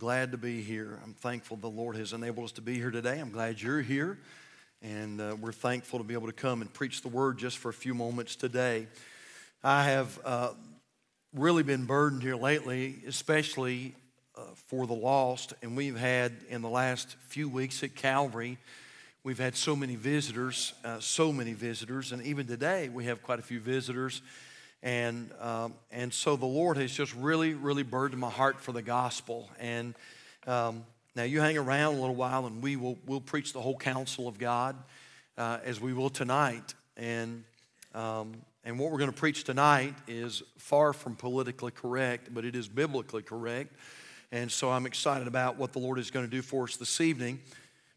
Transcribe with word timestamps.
glad 0.00 0.32
to 0.32 0.38
be 0.38 0.62
here. 0.62 0.98
I'm 1.04 1.12
thankful 1.12 1.58
the 1.58 1.68
Lord 1.68 1.94
has 1.96 2.14
enabled 2.14 2.46
us 2.46 2.52
to 2.52 2.62
be 2.62 2.76
here 2.76 2.90
today. 2.90 3.20
I'm 3.20 3.30
glad 3.30 3.60
you're 3.60 3.82
here. 3.82 4.16
And 4.80 5.20
uh, 5.20 5.36
we're 5.38 5.52
thankful 5.52 5.98
to 5.98 6.04
be 6.06 6.14
able 6.14 6.28
to 6.28 6.32
come 6.32 6.62
and 6.62 6.72
preach 6.72 7.02
the 7.02 7.08
word 7.08 7.36
just 7.36 7.58
for 7.58 7.68
a 7.68 7.74
few 7.74 7.92
moments 7.92 8.34
today. 8.34 8.86
I 9.62 9.84
have 9.84 10.18
uh, 10.24 10.50
really 11.34 11.62
been 11.62 11.84
burdened 11.84 12.22
here 12.22 12.34
lately, 12.34 12.96
especially 13.06 13.94
uh, 14.38 14.40
for 14.68 14.86
the 14.86 14.94
lost. 14.94 15.52
And 15.60 15.76
we've 15.76 15.98
had 15.98 16.32
in 16.48 16.62
the 16.62 16.70
last 16.70 17.16
few 17.28 17.50
weeks 17.50 17.82
at 17.82 17.94
Calvary, 17.94 18.56
we've 19.22 19.38
had 19.38 19.54
so 19.54 19.76
many 19.76 19.96
visitors, 19.96 20.72
uh, 20.82 20.98
so 21.00 21.30
many 21.30 21.52
visitors. 21.52 22.12
And 22.12 22.22
even 22.22 22.46
today, 22.46 22.88
we 22.88 23.04
have 23.04 23.22
quite 23.22 23.38
a 23.38 23.42
few 23.42 23.60
visitors. 23.60 24.22
And, 24.82 25.30
um, 25.40 25.74
and 25.90 26.12
so 26.12 26.36
the 26.36 26.46
Lord 26.46 26.76
has 26.78 26.92
just 26.92 27.14
really, 27.14 27.54
really 27.54 27.82
burdened 27.82 28.20
my 28.20 28.30
heart 28.30 28.60
for 28.60 28.72
the 28.72 28.82
gospel. 28.82 29.50
And 29.58 29.94
um, 30.46 30.84
now 31.14 31.24
you 31.24 31.40
hang 31.40 31.58
around 31.58 31.96
a 31.96 32.00
little 32.00 32.14
while 32.14 32.46
and 32.46 32.62
we 32.62 32.76
will 32.76 32.96
we'll 33.06 33.20
preach 33.20 33.52
the 33.52 33.60
whole 33.60 33.76
counsel 33.76 34.26
of 34.26 34.38
God 34.38 34.76
uh, 35.36 35.58
as 35.64 35.80
we 35.80 35.92
will 35.92 36.10
tonight. 36.10 36.74
And, 36.96 37.44
um, 37.94 38.32
and 38.64 38.78
what 38.78 38.90
we're 38.90 38.98
going 38.98 39.12
to 39.12 39.16
preach 39.16 39.44
tonight 39.44 39.94
is 40.08 40.42
far 40.56 40.92
from 40.92 41.14
politically 41.14 41.72
correct, 41.72 42.32
but 42.32 42.44
it 42.44 42.56
is 42.56 42.68
biblically 42.68 43.22
correct. 43.22 43.74
And 44.32 44.50
so 44.50 44.70
I'm 44.70 44.86
excited 44.86 45.26
about 45.26 45.56
what 45.56 45.72
the 45.72 45.78
Lord 45.78 45.98
is 45.98 46.10
going 46.10 46.24
to 46.24 46.30
do 46.30 46.40
for 46.40 46.64
us 46.64 46.76
this 46.76 47.00
evening. 47.00 47.40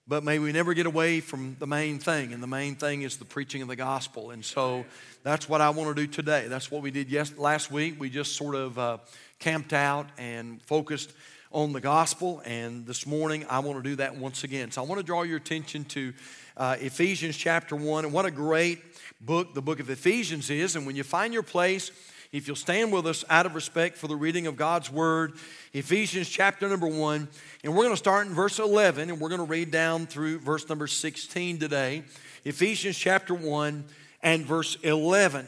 But 0.06 0.26
may 0.26 0.38
we 0.38 0.52
never 0.52 0.74
get 0.74 0.86
away 0.86 1.22
from 1.22 1.56
the 1.60 1.68
main 1.68 1.98
thing, 1.98 2.34
and 2.34 2.44
the 2.44 2.48
main 2.48 2.76
thing 2.76 3.04
is 3.04 3.16
the 3.16 3.26
preaching 3.26 3.62
of 3.62 3.70
the 3.70 3.78
gospel. 3.78 4.32
And 4.32 4.44
so 4.44 4.84
that's 5.24 5.48
what 5.48 5.62
I 5.62 5.70
want 5.70 5.96
to 5.96 6.06
do 6.06 6.12
today. 6.12 6.48
That's 6.50 6.70
what 6.70 6.82
we 6.82 6.92
did 6.92 7.10
yes, 7.10 7.38
last 7.38 7.72
week. 7.72 7.98
We 7.98 8.10
just 8.10 8.36
sort 8.36 8.56
of 8.56 8.78
uh, 8.78 8.98
camped 9.40 9.72
out 9.72 10.08
and 10.18 10.62
focused 10.64 11.14
on 11.54 11.72
the 11.72 11.80
gospel. 11.80 12.42
And 12.44 12.86
this 12.86 13.08
morning, 13.08 13.46
I 13.50 13.60
want 13.60 13.82
to 13.82 13.90
do 13.90 13.96
that 13.96 14.18
once 14.18 14.44
again. 14.44 14.72
So 14.72 14.84
I 14.84 14.86
want 14.86 15.00
to 15.00 15.06
draw 15.06 15.22
your 15.22 15.38
attention 15.38 15.86
to 15.86 16.14
uh, 16.58 16.76
Ephesians 16.82 17.38
chapter 17.38 17.78
1. 17.78 18.04
And 18.04 18.14
what 18.14 18.26
a 18.26 18.32
great 18.32 18.82
book 19.22 19.54
the 19.54 19.62
book 19.62 19.80
of 19.80 19.90
Ephesians 19.90 20.50
is. 20.50 20.76
And 20.76 20.86
when 20.86 20.98
you 20.98 21.04
find 21.04 21.34
your 21.34 21.44
place, 21.44 21.92
if 22.34 22.48
you'll 22.48 22.56
stand 22.56 22.92
with 22.92 23.06
us 23.06 23.24
out 23.30 23.46
of 23.46 23.54
respect 23.54 23.96
for 23.96 24.08
the 24.08 24.16
reading 24.16 24.48
of 24.48 24.58
God's 24.58 24.92
word, 24.92 25.34
Ephesians 25.72 26.28
chapter 26.28 26.68
number 26.68 26.88
1. 26.88 27.28
And 27.64 27.74
we're 27.74 27.84
going 27.84 27.94
to 27.94 27.98
start 27.98 28.26
in 28.26 28.34
verse 28.34 28.58
11 28.58 29.12
and 29.12 29.22
we're 29.22 29.30
going 29.30 29.40
to 29.40 29.46
read 29.46 29.70
down 29.70 30.08
through 30.08 30.40
verse 30.40 30.68
number 30.68 30.88
16 30.88 31.60
today. 31.60 32.04
Ephesians 32.44 32.98
chapter 32.98 33.36
1 33.36 33.84
and 34.24 34.46
verse 34.48 34.78
11. 34.82 35.46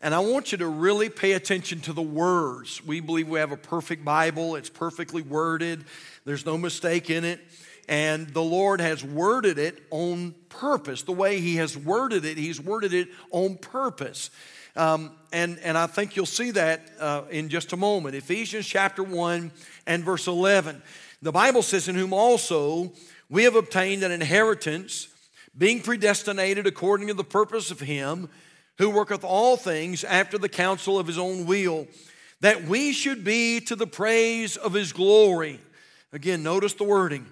And 0.00 0.14
I 0.14 0.20
want 0.20 0.50
you 0.50 0.58
to 0.58 0.66
really 0.66 1.10
pay 1.10 1.32
attention 1.32 1.80
to 1.82 1.92
the 1.92 2.02
words. 2.02 2.82
We 2.82 3.00
believe 3.00 3.28
we 3.28 3.38
have 3.38 3.52
a 3.52 3.58
perfect 3.58 4.02
Bible, 4.02 4.56
it's 4.56 4.70
perfectly 4.70 5.20
worded, 5.20 5.84
there's 6.24 6.46
no 6.46 6.56
mistake 6.56 7.10
in 7.10 7.24
it. 7.24 7.40
And 7.86 8.28
the 8.28 8.42
Lord 8.42 8.80
has 8.80 9.04
worded 9.04 9.58
it 9.58 9.82
on 9.90 10.34
purpose. 10.48 11.02
The 11.02 11.12
way 11.12 11.40
He 11.40 11.56
has 11.56 11.76
worded 11.76 12.24
it, 12.24 12.38
He's 12.38 12.58
worded 12.58 12.94
it 12.94 13.08
on 13.30 13.58
purpose. 13.58 14.30
Um, 14.76 15.12
and, 15.32 15.58
and 15.60 15.78
I 15.78 15.86
think 15.86 16.16
you'll 16.16 16.26
see 16.26 16.50
that 16.52 16.82
uh, 16.98 17.22
in 17.30 17.48
just 17.48 17.72
a 17.72 17.76
moment. 17.76 18.14
Ephesians 18.16 18.66
chapter 18.66 19.02
1 19.02 19.52
and 19.86 20.04
verse 20.04 20.26
11. 20.26 20.82
The 21.22 21.32
Bible 21.32 21.62
says, 21.62 21.88
In 21.88 21.94
whom 21.94 22.12
also 22.12 22.92
we 23.30 23.44
have 23.44 23.56
obtained 23.56 24.02
an 24.02 24.12
inheritance, 24.12 25.08
being 25.56 25.80
predestinated 25.80 26.66
according 26.66 27.06
to 27.08 27.14
the 27.14 27.24
purpose 27.24 27.70
of 27.70 27.80
Him 27.80 28.28
who 28.78 28.90
worketh 28.90 29.22
all 29.22 29.56
things 29.56 30.02
after 30.02 30.38
the 30.38 30.48
counsel 30.48 30.98
of 30.98 31.06
His 31.06 31.18
own 31.18 31.46
will, 31.46 31.86
that 32.40 32.64
we 32.64 32.92
should 32.92 33.24
be 33.24 33.60
to 33.60 33.76
the 33.76 33.86
praise 33.86 34.56
of 34.56 34.72
His 34.72 34.92
glory. 34.92 35.60
Again, 36.12 36.42
notice 36.42 36.74
the 36.74 36.84
wording 36.84 37.26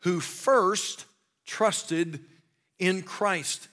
who 0.00 0.20
first 0.20 1.04
trusted 1.46 2.20
in 2.78 3.02
Christ. 3.02 3.68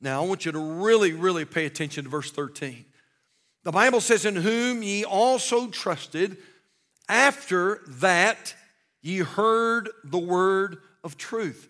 Now, 0.00 0.22
I 0.22 0.26
want 0.26 0.46
you 0.46 0.52
to 0.52 0.58
really, 0.58 1.12
really 1.12 1.44
pay 1.44 1.66
attention 1.66 2.04
to 2.04 2.10
verse 2.10 2.30
13. 2.30 2.84
The 3.64 3.72
Bible 3.72 4.00
says, 4.00 4.24
In 4.24 4.36
whom 4.36 4.82
ye 4.82 5.04
also 5.04 5.68
trusted, 5.68 6.38
after 7.08 7.80
that 7.86 8.54
ye 9.02 9.18
heard 9.18 9.90
the 10.04 10.18
word 10.18 10.78
of 11.04 11.16
truth, 11.16 11.68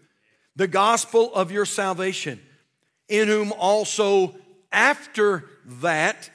the 0.54 0.68
gospel 0.68 1.34
of 1.34 1.50
your 1.50 1.64
salvation, 1.64 2.40
in 3.08 3.26
whom 3.26 3.52
also 3.52 4.36
after 4.70 5.44
that 5.64 6.30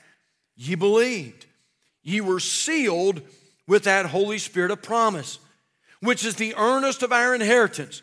ye 0.56 0.76
believed. 0.76 1.46
Ye 2.04 2.22
were 2.22 2.40
sealed 2.40 3.22
with 3.68 3.84
that 3.84 4.08
Holy 4.08 4.38
Spirit 4.38 4.72
of 4.72 4.82
promise, 4.82 5.40
which 6.02 6.26
is 6.26 6.36
the 6.36 6.56
earnest 6.56 7.02
of 7.04 7.12
our 7.12 7.34
inheritance 7.34 8.02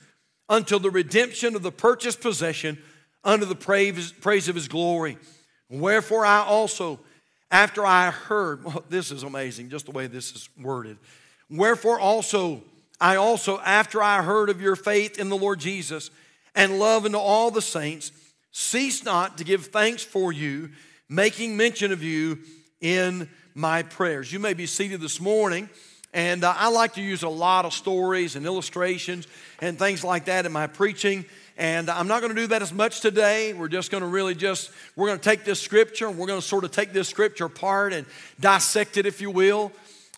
until 0.48 0.80
the 0.80 0.90
redemption 0.90 1.54
of 1.54 1.62
the 1.62 1.70
purchased 1.72 2.20
possession 2.20 2.78
unto 3.24 3.44
the 3.44 3.54
praise, 3.54 4.12
praise 4.12 4.48
of 4.48 4.54
his 4.54 4.68
glory. 4.68 5.18
Wherefore 5.68 6.24
I 6.26 6.40
also, 6.40 7.00
after 7.50 7.84
I 7.84 8.10
heard, 8.10 8.64
well, 8.64 8.84
this 8.90 9.10
is 9.10 9.22
amazing, 9.22 9.70
just 9.70 9.86
the 9.86 9.92
way 9.92 10.06
this 10.06 10.32
is 10.32 10.48
worded. 10.60 10.98
Wherefore 11.50 12.00
also, 12.00 12.62
I 13.00 13.16
also, 13.16 13.58
after 13.60 14.02
I 14.02 14.22
heard 14.22 14.48
of 14.48 14.60
your 14.60 14.76
faith 14.76 15.18
in 15.18 15.28
the 15.28 15.36
Lord 15.36 15.60
Jesus 15.60 16.10
and 16.54 16.78
love 16.78 17.04
unto 17.04 17.18
all 17.18 17.50
the 17.50 17.62
saints, 17.62 18.12
cease 18.52 19.04
not 19.04 19.38
to 19.38 19.44
give 19.44 19.66
thanks 19.66 20.02
for 20.02 20.32
you, 20.32 20.70
making 21.08 21.56
mention 21.56 21.92
of 21.92 22.02
you 22.02 22.38
in 22.80 23.28
my 23.54 23.82
prayers. 23.82 24.32
You 24.32 24.38
may 24.38 24.54
be 24.54 24.66
seated 24.66 25.00
this 25.00 25.20
morning. 25.20 25.68
And 26.14 26.44
uh, 26.44 26.54
I 26.56 26.68
like 26.68 26.94
to 26.94 27.02
use 27.02 27.22
a 27.22 27.28
lot 27.28 27.64
of 27.64 27.72
stories 27.72 28.36
and 28.36 28.44
illustrations 28.44 29.26
and 29.60 29.78
things 29.78 30.04
like 30.04 30.26
that 30.26 30.44
in 30.44 30.52
my 30.52 30.66
preaching. 30.66 31.24
And 31.58 31.90
I'm 31.90 32.08
not 32.08 32.22
going 32.22 32.34
to 32.34 32.40
do 32.40 32.46
that 32.48 32.62
as 32.62 32.72
much 32.72 33.00
today. 33.00 33.52
We're 33.52 33.68
just 33.68 33.90
going 33.90 34.02
to 34.02 34.08
really 34.08 34.34
just, 34.34 34.70
we're 34.96 35.08
going 35.08 35.18
to 35.18 35.24
take 35.24 35.44
this 35.44 35.60
scripture 35.60 36.06
and 36.08 36.16
we're 36.16 36.26
going 36.26 36.40
to 36.40 36.46
sort 36.46 36.64
of 36.64 36.70
take 36.70 36.92
this 36.92 37.08
scripture 37.08 37.44
apart 37.44 37.92
and 37.92 38.06
dissect 38.40 38.96
it, 38.96 39.04
if 39.04 39.20
you 39.20 39.30
will, 39.30 39.70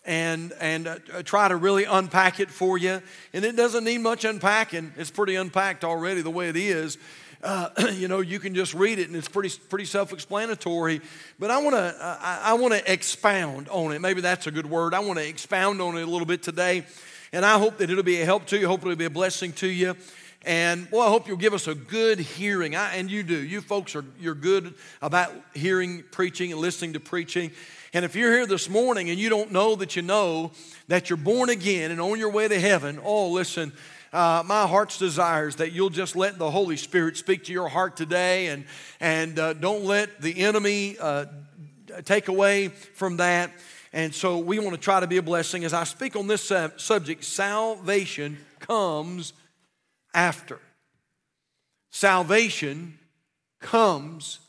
and, 0.05 0.53
and 0.61 0.87
uh, 0.87 0.97
try 1.23 1.47
to 1.47 1.57
really 1.57 1.83
unpack 1.83 2.39
it 2.39 2.49
for 2.49 2.77
you. 2.77 3.01
And 3.33 3.43
it 3.43 3.55
doesn't 3.55 3.83
need 3.83 3.97
much 3.97 4.23
unpacking, 4.23 4.93
it's 4.97 5.11
pretty 5.11 5.35
unpacked 5.35 5.83
already 5.83 6.21
the 6.21 6.31
way 6.31 6.47
it 6.47 6.55
is. 6.55 6.97
Uh, 7.43 7.69
you 7.93 8.07
know, 8.07 8.21
you 8.21 8.39
can 8.39 8.55
just 8.55 8.73
read 8.73 8.97
it 8.97 9.07
and 9.07 9.15
it's 9.15 9.27
pretty, 9.27 9.53
pretty 9.69 9.85
self-explanatory. 9.85 11.01
But 11.37 11.51
I 11.51 11.61
want 11.61 11.75
to, 11.75 11.95
I, 12.01 12.41
I 12.43 12.53
want 12.53 12.73
to 12.73 12.91
expound 12.91 13.67
on 13.69 13.91
it. 13.91 13.99
Maybe 13.99 14.21
that's 14.21 14.47
a 14.47 14.51
good 14.51 14.65
word. 14.65 14.93
I 14.93 14.99
want 14.99 15.19
to 15.19 15.27
expound 15.27 15.81
on 15.81 15.97
it 15.97 16.01
a 16.01 16.09
little 16.09 16.25
bit 16.25 16.41
today, 16.41 16.85
and 17.33 17.45
I 17.45 17.59
hope 17.59 17.77
that 17.79 17.89
it'll 17.89 18.03
be 18.03 18.21
a 18.21 18.25
help 18.25 18.45
to 18.47 18.57
you. 18.57 18.67
Hope 18.67 18.81
it'll 18.81 18.95
be 18.95 19.05
a 19.05 19.09
blessing 19.09 19.51
to 19.53 19.67
you. 19.67 19.97
And 20.45 20.87
well, 20.91 21.01
I 21.01 21.09
hope 21.09 21.27
you'll 21.27 21.37
give 21.37 21.55
us 21.55 21.67
a 21.67 21.73
good 21.73 22.19
hearing. 22.19 22.75
I, 22.75 22.95
and 22.95 23.09
you 23.09 23.23
do. 23.23 23.35
You 23.35 23.61
folks 23.61 23.95
are 23.95 24.05
you're 24.19 24.35
good 24.35 24.75
about 25.01 25.33
hearing 25.55 26.03
preaching 26.11 26.51
and 26.51 26.61
listening 26.61 26.93
to 26.93 26.99
preaching. 26.99 27.51
And 27.93 28.05
if 28.05 28.15
you're 28.15 28.31
here 28.31 28.45
this 28.45 28.69
morning 28.69 29.09
and 29.09 29.17
you 29.17 29.29
don't 29.29 29.51
know 29.51 29.75
that 29.77 29.95
you 29.95 30.03
know 30.03 30.51
that 30.87 31.09
you're 31.09 31.17
born 31.17 31.49
again 31.49 31.89
and 31.89 31.99
on 31.99 32.19
your 32.19 32.29
way 32.29 32.47
to 32.47 32.59
heaven, 32.59 32.99
oh, 33.03 33.31
listen, 33.31 33.73
uh, 34.13 34.43
my 34.45 34.67
heart's 34.67 34.99
desires 34.99 35.55
that 35.55 35.71
you'll 35.71 35.89
just 35.89 36.15
let 36.15 36.37
the 36.37 36.51
Holy 36.51 36.77
Spirit 36.77 37.17
speak 37.17 37.45
to 37.45 37.53
your 37.53 37.67
heart 37.67 37.97
today 37.97 38.47
and, 38.47 38.65
and 38.99 39.39
uh, 39.39 39.53
don't 39.53 39.83
let 39.83 40.21
the 40.21 40.41
enemy 40.41 40.95
uh, 40.99 41.25
take 42.03 42.27
away 42.27 42.67
from 42.67 43.17
that. 43.17 43.51
And 43.93 44.13
so 44.13 44.37
we 44.37 44.59
want 44.59 44.75
to 44.75 44.81
try 44.81 44.99
to 44.99 45.07
be 45.07 45.17
a 45.17 45.23
blessing. 45.23 45.63
As 45.63 45.73
I 45.73 45.85
speak 45.85 46.15
on 46.15 46.27
this 46.27 46.51
subject, 46.77 47.23
salvation 47.23 48.37
comes 48.59 49.33
after. 50.15 50.59
Salvation 51.91 52.97
comes 53.59 54.39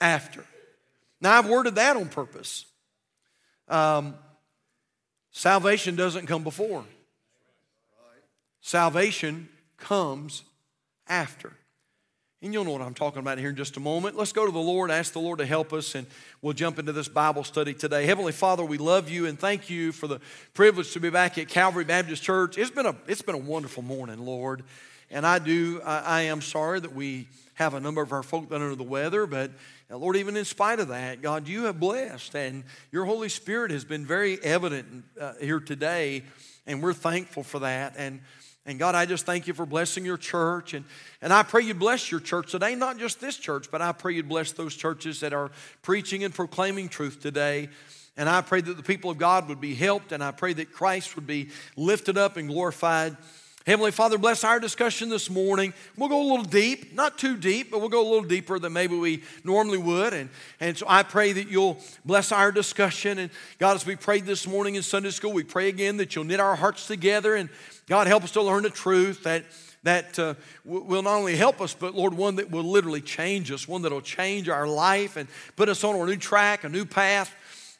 after. 0.00 0.44
Now, 1.20 1.38
I've 1.38 1.48
worded 1.48 1.76
that 1.76 1.96
on 1.96 2.08
purpose. 2.08 2.66
Um, 3.68 4.14
salvation 5.30 5.96
doesn't 5.96 6.26
come 6.26 6.44
before, 6.44 6.84
salvation 8.60 9.48
comes 9.78 10.42
after. 11.08 11.52
And 12.44 12.52
you'll 12.52 12.64
know 12.64 12.72
what 12.72 12.82
I'm 12.82 12.92
talking 12.92 13.20
about 13.20 13.38
here 13.38 13.48
in 13.48 13.56
just 13.56 13.78
a 13.78 13.80
moment. 13.80 14.18
Let's 14.18 14.34
go 14.34 14.44
to 14.44 14.52
the 14.52 14.58
Lord, 14.58 14.90
ask 14.90 15.14
the 15.14 15.18
Lord 15.18 15.38
to 15.38 15.46
help 15.46 15.72
us, 15.72 15.94
and 15.94 16.06
we'll 16.42 16.52
jump 16.52 16.78
into 16.78 16.92
this 16.92 17.08
Bible 17.08 17.42
study 17.42 17.72
today. 17.72 18.04
Heavenly 18.04 18.32
Father, 18.32 18.62
we 18.62 18.76
love 18.76 19.08
you 19.08 19.24
and 19.24 19.38
thank 19.38 19.70
you 19.70 19.92
for 19.92 20.08
the 20.08 20.20
privilege 20.52 20.92
to 20.92 21.00
be 21.00 21.08
back 21.08 21.38
at 21.38 21.48
Calvary 21.48 21.84
Baptist 21.84 22.22
Church. 22.22 22.58
It's 22.58 22.70
been 22.70 22.84
a, 22.84 22.94
it's 23.08 23.22
been 23.22 23.34
a 23.34 23.38
wonderful 23.38 23.82
morning, 23.82 24.18
Lord. 24.26 24.62
And 25.10 25.26
I 25.26 25.38
do, 25.38 25.80
I, 25.86 26.00
I 26.00 26.20
am 26.24 26.42
sorry 26.42 26.80
that 26.80 26.94
we 26.94 27.28
have 27.54 27.72
a 27.72 27.80
number 27.80 28.02
of 28.02 28.12
our 28.12 28.22
folk 28.22 28.50
that 28.50 28.60
are 28.60 28.64
under 28.64 28.76
the 28.76 28.82
weather, 28.82 29.26
but 29.26 29.50
uh, 29.90 29.96
Lord, 29.96 30.16
even 30.16 30.36
in 30.36 30.44
spite 30.44 30.80
of 30.80 30.88
that, 30.88 31.22
God, 31.22 31.48
you 31.48 31.64
have 31.64 31.80
blessed, 31.80 32.36
and 32.36 32.64
your 32.92 33.06
Holy 33.06 33.30
Spirit 33.30 33.70
has 33.70 33.86
been 33.86 34.04
very 34.04 34.38
evident 34.44 35.04
uh, 35.18 35.32
here 35.40 35.60
today, 35.60 36.24
and 36.66 36.82
we're 36.82 36.92
thankful 36.92 37.42
for 37.42 37.60
that. 37.60 37.94
And 37.96 38.20
and 38.66 38.78
God, 38.78 38.94
I 38.94 39.04
just 39.04 39.26
thank 39.26 39.46
you 39.46 39.52
for 39.52 39.66
blessing 39.66 40.06
your 40.06 40.16
church. 40.16 40.72
And, 40.72 40.86
and 41.20 41.32
I 41.32 41.42
pray 41.42 41.62
you 41.62 41.74
bless 41.74 42.10
your 42.10 42.20
church 42.20 42.50
today, 42.50 42.74
not 42.74 42.98
just 42.98 43.20
this 43.20 43.36
church, 43.36 43.70
but 43.70 43.82
I 43.82 43.92
pray 43.92 44.14
you 44.14 44.22
bless 44.22 44.52
those 44.52 44.74
churches 44.74 45.20
that 45.20 45.34
are 45.34 45.50
preaching 45.82 46.24
and 46.24 46.34
proclaiming 46.34 46.88
truth 46.88 47.20
today. 47.20 47.68
And 48.16 48.28
I 48.28 48.40
pray 48.40 48.62
that 48.62 48.76
the 48.76 48.82
people 48.82 49.10
of 49.10 49.18
God 49.18 49.48
would 49.48 49.60
be 49.60 49.74
helped, 49.74 50.12
and 50.12 50.22
I 50.22 50.30
pray 50.30 50.54
that 50.54 50.72
Christ 50.72 51.16
would 51.16 51.26
be 51.26 51.50
lifted 51.76 52.16
up 52.16 52.36
and 52.36 52.48
glorified. 52.48 53.16
Heavenly 53.66 53.92
Father, 53.92 54.18
bless 54.18 54.44
our 54.44 54.60
discussion 54.60 55.08
this 55.08 55.30
morning. 55.30 55.72
We'll 55.96 56.10
go 56.10 56.20
a 56.20 56.28
little 56.28 56.44
deep, 56.44 56.94
not 56.94 57.16
too 57.16 57.34
deep, 57.34 57.70
but 57.70 57.80
we'll 57.80 57.88
go 57.88 58.02
a 58.02 58.10
little 58.10 58.28
deeper 58.28 58.58
than 58.58 58.74
maybe 58.74 58.94
we 58.94 59.22
normally 59.42 59.78
would. 59.78 60.12
And, 60.12 60.28
and 60.60 60.76
so 60.76 60.84
I 60.86 61.02
pray 61.02 61.32
that 61.32 61.48
you'll 61.48 61.78
bless 62.04 62.30
our 62.30 62.52
discussion. 62.52 63.18
And 63.18 63.30
God, 63.58 63.76
as 63.76 63.86
we 63.86 63.96
prayed 63.96 64.26
this 64.26 64.46
morning 64.46 64.74
in 64.74 64.82
Sunday 64.82 65.08
school, 65.08 65.32
we 65.32 65.44
pray 65.44 65.70
again 65.70 65.96
that 65.96 66.14
you'll 66.14 66.24
knit 66.24 66.40
our 66.40 66.56
hearts 66.56 66.86
together. 66.86 67.36
And 67.36 67.48
God, 67.86 68.06
help 68.06 68.24
us 68.24 68.32
to 68.32 68.42
learn 68.42 68.64
the 68.64 68.70
truth 68.70 69.22
that, 69.22 69.46
that 69.82 70.18
uh, 70.18 70.34
will 70.66 71.00
not 71.00 71.16
only 71.16 71.34
help 71.34 71.62
us, 71.62 71.72
but 71.72 71.94
Lord, 71.94 72.12
one 72.12 72.36
that 72.36 72.50
will 72.50 72.64
literally 72.64 73.00
change 73.00 73.50
us, 73.50 73.66
one 73.66 73.80
that 73.80 73.92
will 73.92 74.02
change 74.02 74.50
our 74.50 74.66
life 74.66 75.16
and 75.16 75.26
put 75.56 75.70
us 75.70 75.82
on 75.84 75.96
a 75.96 76.04
new 76.04 76.16
track, 76.16 76.64
a 76.64 76.68
new 76.68 76.84
path. 76.84 77.34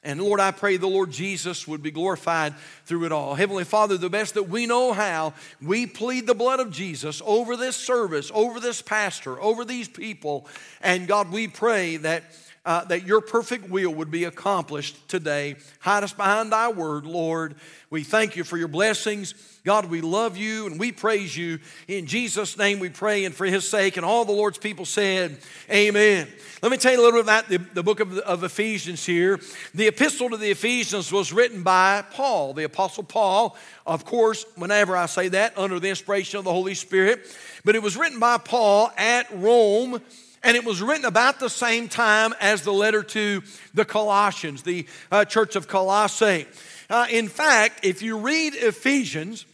And 0.04 0.20
Lord, 0.20 0.38
I 0.38 0.50
pray 0.50 0.76
the 0.76 0.86
Lord 0.86 1.10
Jesus 1.10 1.66
would 1.66 1.82
be 1.82 1.90
glorified 1.90 2.54
through 2.84 3.06
it 3.06 3.12
all. 3.12 3.34
Heavenly 3.34 3.64
Father, 3.64 3.96
the 3.96 4.10
best 4.10 4.34
that 4.34 4.50
we 4.50 4.66
know 4.66 4.92
how, 4.92 5.32
we 5.62 5.86
plead 5.86 6.26
the 6.26 6.34
blood 6.34 6.60
of 6.60 6.70
Jesus 6.70 7.22
over 7.24 7.56
this 7.56 7.74
service, 7.74 8.30
over 8.34 8.60
this 8.60 8.82
pastor, 8.82 9.40
over 9.40 9.64
these 9.64 9.88
people. 9.88 10.46
And 10.82 11.08
God, 11.08 11.32
we 11.32 11.48
pray 11.48 11.96
that. 11.98 12.24
Uh, 12.66 12.82
that 12.84 13.06
your 13.06 13.20
perfect 13.20 13.68
will 13.68 13.92
would 13.92 14.10
be 14.10 14.24
accomplished 14.24 15.06
today. 15.06 15.54
Hide 15.80 16.02
us 16.02 16.14
behind 16.14 16.50
thy 16.50 16.70
word, 16.70 17.04
Lord. 17.04 17.56
We 17.90 18.02
thank 18.02 18.36
you 18.36 18.44
for 18.44 18.56
your 18.56 18.68
blessings. 18.68 19.34
God, 19.64 19.86
we 19.86 20.00
love 20.00 20.36
you 20.36 20.66
and 20.66 20.80
we 20.80 20.90
praise 20.92 21.36
you. 21.36 21.58
In 21.88 22.06
Jesus' 22.06 22.58
name 22.58 22.80
we 22.80 22.88
pray 22.88 23.24
and 23.24 23.34
for 23.34 23.46
his 23.46 23.68
sake. 23.68 23.96
And 23.96 24.04
all 24.04 24.24
the 24.24 24.32
Lord's 24.32 24.58
people 24.58 24.84
said, 24.84 25.38
Amen. 25.70 26.28
Let 26.62 26.72
me 26.72 26.76
tell 26.76 26.92
you 26.92 27.00
a 27.00 27.02
little 27.02 27.18
bit 27.18 27.24
about 27.24 27.48
the, 27.48 27.58
the 27.58 27.82
book 27.82 28.00
of, 28.00 28.18
of 28.18 28.44
Ephesians 28.44 29.06
here. 29.06 29.40
The 29.74 29.86
epistle 29.86 30.30
to 30.30 30.36
the 30.36 30.50
Ephesians 30.50 31.12
was 31.12 31.32
written 31.32 31.62
by 31.62 32.02
Paul, 32.12 32.52
the 32.52 32.64
Apostle 32.64 33.04
Paul. 33.04 33.56
Of 33.86 34.04
course, 34.04 34.44
whenever 34.56 34.96
I 34.96 35.06
say 35.06 35.28
that, 35.28 35.56
under 35.56 35.78
the 35.78 35.88
inspiration 35.88 36.38
of 36.38 36.44
the 36.44 36.52
Holy 36.52 36.74
Spirit. 36.74 37.26
But 37.64 37.74
it 37.74 37.82
was 37.82 37.96
written 37.96 38.18
by 38.18 38.38
Paul 38.38 38.90
at 38.96 39.26
Rome 39.32 40.00
and 40.44 40.56
it 40.56 40.64
was 40.64 40.80
written 40.80 41.06
about 41.06 41.40
the 41.40 41.50
same 41.50 41.88
time 41.88 42.34
as 42.40 42.62
the 42.62 42.72
letter 42.72 43.02
to 43.02 43.42
the 43.72 43.84
Colossians, 43.84 44.62
the 44.62 44.86
uh, 45.10 45.24
church 45.24 45.56
of 45.56 45.66
Colossae. 45.66 46.46
Uh, 46.88 47.06
in 47.10 47.28
fact, 47.28 47.84
if 47.84 48.02
you 48.02 48.18
read 48.18 48.54
Ephesians, 48.54 49.46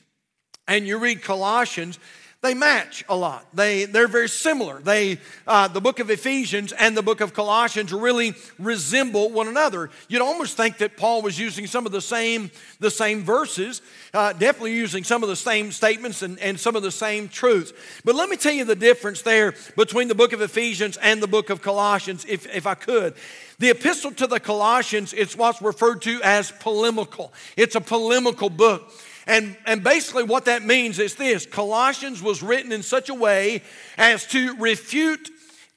and 0.71 0.87
you 0.87 0.99
read 0.99 1.21
Colossians, 1.21 1.99
they 2.43 2.55
match 2.55 3.05
a 3.07 3.15
lot. 3.15 3.47
They, 3.53 3.85
they're 3.85 4.09
very 4.09 4.29
similar. 4.29 4.81
They, 4.81 5.19
uh, 5.47 5.69
the 5.69 5.81
book 5.81 5.99
of 5.99 6.09
Ephesians 6.09 6.73
and 6.73 6.97
the 6.97 7.03
book 7.03 7.21
of 7.21 7.35
Colossians 7.35 7.93
really 7.93 8.33
resemble 8.59 9.29
one 9.29 9.47
another. 9.47 9.91
You'd 10.09 10.23
almost 10.23 10.57
think 10.57 10.79
that 10.79 10.97
Paul 10.97 11.21
was 11.21 11.39
using 11.39 11.67
some 11.67 11.85
of 11.85 11.93
the 11.93 12.01
same, 12.01 12.51
the 12.79 12.91
same 12.91 13.25
verses, 13.25 13.83
uh, 14.15 14.33
definitely 14.33 14.75
using 14.75 15.05
some 15.05 15.23
of 15.23 15.29
the 15.29 15.37
same 15.37 15.71
statements 15.71 16.23
and, 16.23 16.39
and 16.39 16.59
some 16.59 16.77
of 16.77 16.83
the 16.83 16.91
same 16.91 17.29
truths. 17.29 17.75
But 18.07 18.15
let 18.15 18.31
me 18.31 18.37
tell 18.37 18.55
you 18.55 18.65
the 18.65 18.75
difference 18.75 19.21
there 19.21 19.53
between 19.77 20.09
the 20.09 20.15
book 20.15 20.33
of 20.33 20.41
Ephesians 20.41 20.97
and 20.97 21.23
the 21.23 21.29
book 21.29 21.51
of 21.51 21.61
Colossians, 21.61 22.25
if, 22.27 22.47
if 22.55 22.67
I 22.67 22.75
could. 22.75 23.15
The 23.59 23.69
epistle 23.69 24.13
to 24.13 24.27
the 24.27 24.41
Colossians, 24.41 25.13
it's 25.13 25.37
what's 25.37 25.61
referred 25.61 26.01
to 26.03 26.23
as 26.23 26.53
polemical. 26.53 27.35
It's 27.59 27.75
a 27.75 27.83
polemical 27.83 28.49
book. 28.49 28.91
And, 29.31 29.57
and 29.65 29.85
basically, 29.85 30.25
what 30.25 30.47
that 30.47 30.65
means 30.65 30.99
is 30.99 31.15
this 31.15 31.47
Colossians 31.47 32.21
was 32.21 32.43
written 32.43 32.73
in 32.73 32.83
such 32.83 33.11
a 33.11 33.15
way 33.15 33.63
as 33.97 34.27
to 34.27 34.57
refute 34.57 35.31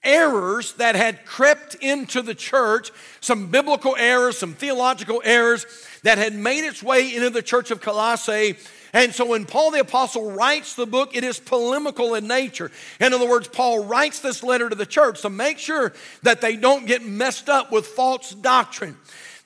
errors 0.04 0.74
that 0.74 0.96
had 0.96 1.24
crept 1.24 1.76
into 1.76 2.24
the 2.24 2.34
church, 2.34 2.90
some 3.22 3.52
biblical 3.52 3.96
errors, 3.96 4.40
some 4.40 4.56
theological 4.56 5.22
errors 5.24 5.68
that 6.02 6.18
had 6.18 6.34
made 6.34 6.66
its 6.66 6.82
way 6.82 7.14
into 7.16 7.30
the 7.30 7.44
church 7.44 7.70
of 7.70 7.80
Colossae. 7.80 8.58
And 8.92 9.14
so 9.14 9.28
when 9.28 9.46
Paul 9.46 9.70
the 9.70 9.82
Apostle 9.82 10.32
writes 10.32 10.74
the 10.74 10.88
book, 10.88 11.16
it 11.16 11.24
is 11.24 11.40
polemical 11.40 12.16
in 12.16 12.28
nature. 12.28 12.72
In 13.00 13.14
other 13.14 13.30
words, 13.30 13.48
Paul 13.48 13.86
writes 13.86 14.20
this 14.20 14.42
letter 14.42 14.68
to 14.68 14.76
the 14.76 14.88
church 14.88 15.22
to 15.22 15.30
make 15.30 15.60
sure 15.60 15.94
that 16.24 16.42
they 16.42 16.56
don't 16.56 16.88
get 16.88 17.06
messed 17.06 17.50
up 17.50 17.72
with 17.72 17.86
false 17.86 18.32
doctrine. 18.32 18.98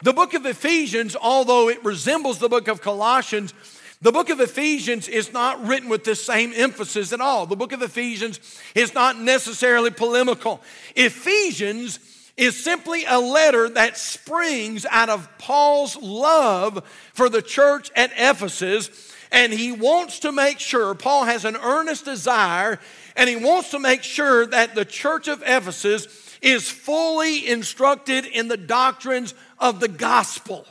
The 0.02 0.14
book 0.14 0.34
of 0.34 0.46
Ephesians, 0.46 1.18
although 1.20 1.68
it 1.68 1.84
resembles 1.84 2.40
the 2.40 2.48
book 2.48 2.70
of 2.70 2.82
Colossians, 2.82 3.54
the 4.02 4.12
book 4.12 4.30
of 4.30 4.40
Ephesians 4.40 5.08
is 5.08 5.34
not 5.34 5.66
written 5.66 5.90
with 5.90 6.04
the 6.04 6.16
same 6.16 6.54
emphasis 6.56 7.12
at 7.14 7.22
all. 7.22 7.46
The 7.46 7.56
book 7.56 7.72
of 7.72 7.82
Ephesians 7.82 8.40
is 8.76 8.94
not 8.94 9.20
necessarily 9.20 9.90
polemical. 9.90 10.62
Ephesians 10.96 12.00
is 12.38 12.64
simply 12.64 13.06
a 13.08 13.20
letter 13.20 13.68
that 13.70 13.98
springs 13.98 14.86
out 14.92 15.10
of 15.10 15.28
Paul's 15.40 15.96
love 15.96 16.84
for 17.14 17.30
the 17.30 17.42
church 17.42 17.90
at 17.96 18.12
Ephesus. 18.16 19.14
And 19.32 19.52
he 19.52 19.72
wants 19.72 20.20
to 20.20 20.32
make 20.32 20.60
sure, 20.60 20.94
Paul 20.94 21.26
has 21.26 21.44
an 21.44 21.58
earnest 21.58 22.06
desire, 22.06 22.80
and 23.16 23.28
he 23.28 23.36
wants 23.36 23.72
to 23.72 23.80
make 23.80 24.04
sure 24.04 24.46
that 24.46 24.76
the 24.76 24.86
church 24.86 25.28
of 25.28 25.42
Ephesus 25.46 26.08
is 26.42 26.70
fully 26.70 27.48
instructed 27.48 28.26
in 28.26 28.48
the 28.48 28.58
doctrines 28.58 29.34
of 29.58 29.80
the 29.80 29.88
gospel. 29.88 30.66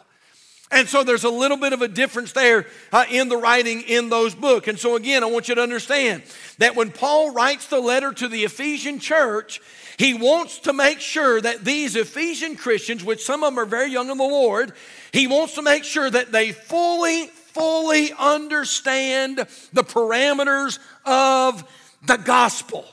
And 0.70 0.88
so 0.88 1.04
there's 1.04 1.24
a 1.24 1.30
little 1.30 1.56
bit 1.56 1.72
of 1.72 1.82
a 1.82 1.88
difference 1.88 2.32
there 2.32 2.66
uh, 2.92 3.04
in 3.08 3.28
the 3.28 3.36
writing 3.36 3.82
in 3.82 4.08
those 4.08 4.34
books. 4.34 4.66
And 4.66 4.78
so 4.78 4.96
again, 4.96 5.22
I 5.22 5.26
want 5.26 5.48
you 5.48 5.54
to 5.54 5.62
understand 5.62 6.24
that 6.58 6.74
when 6.74 6.90
Paul 6.90 7.32
writes 7.32 7.68
the 7.68 7.78
letter 7.78 8.12
to 8.12 8.26
the 8.26 8.42
Ephesian 8.42 8.98
church, 8.98 9.60
he 9.96 10.12
wants 10.12 10.58
to 10.60 10.72
make 10.72 11.00
sure 11.00 11.40
that 11.40 11.64
these 11.64 11.94
Ephesian 11.94 12.56
Christians, 12.56 13.04
which 13.04 13.24
some 13.24 13.44
of 13.44 13.52
them 13.52 13.60
are 13.60 13.66
very 13.66 13.90
young 13.90 14.10
in 14.10 14.18
the 14.18 14.24
Lord, 14.24 14.72
he 15.12 15.26
wants 15.28 15.54
to 15.54 15.62
make 15.62 15.84
sure 15.84 16.10
that 16.10 16.32
they 16.32 16.50
fully, 16.50 17.28
fully 17.28 18.12
understand 18.18 19.38
the 19.72 19.84
parameters 19.84 20.80
of 21.04 21.64
the 22.04 22.16
gospel. 22.16 22.84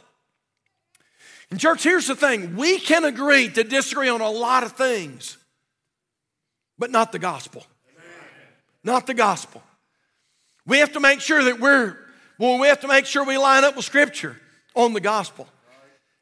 And, 1.50 1.60
church, 1.60 1.84
here's 1.84 2.08
the 2.08 2.16
thing 2.16 2.56
we 2.56 2.80
can 2.80 3.04
agree 3.04 3.50
to 3.50 3.64
disagree 3.64 4.10
on 4.10 4.22
a 4.22 4.30
lot 4.30 4.64
of 4.64 4.74
things 4.74 5.38
but 6.78 6.92
not 6.92 7.12
the 7.12 7.20
gospel. 7.20 7.66
Not 8.84 9.08
the 9.08 9.14
gospel. 9.14 9.64
We 10.66 10.80
have 10.80 10.94
to 10.94 11.00
make 11.00 11.22
sure 11.22 11.44
that 11.44 11.60
we're, 11.60 11.98
well, 12.38 12.60
we 12.60 12.68
have 12.68 12.82
to 12.82 12.88
make 12.88 13.06
sure 13.06 13.24
we 13.24 13.38
line 13.38 13.64
up 13.64 13.76
with 13.76 13.86
Scripture 13.86 14.40
on 14.76 14.94
the 14.94 15.02
gospel. 15.02 15.48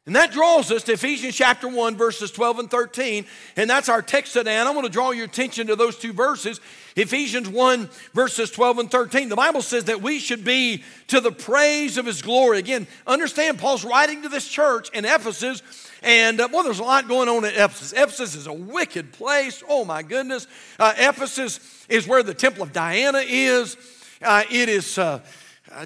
And 0.07 0.15
that 0.15 0.31
draws 0.31 0.71
us 0.71 0.81
to 0.85 0.93
Ephesians 0.93 1.35
chapter 1.35 1.67
1, 1.67 1.95
verses 1.95 2.31
12 2.31 2.59
and 2.59 2.71
13. 2.71 3.23
And 3.55 3.69
that's 3.69 3.87
our 3.87 4.01
text 4.01 4.33
today. 4.33 4.55
And 4.55 4.67
I 4.67 4.71
want 4.71 4.87
to 4.87 4.91
draw 4.91 5.11
your 5.11 5.25
attention 5.25 5.67
to 5.67 5.75
those 5.75 5.95
two 5.95 6.11
verses. 6.11 6.59
Ephesians 6.95 7.47
1, 7.47 7.87
verses 8.11 8.49
12 8.49 8.79
and 8.79 8.91
13. 8.91 9.29
The 9.29 9.35
Bible 9.35 9.61
says 9.61 9.83
that 9.85 10.01
we 10.01 10.17
should 10.17 10.43
be 10.43 10.83
to 11.07 11.19
the 11.19 11.31
praise 11.31 11.99
of 11.99 12.07
his 12.07 12.23
glory. 12.23 12.57
Again, 12.57 12.87
understand 13.05 13.59
Paul's 13.59 13.85
writing 13.85 14.23
to 14.23 14.29
this 14.29 14.47
church 14.47 14.89
in 14.89 15.05
Ephesus. 15.05 15.61
And 16.01 16.41
uh, 16.41 16.49
well, 16.51 16.63
there's 16.63 16.79
a 16.79 16.83
lot 16.83 17.07
going 17.07 17.29
on 17.29 17.45
at 17.45 17.53
Ephesus. 17.53 17.93
Ephesus 17.93 18.33
is 18.33 18.47
a 18.47 18.53
wicked 18.53 19.11
place. 19.11 19.63
Oh 19.69 19.85
my 19.85 20.01
goodness. 20.01 20.47
Uh, 20.79 20.93
Ephesus 20.97 21.85
is 21.89 22.07
where 22.07 22.23
the 22.23 22.33
temple 22.33 22.63
of 22.63 22.73
Diana 22.73 23.21
is. 23.23 23.77
Uh, 24.19 24.43
it 24.49 24.67
is 24.67 24.97
uh, 24.97 25.19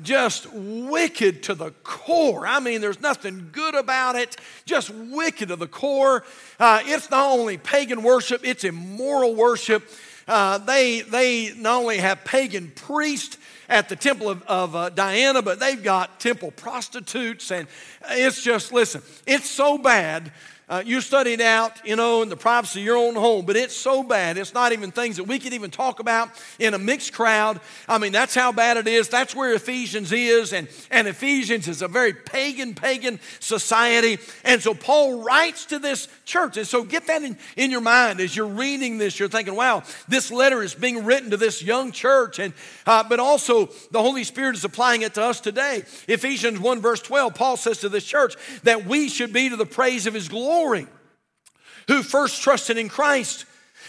just 0.02 0.52
wicked 0.52 1.44
to 1.44 1.56
the 1.56 1.72
core. 1.84 2.46
I 2.48 2.60
mean, 2.60 2.82
there's 2.82 3.02
nothing 3.02 3.50
good 3.52 3.76
about 3.76 4.16
it, 4.16 4.38
just 4.66 4.90
wicked 4.90 5.50
to 5.50 5.56
the 5.56 5.68
core. 5.68 6.24
Uh, 6.60 6.82
it's 6.84 7.10
not 7.10 7.32
only 7.32 7.58
pagan 7.58 8.04
worship, 8.04 8.42
it's 8.44 8.64
immoral 8.64 9.36
worship. 9.36 9.90
Uh, 10.28 10.58
they, 10.58 11.02
they 11.02 11.54
not 11.56 11.82
only 11.82 11.98
have 11.98 12.24
pagan 12.26 12.72
priests 12.76 13.38
at 13.70 13.90
the 13.90 13.96
temple 13.96 14.30
of, 14.30 14.44
of 14.44 14.76
uh, 14.76 14.90
Diana, 14.90 15.42
but 15.42 15.60
they've 15.60 15.84
got 15.84 16.20
temple 16.20 16.52
prostitutes. 16.52 17.52
And 17.52 17.68
it's 18.10 18.42
just, 18.42 18.74
listen, 18.74 19.02
it's 19.26 19.50
so 19.50 19.78
bad 19.78 20.32
uh, 20.68 20.82
you 20.84 21.00
study 21.00 21.34
it 21.34 21.42
out, 21.42 21.86
you 21.86 21.96
know, 21.96 22.24
in 22.24 22.30
the 22.30 22.36
privacy 22.36 22.80
of 22.80 22.86
your 22.86 22.98
own 22.98 23.14
home, 23.14 23.46
but 23.46 23.56
it's 23.56 23.76
so 23.76 24.02
bad. 24.02 24.38
It's 24.38 24.54
not 24.54 24.72
even 24.72 24.92
things 24.92 25.18
that 25.18 25.26
we 25.26 25.38
could 25.38 25.54
even 25.54 25.70
talk 25.70 26.00
about 26.00 26.30
in 26.58 26.74
a 26.74 26.80
mixed 26.80 27.14
crowd. 27.14 27.60
I 27.88 28.00
mean, 28.00 28.12
that's 28.12 28.34
how 28.34 28.52
bad 28.52 28.78
it 28.78 28.88
is. 28.88 29.08
That's 29.08 29.36
where 29.36 29.54
Ephesians 29.54 30.12
is. 30.12 30.54
And, 30.54 30.68
and 30.90 31.08
Ephesians 31.08 31.68
is 31.68 31.84
a 31.84 31.88
very 31.88 32.14
pagan, 32.14 32.74
pagan 32.74 33.20
society. 33.40 34.18
And 34.44 34.62
so 34.62 34.74
Paul 34.74 35.22
writes 35.22 35.66
to 35.68 35.78
this 35.78 36.08
church. 36.26 36.58
And 36.58 36.68
so 36.68 36.84
get 36.84 37.08
that 37.08 37.24
in, 37.24 37.38
in 37.56 37.72
your 37.72 37.82
mind 37.82 38.20
as 38.20 38.36
you're 38.36 38.48
reading 38.48 38.98
this. 38.98 39.20
You're 39.20 39.30
thinking, 39.30 39.56
wow, 39.56 39.84
this 40.08 40.32
letter 40.32 40.62
is 40.62 40.74
being 40.74 41.06
written 41.06 41.32
to 41.32 41.38
this 41.38 41.64
young 41.64 41.92
church. 41.92 42.40
And, 42.40 42.54
uh, 42.86 43.04
but 43.08 43.20
also, 43.20 43.68
the 43.92 44.02
Holy 44.02 44.24
Spirit 44.24 44.56
is 44.56 44.66
applying 44.66 45.04
it 45.04 45.14
to 45.14 45.24
us 45.24 45.40
today. 45.40 45.84
Ephesians 46.08 46.60
1, 46.60 46.82
verse 46.82 47.02
12, 47.02 47.36
Paul 47.36 47.58
says 47.58 47.80
to 47.80 47.90
this 47.90 48.06
church 48.06 48.36
that 48.64 48.86
we 48.86 49.08
should 49.08 49.32
be 49.32 49.50
to 49.50 49.56
the 49.56 49.66
praise 49.66 50.08
of 50.08 50.14
his 50.14 50.28
glory 50.28 50.88
who 51.88 52.04
first 52.04 52.42
trusted 52.42 52.78
in 52.78 52.90
Christ. 52.90 53.46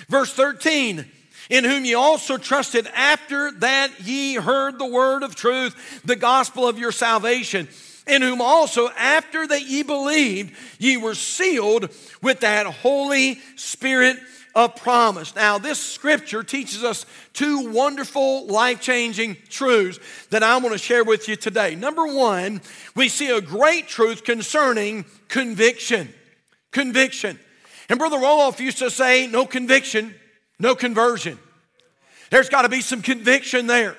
Verse 0.09 0.33
13, 0.33 1.07
in 1.49 1.65
whom 1.65 1.85
ye 1.85 1.95
also 1.95 2.37
trusted 2.37 2.87
after 2.95 3.51
that 3.53 3.91
ye 4.01 4.35
heard 4.35 4.79
the 4.79 4.87
word 4.87 5.23
of 5.23 5.35
truth, 5.35 6.03
the 6.05 6.17
gospel 6.17 6.69
of 6.69 6.79
your 6.79 6.93
salvation, 6.93 7.69
in 8.07 8.23
whom 8.23 8.41
also 8.41 8.89
after 8.91 9.47
that 9.47 9.63
ye 9.67 9.83
believed, 9.83 10.55
ye 10.79 10.97
were 10.97 11.15
sealed 11.15 11.91
with 12.23 12.41
that 12.41 12.67
Holy 12.67 13.41
Spirit 13.57 14.19
of 14.55 14.75
promise. 14.75 15.37
Now, 15.37 15.59
this 15.59 15.79
scripture 15.79 16.43
teaches 16.43 16.83
us 16.83 17.05
two 17.35 17.71
wonderful, 17.71 18.47
life 18.47 18.81
changing 18.81 19.37
truths 19.51 19.99
that 20.31 20.43
I 20.43 20.57
want 20.57 20.73
to 20.73 20.79
share 20.79 21.05
with 21.05 21.29
you 21.29 21.37
today. 21.37 21.75
Number 21.75 22.07
one, 22.07 22.63
we 22.95 23.11
see 23.11 23.29
a 23.31 23.43
great 23.43 23.87
truth 23.87 24.25
concerning 24.25 25.05
conviction. 25.29 26.09
Conviction. 26.71 27.39
And 27.91 27.99
Brother 27.99 28.17
Roloff 28.17 28.59
used 28.59 28.79
to 28.79 28.91
say, 28.91 29.27
no 29.27 29.45
conviction, 29.45 30.15
no 30.59 30.75
conversion. 30.75 31.39
There's 32.31 32.49
got 32.49 32.63
to 32.63 32.69
be 32.69 32.81
some 32.81 33.03
conviction 33.03 33.67
there. 33.67 33.97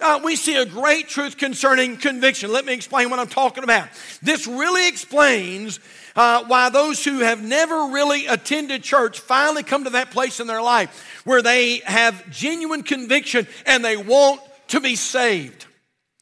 Uh, 0.00 0.18
we 0.24 0.34
see 0.34 0.56
a 0.56 0.64
great 0.64 1.08
truth 1.08 1.36
concerning 1.36 1.96
conviction. 1.98 2.50
Let 2.50 2.64
me 2.64 2.72
explain 2.72 3.10
what 3.10 3.18
I'm 3.18 3.28
talking 3.28 3.64
about. 3.64 3.88
This 4.22 4.46
really 4.46 4.88
explains 4.88 5.78
uh, 6.16 6.44
why 6.46 6.70
those 6.70 7.04
who 7.04 7.18
have 7.18 7.42
never 7.42 7.90
really 7.92 8.26
attended 8.26 8.82
church 8.82 9.20
finally 9.20 9.62
come 9.62 9.84
to 9.84 9.90
that 9.90 10.10
place 10.10 10.40
in 10.40 10.46
their 10.46 10.62
life 10.62 11.22
where 11.24 11.42
they 11.42 11.78
have 11.84 12.30
genuine 12.30 12.82
conviction 12.82 13.46
and 13.66 13.84
they 13.84 13.96
want 13.98 14.40
to 14.68 14.80
be 14.80 14.96
saved. 14.96 15.66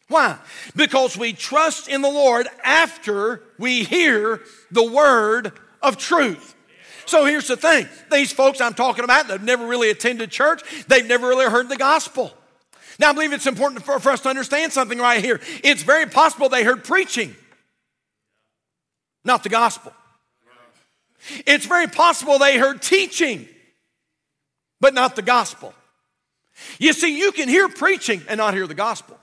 Why? 0.09 0.39
Because 0.75 1.17
we 1.17 1.33
trust 1.33 1.87
in 1.89 2.03
the 2.03 2.11
Lord 2.11 2.49
after 2.65 3.43
we 3.59 3.85
hear 3.85 4.41
the 4.71 4.91
word 4.91 5.53
of 5.83 5.99
truth. 5.99 6.57
So 7.07 7.25
here's 7.25 7.47
the 7.47 7.57
thing 7.57 7.89
these 8.11 8.33
folks 8.33 8.61
I'm 8.61 8.75
talking 8.75 9.05
about, 9.05 9.29
they've 9.29 9.43
never 9.43 9.67
really 9.67 9.91
attended 9.91 10.31
church, 10.31 10.63
they've 10.89 11.07
never 11.07 11.29
really 11.29 11.47
heard 11.47 11.69
the 11.69 11.77
gospel. 11.77 12.35
Now, 12.99 13.11
I 13.11 13.13
believe 13.13 13.33
it's 13.33 13.47
important 13.47 13.85
for, 13.85 14.01
for 14.01 14.11
us 14.11 14.21
to 14.23 14.29
understand 14.29 14.73
something 14.73 14.99
right 14.99 15.23
here. 15.23 15.41
It's 15.63 15.83
very 15.83 16.07
possible 16.07 16.49
they 16.49 16.65
heard 16.65 16.85
preaching, 16.85 17.37
not 19.25 19.43
the 19.43 19.49
gospel. 19.49 19.93
It's 21.47 21.67
very 21.67 21.87
possible 21.87 22.39
they 22.39 22.59
heard 22.59 22.83
teaching, 22.83 23.49
but 24.81 24.95
not 24.95 25.15
the 25.15 25.23
gospel. 25.23 25.75
You 26.79 26.93
see, 26.93 27.17
you 27.17 27.33
can 27.33 27.49
hear 27.49 27.69
preaching 27.69 28.23
and 28.29 28.39
not 28.39 28.55
hear 28.55 28.67
the 28.67 28.75
gospel. 28.75 29.19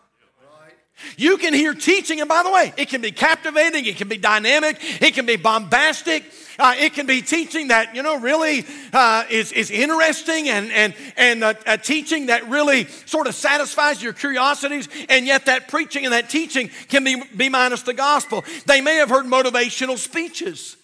You 1.18 1.38
can 1.38 1.54
hear 1.54 1.74
teaching, 1.74 2.22
and 2.22 2.30
by 2.30 2.44
the 2.44 2.52
way, 2.52 2.74
it 2.78 2.88
can 2.88 3.02
be 3.02 3.12
captivating, 3.12 3.86
it 3.86 3.98
can 3.98 4.08
be 4.08 4.18
dynamic, 4.18 4.78
it 5.02 5.14
can 5.14 5.26
be 5.26 5.36
bombastic, 5.36 6.24
uh, 6.60 6.76
it 6.78 6.94
can 6.94 7.06
be 7.06 7.22
teaching 7.22 7.70
that, 7.70 7.96
you 7.96 8.04
know, 8.04 8.20
really 8.20 8.66
uh, 8.94 9.24
is, 9.30 9.52
is 9.52 9.72
interesting 9.72 10.50
and, 10.50 10.72
and, 10.72 10.94
and 11.18 11.44
a, 11.44 11.58
a, 11.66 11.78
teaching 11.78 12.28
that 12.28 12.48
really 12.50 12.86
sort 13.06 13.28
of 13.28 13.36
satisfies 13.36 14.02
your 14.02 14.14
curiosities, 14.14 14.88
and 15.10 15.26
yet 15.26 15.46
that 15.48 15.68
preaching 15.68 16.06
and 16.06 16.14
that 16.14 16.30
teaching 16.30 16.70
can 16.90 17.04
be, 17.04 17.22
be 17.36 17.50
minus 17.50 17.82
the 17.82 17.94
gospel. 17.94 18.44
They 18.66 18.82
may 18.82 18.96
have 18.96 19.10
heard 19.10 19.26
motivational 19.26 19.98
speeches, 19.98 20.78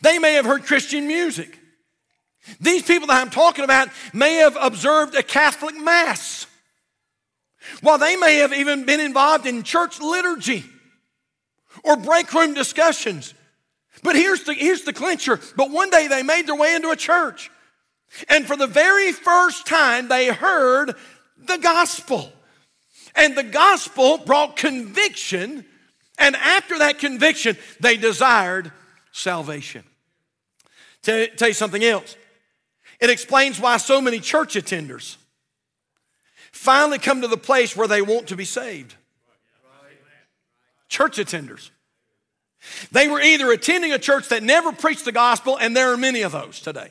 they 0.00 0.18
may 0.18 0.34
have 0.34 0.44
heard 0.44 0.64
Christian 0.64 1.06
music. 1.06 1.58
These 2.60 2.82
people 2.82 3.06
that 3.06 3.20
I'm 3.20 3.30
talking 3.30 3.64
about 3.64 3.88
may 4.12 4.34
have 4.36 4.56
observed 4.60 5.14
a 5.14 5.22
Catholic 5.22 5.76
Mass. 5.76 6.46
While 7.80 7.98
they 7.98 8.16
may 8.16 8.38
have 8.38 8.52
even 8.52 8.84
been 8.84 8.98
involved 8.98 9.46
in 9.46 9.62
church 9.62 10.00
liturgy 10.00 10.64
or 11.84 11.96
break 11.96 12.32
room 12.32 12.54
discussions. 12.54 13.34
But 14.02 14.16
here's 14.16 14.42
the, 14.44 14.54
here's 14.54 14.82
the 14.82 14.92
clincher. 14.92 15.38
But 15.56 15.70
one 15.70 15.90
day 15.90 16.08
they 16.08 16.22
made 16.22 16.46
their 16.46 16.56
way 16.56 16.74
into 16.74 16.90
a 16.90 16.96
church. 16.96 17.50
And 18.28 18.46
for 18.46 18.56
the 18.56 18.66
very 18.66 19.12
first 19.12 19.66
time, 19.66 20.08
they 20.08 20.28
heard 20.28 20.94
the 21.38 21.58
gospel. 21.58 22.32
And 23.14 23.36
the 23.36 23.42
gospel 23.42 24.18
brought 24.18 24.56
conviction. 24.56 25.64
And 26.18 26.36
after 26.36 26.78
that 26.78 26.98
conviction, 26.98 27.56
they 27.80 27.96
desired 27.96 28.72
salvation. 29.12 29.84
Tell, 31.02 31.26
tell 31.36 31.48
you 31.48 31.54
something 31.54 31.82
else. 31.82 32.16
It 33.00 33.10
explains 33.10 33.58
why 33.58 33.78
so 33.78 34.00
many 34.00 34.20
church 34.20 34.54
attenders 34.54 35.16
finally 36.52 36.98
come 36.98 37.22
to 37.22 37.28
the 37.28 37.36
place 37.36 37.76
where 37.76 37.88
they 37.88 38.02
want 38.02 38.28
to 38.28 38.36
be 38.36 38.44
saved. 38.44 38.94
Church 40.88 41.16
attenders. 41.16 41.70
They 42.90 43.08
were 43.08 43.20
either 43.20 43.50
attending 43.50 43.92
a 43.92 43.98
church 43.98 44.28
that 44.28 44.42
never 44.42 44.72
preached 44.72 45.04
the 45.04 45.12
gospel, 45.12 45.56
and 45.58 45.76
there 45.76 45.92
are 45.92 45.96
many 45.96 46.22
of 46.22 46.32
those 46.32 46.60
today. 46.60 46.90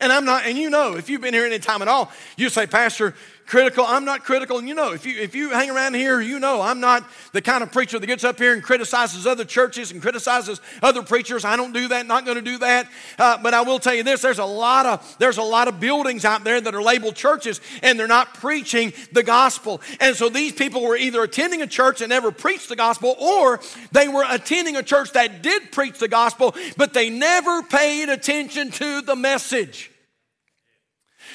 And 0.00 0.12
I'm 0.12 0.24
not, 0.24 0.44
and 0.44 0.58
you 0.58 0.68
know, 0.68 0.96
if 0.96 1.08
you've 1.08 1.22
been 1.22 1.34
here 1.34 1.46
any 1.46 1.58
time 1.58 1.80
at 1.82 1.88
all, 1.88 2.10
you 2.36 2.48
say, 2.50 2.66
Pastor, 2.66 3.14
critical. 3.46 3.84
I'm 3.86 4.04
not 4.04 4.24
critical. 4.24 4.58
And 4.58 4.68
you 4.68 4.74
know, 4.74 4.92
if 4.92 5.06
you, 5.06 5.18
if 5.18 5.34
you 5.34 5.50
hang 5.50 5.70
around 5.70 5.94
here, 5.94 6.20
you 6.20 6.38
know 6.38 6.60
I'm 6.60 6.80
not 6.80 7.08
the 7.32 7.40
kind 7.40 7.62
of 7.62 7.72
preacher 7.72 7.98
that 7.98 8.06
gets 8.06 8.24
up 8.24 8.38
here 8.38 8.52
and 8.52 8.62
criticizes 8.62 9.26
other 9.26 9.44
churches 9.44 9.92
and 9.92 10.02
criticizes 10.02 10.60
other 10.82 11.02
preachers. 11.02 11.44
I 11.44 11.56
don't 11.56 11.72
do 11.72 11.88
that, 11.88 12.06
not 12.06 12.24
going 12.24 12.36
to 12.36 12.42
do 12.42 12.58
that. 12.58 12.88
Uh, 13.18 13.38
but 13.38 13.54
I 13.54 13.62
will 13.62 13.78
tell 13.78 13.94
you 13.94 14.02
this 14.02 14.20
there's 14.20 14.38
a, 14.38 14.44
lot 14.44 14.86
of, 14.86 15.16
there's 15.18 15.38
a 15.38 15.42
lot 15.42 15.68
of 15.68 15.80
buildings 15.80 16.24
out 16.24 16.44
there 16.44 16.60
that 16.60 16.74
are 16.74 16.82
labeled 16.82 17.14
churches 17.14 17.60
and 17.82 17.98
they're 17.98 18.06
not 18.06 18.34
preaching 18.34 18.92
the 19.12 19.22
gospel. 19.22 19.80
And 20.00 20.16
so 20.16 20.28
these 20.28 20.52
people 20.52 20.82
were 20.82 20.96
either 20.96 21.22
attending 21.22 21.62
a 21.62 21.66
church 21.66 22.00
that 22.00 22.08
never 22.08 22.32
preached 22.32 22.68
the 22.68 22.76
gospel 22.76 23.16
or 23.18 23.60
they 23.92 24.08
were 24.08 24.24
attending 24.28 24.76
a 24.76 24.82
church 24.82 25.12
that 25.12 25.42
did 25.42 25.70
preach 25.72 25.98
the 25.98 26.08
gospel, 26.08 26.54
but 26.76 26.92
they 26.92 27.10
never 27.10 27.62
paid 27.62 28.08
attention 28.08 28.70
to 28.72 29.02
the 29.02 29.16
message. 29.16 29.90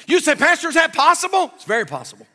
You 0.06 0.20
say, 0.20 0.34
Pastor, 0.34 0.68
is 0.68 0.74
that 0.74 0.94
possible? 0.94 1.50
It's 1.54 1.64
very 1.64 1.86
possible 1.86 2.26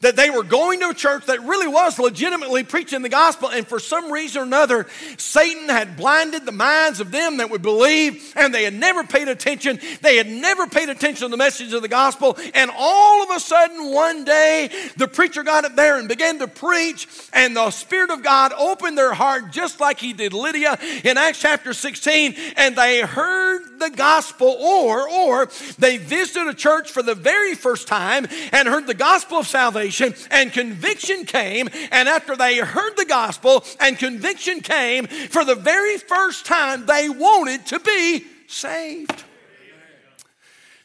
that 0.00 0.14
they 0.14 0.30
were 0.30 0.44
going 0.44 0.78
to 0.78 0.90
a 0.90 0.94
church 0.94 1.26
that 1.26 1.42
really 1.42 1.66
was 1.66 1.98
legitimately 1.98 2.62
preaching 2.62 3.02
the 3.02 3.08
gospel, 3.08 3.48
and 3.48 3.66
for 3.66 3.80
some 3.80 4.12
reason 4.12 4.42
or 4.42 4.44
another, 4.44 4.86
Satan 5.16 5.68
had 5.68 5.96
blinded 5.96 6.46
the 6.46 6.52
minds 6.52 7.00
of 7.00 7.10
them 7.10 7.38
that 7.38 7.50
would 7.50 7.62
believe, 7.62 8.32
and 8.36 8.54
they 8.54 8.62
had 8.62 8.74
never 8.74 9.02
paid 9.02 9.26
attention. 9.26 9.80
They 10.00 10.16
had 10.16 10.28
never 10.28 10.68
paid 10.68 10.88
attention 10.88 11.26
to 11.26 11.28
the 11.28 11.36
message 11.36 11.72
of 11.72 11.82
the 11.82 11.88
gospel, 11.88 12.38
and 12.54 12.70
all 12.76 13.24
of 13.24 13.36
a 13.36 13.40
sudden, 13.40 13.92
one 13.92 14.24
day, 14.24 14.70
the 14.96 15.08
preacher 15.08 15.42
got 15.42 15.64
up 15.64 15.74
there 15.74 15.98
and 15.98 16.08
began 16.08 16.38
to 16.38 16.46
preach, 16.46 17.08
and 17.32 17.56
the 17.56 17.70
Spirit 17.72 18.10
of 18.10 18.22
God 18.22 18.52
opened 18.56 18.96
their 18.96 19.14
heart 19.14 19.50
just 19.50 19.80
like 19.80 19.98
He 19.98 20.12
did 20.12 20.32
Lydia 20.32 20.78
in 21.02 21.18
Acts 21.18 21.40
chapter 21.40 21.72
16, 21.72 22.36
and 22.56 22.76
they 22.76 23.00
heard 23.00 23.80
the 23.80 23.90
gospel, 23.90 24.48
or 24.48 25.08
or 25.08 25.48
they 25.78 25.96
visited 25.96 26.48
a 26.48 26.54
church 26.54 26.90
for 26.90 27.02
the 27.02 27.14
very 27.16 27.56
first 27.56 27.88
time 27.88 28.28
and 28.52 28.68
heard 28.68 28.86
the 28.86 28.94
gospel 28.94 29.38
of 29.38 29.46
salvation 29.46 29.87
salvation, 29.90 30.28
and 30.30 30.52
conviction 30.52 31.24
came. 31.24 31.68
And 31.90 32.08
after 32.08 32.36
they 32.36 32.58
heard 32.58 32.96
the 32.96 33.04
gospel 33.04 33.64
and 33.80 33.98
conviction 33.98 34.60
came, 34.60 35.06
for 35.06 35.44
the 35.44 35.54
very 35.54 35.98
first 35.98 36.46
time, 36.46 36.86
they 36.86 37.08
wanted 37.08 37.66
to 37.66 37.80
be 37.80 38.24
saved. 38.46 39.24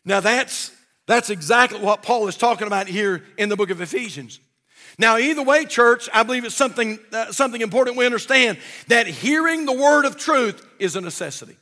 Now, 0.06 0.20
that's, 0.20 0.72
that's 1.06 1.30
exactly 1.30 1.80
what 1.80 2.04
Paul 2.04 2.28
is 2.28 2.36
talking 2.36 2.68
about 2.68 2.88
here 2.88 3.24
in 3.38 3.50
the 3.50 3.56
book 3.56 3.70
of 3.70 3.80
Ephesians. 3.80 4.40
Now, 5.00 5.18
either 5.18 5.42
way, 5.42 5.66
church, 5.66 6.08
I 6.14 6.24
believe 6.24 6.46
it's 6.46 6.56
something, 6.56 7.00
uh, 7.12 7.32
something 7.32 7.62
important 7.62 7.98
we 7.98 8.06
understand 8.06 8.60
that 8.90 9.08
hearing 9.08 9.66
the 9.66 9.74
word 9.74 10.06
of 10.06 10.18
truth 10.18 10.66
is 10.78 10.96
a 10.96 11.02
necessity. 11.02 11.58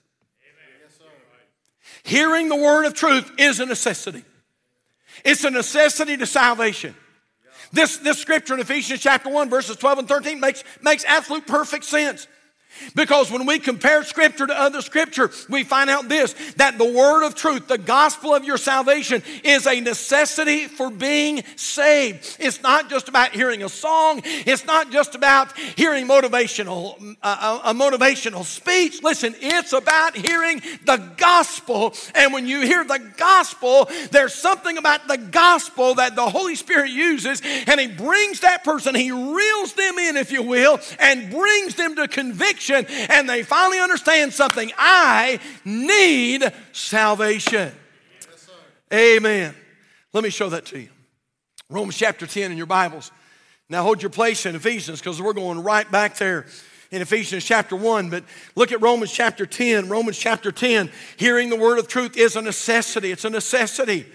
Hearing 2.04 2.50
the 2.50 2.56
word 2.56 2.86
of 2.86 2.96
truth 2.96 3.32
is 3.38 3.60
a 3.60 3.66
necessity. 3.66 4.26
It's 5.24 5.44
a 5.44 5.52
necessity 5.52 6.18
to 6.18 6.26
salvation. 6.26 6.96
This, 7.74 7.98
this 7.98 8.20
scripture 8.20 8.54
in 8.54 8.60
Ephesians 8.60 9.00
chapter 9.00 9.30
1, 9.30 9.50
verses 9.50 9.78
12 9.78 10.00
and 10.00 10.08
13 10.08 10.40
makes, 10.40 10.64
makes 10.82 11.06
absolute 11.06 11.48
perfect 11.48 11.86
sense. 11.86 12.28
Because 12.96 13.32
when 13.32 13.46
we 13.46 13.60
compare 13.60 14.04
scripture 14.04 14.48
to 14.48 14.60
other 14.60 14.82
scripture, 14.82 15.32
we 15.50 15.64
find 15.64 15.90
out 15.90 16.10
this 16.10 16.34
that 16.58 16.78
the 16.78 16.86
word 16.86 17.26
of 17.26 17.36
truth, 17.36 17.68
the 17.68 17.78
gospel 17.78 18.36
of 18.36 18.44
your 18.44 18.58
salvation, 18.58 19.24
is 19.44 19.68
a 19.68 19.80
necessity 19.80 20.68
for 20.68 20.90
being 20.90 21.44
saved. 21.56 22.38
It's 22.40 22.62
not 22.62 22.90
just 22.90 23.08
about 23.10 23.32
hearing 23.32 23.64
a 23.64 23.70
song, 23.70 24.22
it's 24.24 24.66
not 24.66 24.92
just 24.92 25.16
about 25.16 25.58
hearing 25.58 26.08
motivational, 26.08 27.16
uh, 27.22 27.60
a 27.64 27.74
motivational 27.74 28.44
speech. 28.44 29.02
Listen, 29.04 29.36
it's 29.40 29.74
about 29.74 30.16
hearing 30.16 30.62
the 30.86 30.98
gospel. 31.18 31.94
And 32.16 32.34
when 32.34 32.48
you 32.48 32.62
hear 32.62 32.84
the 32.84 33.00
gospel, 33.18 33.90
there's 34.12 34.34
something 34.34 34.78
about 34.78 35.08
the 35.08 35.18
gospel 35.18 35.96
that 35.96 36.16
the 36.16 36.30
Holy 36.30 36.56
Spirit 36.56 36.92
uses, 36.92 37.42
and 37.68 37.80
He 37.80 37.88
brings 37.88 38.42
that 38.42 38.64
person, 38.64 38.96
He 38.96 39.12
reels 39.12 39.74
them 39.74 39.98
in, 39.98 40.18
if 40.18 40.32
you 40.32 40.44
will, 40.44 40.80
and 41.00 41.30
brings 41.32 41.76
them 41.76 41.96
to 41.96 42.08
conviction 42.08 42.71
conviction 42.72 43.08
and 43.10 43.30
they 43.30 43.44
finally 43.44 43.80
understand 43.80 44.34
something. 44.34 44.72
I 44.78 45.40
need 45.66 46.44
salvation. 46.72 47.72
Yes, 48.30 48.50
Amen. 48.94 49.56
Let 50.14 50.24
me 50.24 50.30
show 50.30 50.50
that 50.50 50.66
to 50.68 50.80
you. 50.80 50.90
Romans 51.70 51.98
chapter 51.98 52.28
10 52.28 52.52
in 52.52 52.58
your 52.58 52.68
Bibles. 52.68 53.12
Now 53.70 53.84
hold 53.84 54.02
your 54.02 54.10
place 54.10 54.46
in 54.46 54.56
Ephesians 54.56 55.00
because 55.00 55.22
we're 55.22 55.34
going 55.34 55.64
right 55.64 55.90
back 55.90 56.18
there 56.18 56.46
in 56.92 57.02
Ephesians 57.02 57.46
chapter 57.46 57.76
1. 57.76 58.10
But 58.10 58.26
look 58.56 58.74
at 58.74 58.82
Romans 58.82 59.12
chapter 59.12 59.46
10. 59.46 59.88
Romans 59.88 60.18
chapter 60.18 60.52
10. 60.52 60.92
Hearing 61.16 61.50
the 61.50 61.56
word 61.56 61.80
of 61.80 61.88
truth 61.88 62.18
is 62.18 62.36
a 62.36 62.42
necessity. 62.42 63.12
It's 63.12 63.24
a 63.24 63.30
necessity. 63.30 64.06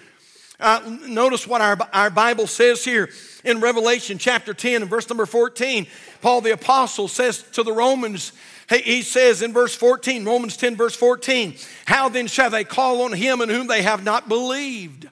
Uh, 0.58 0.98
notice 1.06 1.46
what 1.46 1.60
our, 1.60 1.76
our 1.92 2.10
Bible 2.10 2.46
says 2.46 2.84
here 2.84 3.10
in 3.44 3.60
Revelation 3.60 4.16
chapter 4.16 4.54
10 4.54 4.82
and 4.82 4.90
verse 4.90 5.08
number 5.08 5.26
14. 5.26 5.86
Paul 6.22 6.40
the 6.40 6.52
Apostle 6.52 7.08
says 7.08 7.42
to 7.52 7.62
the 7.62 7.72
Romans, 7.72 8.32
He 8.70 9.02
says 9.02 9.42
in 9.42 9.52
verse 9.52 9.74
14, 9.74 10.24
Romans 10.24 10.56
10, 10.56 10.76
verse 10.76 10.96
14, 10.96 11.56
How 11.84 12.08
then 12.08 12.26
shall 12.26 12.48
they 12.48 12.64
call 12.64 13.02
on 13.02 13.12
him 13.12 13.42
in 13.42 13.50
whom 13.50 13.66
they 13.66 13.82
have 13.82 14.02
not 14.02 14.28
believed? 14.28 15.08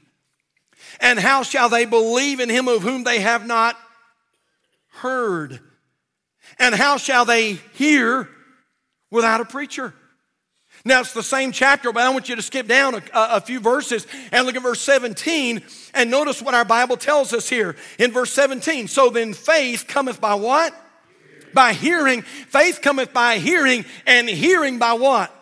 And 1.00 1.18
how 1.18 1.42
shall 1.42 1.68
they 1.68 1.84
believe 1.84 2.40
in 2.40 2.48
him 2.48 2.68
of 2.68 2.82
whom 2.82 3.04
they 3.04 3.20
have 3.20 3.46
not 3.46 3.76
heard? 4.88 5.60
And 6.58 6.74
how 6.74 6.96
shall 6.96 7.24
they 7.24 7.54
hear 7.74 8.28
without 9.10 9.40
a 9.40 9.44
preacher? 9.44 9.92
Now 10.86 11.00
it's 11.00 11.12
the 11.12 11.22
same 11.22 11.50
chapter, 11.50 11.92
but 11.92 12.02
I 12.02 12.10
want 12.10 12.28
you 12.28 12.36
to 12.36 12.42
skip 12.42 12.66
down 12.66 12.94
a, 12.94 13.02
a, 13.14 13.40
few 13.40 13.58
verses 13.58 14.06
and 14.30 14.44
look 14.44 14.54
at 14.54 14.62
verse 14.62 14.82
17 14.82 15.62
and 15.94 16.10
notice 16.10 16.42
what 16.42 16.54
our 16.54 16.64
Bible 16.64 16.98
tells 16.98 17.32
us 17.32 17.48
here 17.48 17.76
in 17.98 18.12
verse 18.12 18.30
17. 18.32 18.88
So 18.88 19.08
then 19.08 19.32
faith 19.32 19.86
cometh 19.88 20.20
by 20.20 20.34
what? 20.34 20.74
By 21.54 21.72
hearing. 21.72 22.20
Faith 22.20 22.80
cometh 22.82 23.14
by 23.14 23.38
hearing, 23.38 23.86
and 24.06 24.28
hearing 24.28 24.78
by 24.78 24.92
what? 24.92 25.32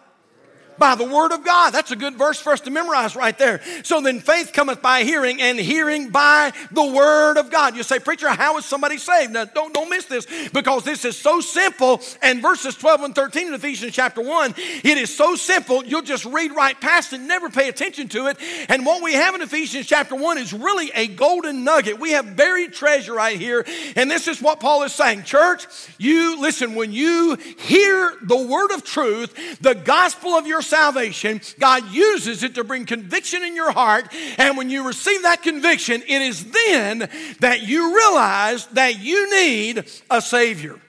By 0.83 0.97
the 0.97 1.05
word 1.05 1.31
of 1.31 1.45
God. 1.45 1.71
That's 1.71 1.93
a 1.93 1.97
good 1.97 2.17
verse 2.17 2.41
for 2.41 2.53
us 2.53 2.61
to 2.63 2.71
memorize 2.73 3.15
right 3.15 3.39
there. 3.39 3.61
So 3.85 4.01
then 4.01 4.19
faith 4.19 4.53
cometh 4.53 4.83
by 4.83 5.05
hearing, 5.05 5.41
and 5.41 5.57
hearing 5.57 6.11
by 6.11 6.53
the 6.73 6.85
word 6.85 7.37
of 7.37 7.53
God. 7.53 7.77
You 7.77 7.85
say, 7.85 8.01
Preacher, 8.01 8.29
how 8.29 8.59
is 8.59 8.65
somebody 8.65 8.99
saved? 8.99 9.33
Now, 9.33 9.45
don't, 9.45 9.73
don't 9.73 9.89
miss 9.89 10.07
this 10.07 10.27
because 10.49 10.83
this 10.83 11.05
is 11.05 11.17
so 11.17 11.41
simple. 11.41 12.01
And 12.21 12.43
verses 12.43 12.75
12 12.75 13.03
and 13.03 13.15
13 13.15 13.47
in 13.47 13.55
Ephesians 13.55 13.93
chapter 13.93 14.21
1, 14.21 14.55
it 14.57 14.99
is 14.99 15.17
so 15.17 15.37
simple, 15.37 15.85
you'll 15.85 16.03
just 16.03 16.25
read 16.25 16.51
right 16.51 16.79
past 16.81 17.13
it, 17.13 17.21
never 17.21 17.49
pay 17.49 17.69
attention 17.69 18.09
to 18.09 18.27
it. 18.27 18.37
And 18.69 18.85
what 18.85 19.05
we 19.05 19.13
have 19.13 19.37
in 19.37 19.41
Ephesians 19.41 19.87
chapter 19.87 20.17
1 20.17 20.39
is 20.39 20.53
really 20.53 20.91
a 20.97 21.07
golden 21.07 21.63
nugget. 21.63 22.01
We 22.01 22.11
have 22.11 22.35
buried 22.35 22.73
treasure 22.73 23.15
right 23.15 23.39
here. 23.39 23.65
And 23.95 24.11
this 24.11 24.27
is 24.27 24.43
what 24.43 24.59
Paul 24.59 24.83
is 24.83 24.93
saying. 24.93 25.23
Church, 25.23 25.65
you 25.99 26.41
listen, 26.41 26.75
when 26.75 26.93
you 26.93 27.37
hear 27.37 28.15
the 28.21 28.37
word 28.37 28.73
of 28.73 28.83
truth, 28.83 29.61
the 29.61 29.75
gospel 29.75 30.31
of 30.31 30.49
your 30.49 30.63
salvation, 30.73 31.39
God 31.59 31.93
uses 31.93 32.43
it 32.43 32.55
to 32.55 32.65
bring 32.65 32.87
conviction 32.87 33.43
in 33.43 33.55
your 33.55 33.73
heart. 33.73 34.09
And 34.39 34.57
when 34.57 34.71
you 34.71 34.87
receive 34.87 35.23
that 35.23 35.43
conviction, 35.43 36.01
it 36.01 36.23
is 36.23 36.51
then 36.51 37.11
that 37.41 37.61
you 37.61 37.95
realize 37.95 38.67
that 38.69 38.99
you 38.99 39.31
need 39.31 39.85
a 40.11 40.23
Savior. 40.23 40.81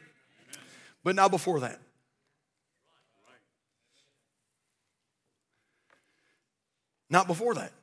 But 1.03 1.15
not 1.15 1.31
before 1.31 1.59
that. 1.59 1.81
Not 7.09 7.27
before 7.27 7.53
that. 7.55 7.73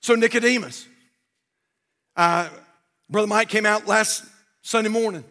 So, 0.00 0.14
Nicodemus, 0.14 0.88
uh, 2.16 2.48
Brother 3.10 3.28
Mike 3.28 3.50
came 3.50 3.66
out 3.66 3.86
last 3.86 4.24
Sunday 4.62 4.88
morning. 4.88 5.22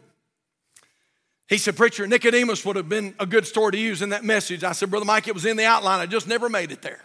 He 1.49 1.57
said, 1.57 1.75
Preacher, 1.75 2.05
Nicodemus 2.05 2.63
would 2.63 2.75
have 2.75 2.87
been 2.87 3.15
a 3.19 3.25
good 3.25 3.47
story 3.47 3.71
to 3.71 3.77
use 3.79 4.03
in 4.03 4.09
that 4.09 4.23
message. 4.23 4.63
I 4.63 4.71
said, 4.73 4.91
Brother 4.91 5.05
Mike, 5.05 5.27
it 5.27 5.33
was 5.33 5.45
in 5.45 5.57
the 5.57 5.65
outline. 5.65 5.99
I 5.99 6.05
just 6.05 6.27
never 6.27 6.47
made 6.47 6.71
it 6.71 6.83
there. 6.83 7.01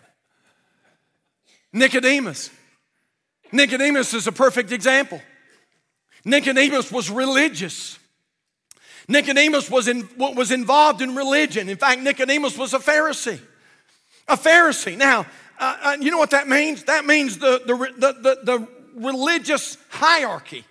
Nicodemus. 1.72 2.50
Nicodemus 3.50 4.12
is 4.12 4.26
a 4.26 4.32
perfect 4.32 4.70
example. 4.70 5.22
Nicodemus 6.26 6.92
was 6.92 7.10
religious. 7.10 7.98
Nicodemus 9.08 9.70
was, 9.70 9.88
in, 9.88 10.08
was 10.18 10.52
involved 10.52 11.00
in 11.00 11.14
religion. 11.14 11.70
In 11.70 11.78
fact, 11.78 12.02
Nicodemus 12.02 12.58
was 12.58 12.74
a 12.74 12.78
Pharisee. 12.78 13.40
A 14.28 14.36
Pharisee. 14.36 14.96
Now, 14.96 15.26
uh, 15.58 15.76
uh, 15.82 15.96
you 16.00 16.10
know 16.10 16.18
what 16.18 16.30
that 16.30 16.48
means? 16.48 16.84
That 16.84 17.06
means 17.06 17.38
the, 17.38 17.62
the, 17.66 17.76
the, 17.96 18.12
the, 18.12 18.38
the 18.42 18.68
religious 18.94 19.78
hierarchy. 19.88 20.64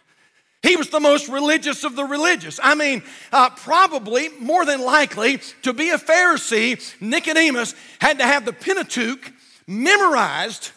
He 0.63 0.77
was 0.77 0.89
the 0.89 1.01
most 1.01 1.27
religious 1.27 1.83
of 1.83 1.97
the 1.97 2.05
religious. 2.05 2.57
I 2.63 2.73
mean, 2.73 3.03
uh, 3.33 3.49
probably, 3.49 4.29
more 4.39 4.65
than 4.65 4.81
likely, 4.81 5.41
to 5.63 5.73
be 5.73 5.89
a 5.89 5.97
Pharisee, 5.97 6.81
Nicodemus 7.01 7.75
had 7.99 8.19
to 8.19 8.23
have 8.25 8.45
the 8.45 8.53
Pentateuch 8.53 9.33
memorized 9.67 10.71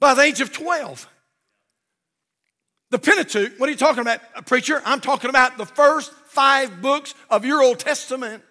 by 0.00 0.14
the 0.14 0.22
age 0.22 0.40
of 0.40 0.50
12. 0.50 1.06
The 2.90 2.98
Pentateuch, 2.98 3.60
what 3.60 3.68
are 3.68 3.72
you 3.72 3.78
talking 3.78 4.00
about, 4.00 4.20
preacher? 4.46 4.80
I'm 4.86 5.02
talking 5.02 5.28
about 5.28 5.58
the 5.58 5.66
first 5.66 6.10
five 6.28 6.80
books 6.80 7.14
of 7.28 7.44
your 7.44 7.62
Old 7.62 7.78
Testament. 7.78 8.42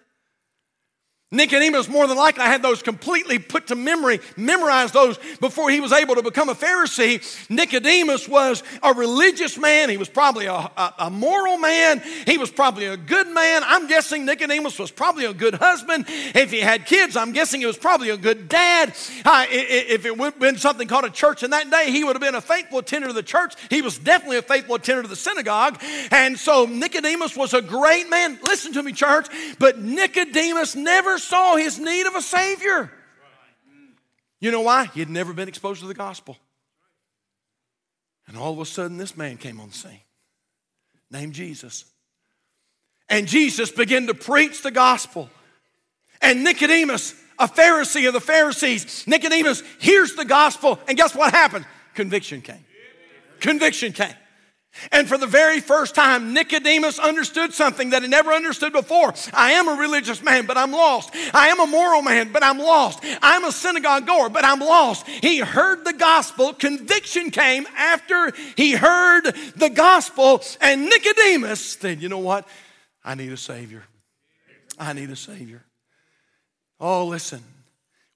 Nicodemus, 1.30 1.90
more 1.90 2.06
than 2.06 2.16
likely, 2.16 2.42
had 2.42 2.62
those 2.62 2.82
completely 2.82 3.38
put 3.38 3.66
to 3.66 3.74
memory, 3.74 4.20
memorized 4.38 4.94
those 4.94 5.18
before 5.40 5.68
he 5.68 5.78
was 5.78 5.92
able 5.92 6.14
to 6.14 6.22
become 6.22 6.48
a 6.48 6.54
Pharisee. 6.54 7.20
Nicodemus 7.50 8.26
was 8.26 8.62
a 8.82 8.94
religious 8.94 9.58
man. 9.58 9.90
He 9.90 9.98
was 9.98 10.08
probably 10.08 10.46
a, 10.46 10.54
a, 10.54 10.94
a, 11.00 11.10
moral 11.10 11.58
man. 11.58 12.00
He 12.24 12.38
was 12.38 12.50
probably 12.50 12.86
a 12.86 12.96
good 12.96 13.28
man. 13.28 13.60
I'm 13.66 13.88
guessing 13.88 14.24
Nicodemus 14.24 14.78
was 14.78 14.90
probably 14.90 15.26
a 15.26 15.34
good 15.34 15.52
husband. 15.52 16.06
If 16.08 16.50
he 16.50 16.60
had 16.60 16.86
kids, 16.86 17.14
I'm 17.14 17.32
guessing 17.32 17.60
he 17.60 17.66
was 17.66 17.76
probably 17.76 18.08
a 18.08 18.16
good 18.16 18.48
dad. 18.48 18.94
Uh, 19.22 19.44
if 19.50 20.06
it 20.06 20.16
would 20.16 20.32
have 20.32 20.40
been 20.40 20.56
something 20.56 20.88
called 20.88 21.04
a 21.04 21.10
church 21.10 21.42
in 21.42 21.50
that 21.50 21.70
day, 21.70 21.90
he 21.90 22.04
would 22.04 22.16
have 22.16 22.22
been 22.22 22.36
a 22.36 22.40
faithful 22.40 22.78
attender 22.78 23.08
of 23.08 23.14
the 23.14 23.22
church. 23.22 23.52
He 23.68 23.82
was 23.82 23.98
definitely 23.98 24.38
a 24.38 24.42
faithful 24.42 24.76
attender 24.76 25.02
of 25.02 25.10
the 25.10 25.16
synagogue. 25.16 25.78
And 26.10 26.38
so 26.38 26.64
Nicodemus 26.64 27.36
was 27.36 27.52
a 27.52 27.60
great 27.60 28.08
man. 28.08 28.38
Listen 28.42 28.72
to 28.72 28.82
me, 28.82 28.92
church. 28.92 29.26
But 29.58 29.78
Nicodemus 29.78 30.74
never 30.74 31.17
saw 31.18 31.56
his 31.56 31.78
need 31.78 32.06
of 32.06 32.14
a 32.14 32.22
Savior. 32.22 32.90
You 34.40 34.50
know 34.50 34.60
why? 34.62 34.86
He 34.86 35.00
had 35.00 35.10
never 35.10 35.32
been 35.32 35.48
exposed 35.48 35.80
to 35.80 35.86
the 35.86 35.94
gospel. 35.94 36.36
And 38.26 38.36
all 38.36 38.52
of 38.52 38.60
a 38.60 38.66
sudden, 38.66 38.98
this 38.98 39.16
man 39.16 39.36
came 39.36 39.60
on 39.60 39.68
the 39.68 39.74
scene 39.74 40.00
named 41.10 41.32
Jesus. 41.32 41.84
And 43.08 43.26
Jesus 43.26 43.70
began 43.70 44.06
to 44.08 44.14
preach 44.14 44.62
the 44.62 44.70
gospel. 44.70 45.30
And 46.20 46.44
Nicodemus, 46.44 47.14
a 47.38 47.48
Pharisee 47.48 48.06
of 48.06 48.12
the 48.12 48.20
Pharisees, 48.20 49.06
Nicodemus 49.06 49.62
hears 49.80 50.14
the 50.14 50.24
gospel. 50.24 50.78
And 50.86 50.96
guess 50.96 51.14
what 51.14 51.32
happened? 51.32 51.64
Conviction 51.94 52.42
came. 52.42 52.64
Conviction 53.40 53.92
came. 53.92 54.14
And 54.92 55.08
for 55.08 55.18
the 55.18 55.26
very 55.26 55.60
first 55.60 55.94
time, 55.94 56.32
Nicodemus 56.32 56.98
understood 56.98 57.52
something 57.52 57.90
that 57.90 58.02
he 58.02 58.08
never 58.08 58.30
understood 58.30 58.72
before. 58.72 59.12
I 59.32 59.52
am 59.52 59.68
a 59.68 59.72
religious 59.72 60.22
man, 60.22 60.46
but 60.46 60.56
I'm 60.56 60.70
lost. 60.70 61.10
I 61.34 61.48
am 61.48 61.60
a 61.60 61.66
moral 61.66 62.02
man, 62.02 62.32
but 62.32 62.44
I'm 62.44 62.58
lost. 62.58 63.00
I'm 63.22 63.44
a 63.44 63.50
synagogue 63.50 64.06
goer, 64.06 64.28
but 64.28 64.44
I'm 64.44 64.60
lost. 64.60 65.06
He 65.08 65.38
heard 65.38 65.84
the 65.84 65.94
gospel. 65.94 66.52
Conviction 66.52 67.30
came 67.30 67.66
after 67.76 68.32
he 68.56 68.72
heard 68.72 69.34
the 69.56 69.70
gospel. 69.70 70.42
And 70.60 70.84
Nicodemus 70.84 71.60
said, 71.60 72.00
You 72.00 72.08
know 72.08 72.18
what? 72.18 72.46
I 73.04 73.14
need 73.14 73.32
a 73.32 73.36
Savior. 73.36 73.84
I 74.78 74.92
need 74.92 75.10
a 75.10 75.16
Savior. 75.16 75.64
Oh, 76.78 77.06
listen. 77.06 77.42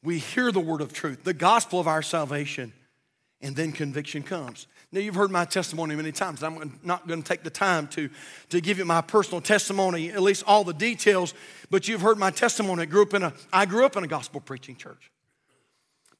We 0.04 0.18
hear 0.18 0.50
the 0.52 0.60
word 0.60 0.80
of 0.80 0.92
truth, 0.92 1.24
the 1.24 1.34
gospel 1.34 1.78
of 1.78 1.86
our 1.86 2.02
salvation, 2.02 2.72
and 3.40 3.54
then 3.54 3.72
conviction 3.72 4.22
comes. 4.22 4.66
Now, 4.94 5.00
you've 5.00 5.14
heard 5.14 5.30
my 5.30 5.46
testimony 5.46 5.96
many 5.96 6.12
times. 6.12 6.42
I'm 6.42 6.78
not 6.84 7.08
going 7.08 7.22
to 7.22 7.26
take 7.26 7.42
the 7.42 7.50
time 7.50 7.88
to, 7.88 8.10
to 8.50 8.60
give 8.60 8.76
you 8.76 8.84
my 8.84 9.00
personal 9.00 9.40
testimony, 9.40 10.10
at 10.10 10.20
least 10.20 10.44
all 10.46 10.64
the 10.64 10.74
details, 10.74 11.32
but 11.70 11.88
you've 11.88 12.02
heard 12.02 12.18
my 12.18 12.30
testimony. 12.30 12.82
I 12.82 12.84
grew 12.84 13.02
up 13.02 13.14
in 13.14 13.22
a, 13.22 13.32
I 13.50 13.64
grew 13.64 13.86
up 13.86 13.96
in 13.96 14.04
a 14.04 14.06
gospel 14.06 14.42
preaching 14.42 14.76
church. 14.76 15.10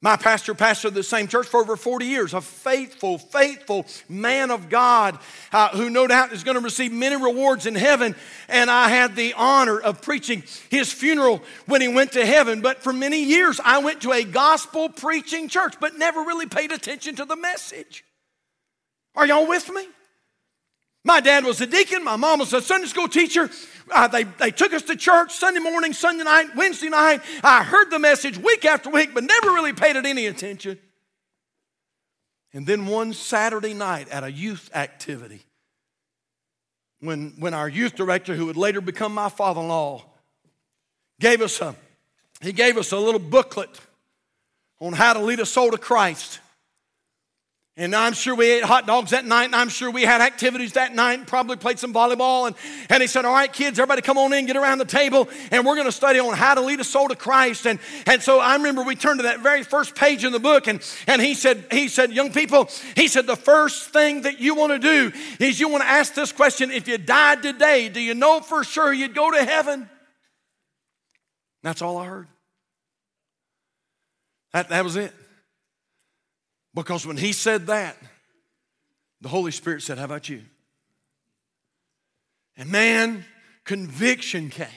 My 0.01 0.17
pastor 0.17 0.55
pastored 0.55 0.95
the 0.95 1.03
same 1.03 1.27
church 1.27 1.47
for 1.47 1.59
over 1.61 1.77
40 1.77 2.05
years, 2.05 2.33
a 2.33 2.41
faithful, 2.41 3.19
faithful 3.19 3.85
man 4.09 4.49
of 4.49 4.69
God 4.69 5.19
uh, 5.53 5.69
who 5.69 5.89
no 5.91 6.07
doubt 6.07 6.33
is 6.33 6.43
going 6.43 6.57
to 6.57 6.61
receive 6.61 6.91
many 6.91 7.15
rewards 7.15 7.67
in 7.67 7.75
heaven. 7.75 8.15
And 8.49 8.71
I 8.71 8.89
had 8.89 9.15
the 9.15 9.33
honor 9.37 9.79
of 9.79 10.01
preaching 10.01 10.43
his 10.69 10.91
funeral 10.91 11.41
when 11.67 11.79
he 11.79 11.87
went 11.87 12.13
to 12.13 12.25
heaven. 12.25 12.59
But 12.59 12.83
for 12.83 12.91
many 12.91 13.23
years, 13.23 13.61
I 13.63 13.77
went 13.77 14.01
to 14.01 14.11
a 14.11 14.23
gospel 14.23 14.89
preaching 14.89 15.47
church, 15.47 15.75
but 15.79 15.95
never 15.95 16.21
really 16.21 16.47
paid 16.47 16.71
attention 16.73 17.15
to 17.17 17.25
the 17.25 17.37
message. 17.37 18.03
Are 19.15 19.25
y'all 19.27 19.47
with 19.47 19.69
me? 19.69 19.87
My 21.05 21.19
dad 21.19 21.43
was 21.43 21.59
a 21.59 21.67
deacon. 21.67 22.03
My 22.03 22.15
mom 22.15 22.39
was 22.39 22.53
a 22.53 22.61
Sunday 22.61 22.87
school 22.87 23.07
teacher. 23.07 23.49
Uh, 23.91 24.07
they, 24.07 24.23
they 24.23 24.51
took 24.51 24.73
us 24.73 24.83
to 24.83 24.95
church 24.95 25.33
Sunday 25.33 25.59
morning, 25.59 25.91
Sunday 25.91 26.23
night, 26.23 26.55
Wednesday 26.55 26.89
night. 26.89 27.21
I 27.43 27.63
heard 27.63 27.89
the 27.89 27.99
message 27.99 28.37
week 28.37 28.63
after 28.63 28.89
week, 28.89 29.13
but 29.13 29.23
never 29.23 29.47
really 29.49 29.73
paid 29.73 29.97
it 29.97 30.05
any 30.05 30.27
attention. 30.27 30.79
And 32.53 32.65
then 32.65 32.85
one 32.85 33.13
Saturday 33.13 33.73
night 33.73 34.07
at 34.09 34.23
a 34.23 34.31
youth 34.31 34.69
activity, 34.73 35.41
when, 37.01 37.33
when 37.37 37.53
our 37.53 37.67
youth 37.67 37.95
director, 37.95 38.35
who 38.35 38.45
would 38.45 38.57
later 38.57 38.79
become 38.79 39.13
my 39.13 39.27
father 39.27 39.59
in 39.59 39.67
law, 39.67 40.05
gave 41.19 41.41
us 41.41 41.59
a, 41.59 41.75
he 42.41 42.53
gave 42.53 42.77
us 42.77 42.93
a 42.93 42.97
little 42.97 43.19
booklet 43.19 43.69
on 44.79 44.93
how 44.93 45.13
to 45.13 45.19
lead 45.19 45.39
a 45.41 45.45
soul 45.45 45.71
to 45.71 45.77
Christ. 45.77 46.39
And 47.75 47.95
I'm 47.95 48.13
sure 48.13 48.35
we 48.35 48.51
ate 48.51 48.63
hot 48.63 48.85
dogs 48.85 49.09
that 49.11 49.25
night, 49.25 49.45
and 49.45 49.55
I'm 49.55 49.69
sure 49.69 49.89
we 49.89 50.03
had 50.03 50.21
activities 50.21 50.73
that 50.73 50.93
night, 50.93 51.17
and 51.17 51.27
probably 51.27 51.55
played 51.55 51.79
some 51.79 51.91
volleyball. 51.91 52.45
And, 52.45 52.55
and 52.87 53.01
he 53.01 53.07
said, 53.07 53.25
All 53.25 53.33
right, 53.33 53.51
kids, 53.51 53.79
everybody 53.79 54.03
come 54.03 54.15
on 54.19 54.31
in, 54.31 54.45
get 54.45 54.55
around 54.55 54.77
the 54.77 54.85
table, 54.85 55.27
and 55.49 55.65
we're 55.65 55.73
going 55.73 55.87
to 55.87 55.91
study 55.91 56.19
on 56.19 56.35
how 56.35 56.53
to 56.53 56.61
lead 56.61 56.79
a 56.79 56.83
soul 56.83 57.07
to 57.07 57.15
Christ. 57.15 57.65
And, 57.65 57.79
and 58.05 58.21
so 58.21 58.39
I 58.39 58.55
remember 58.57 58.83
we 58.83 58.95
turned 58.95 59.19
to 59.19 59.23
that 59.23 59.39
very 59.39 59.63
first 59.63 59.95
page 59.95 60.23
in 60.23 60.31
the 60.31 60.39
book, 60.39 60.67
and, 60.67 60.87
and 61.07 61.19
he 61.19 61.33
said, 61.33 61.65
he 61.71 61.87
said, 61.87 62.11
Young 62.11 62.31
people, 62.31 62.69
he 62.95 63.07
said, 63.07 63.25
the 63.25 63.35
first 63.35 63.89
thing 63.89 64.21
that 64.21 64.39
you 64.39 64.53
want 64.53 64.73
to 64.73 64.79
do 64.79 65.11
is 65.39 65.59
you 65.59 65.67
want 65.67 65.81
to 65.81 65.89
ask 65.89 66.13
this 66.13 66.31
question 66.31 66.69
if 66.69 66.87
you 66.87 66.99
died 66.99 67.41
today, 67.41 67.89
do 67.89 67.99
you 67.99 68.13
know 68.13 68.39
for 68.41 68.63
sure 68.63 68.93
you'd 68.93 69.15
go 69.15 69.31
to 69.31 69.43
heaven? 69.43 69.89
That's 71.63 71.81
all 71.81 71.97
I 71.97 72.05
heard. 72.05 72.27
That, 74.51 74.69
that 74.69 74.83
was 74.83 74.95
it. 74.95 75.11
Because 76.73 77.05
when 77.05 77.17
he 77.17 77.33
said 77.33 77.67
that, 77.67 77.97
the 79.21 79.29
Holy 79.29 79.51
Spirit 79.51 79.83
said, 79.83 79.97
How 79.97 80.05
about 80.05 80.27
you? 80.27 80.41
And 82.57 82.69
man, 82.69 83.25
conviction 83.63 84.49
came. 84.49 84.67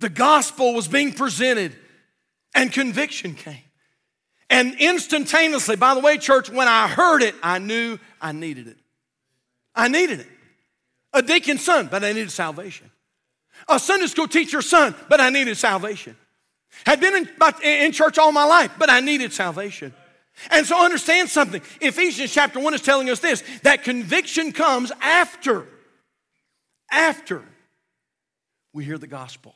The 0.00 0.08
gospel 0.08 0.74
was 0.74 0.88
being 0.88 1.12
presented, 1.12 1.74
and 2.54 2.72
conviction 2.72 3.34
came. 3.34 3.62
And 4.48 4.74
instantaneously, 4.78 5.76
by 5.76 5.94
the 5.94 6.00
way, 6.00 6.18
church, 6.18 6.50
when 6.50 6.68
I 6.68 6.86
heard 6.86 7.22
it, 7.22 7.34
I 7.42 7.58
knew 7.58 7.98
I 8.20 8.32
needed 8.32 8.68
it. 8.68 8.76
I 9.74 9.88
needed 9.88 10.20
it. 10.20 10.28
A 11.12 11.22
deacon's 11.22 11.64
son, 11.64 11.88
but 11.90 12.04
I 12.04 12.12
needed 12.12 12.30
salvation. 12.30 12.90
A 13.68 13.78
Sunday 13.78 14.06
school 14.06 14.28
teacher's 14.28 14.68
son, 14.68 14.94
but 15.08 15.20
I 15.20 15.30
needed 15.30 15.56
salvation. 15.56 16.16
Had 16.84 17.00
been 17.00 17.16
in, 17.16 17.28
in 17.62 17.92
church 17.92 18.18
all 18.18 18.32
my 18.32 18.44
life, 18.44 18.72
but 18.78 18.90
I 18.90 19.00
needed 19.00 19.32
salvation. 19.32 19.94
And 20.50 20.66
so 20.66 20.82
understand 20.84 21.30
something. 21.30 21.62
Ephesians 21.80 22.32
chapter 22.32 22.60
1 22.60 22.74
is 22.74 22.82
telling 22.82 23.08
us 23.08 23.20
this 23.20 23.42
that 23.62 23.82
conviction 23.82 24.52
comes 24.52 24.92
after, 25.00 25.66
after 26.90 27.42
we 28.72 28.84
hear 28.84 28.98
the 28.98 29.06
gospel. 29.06 29.54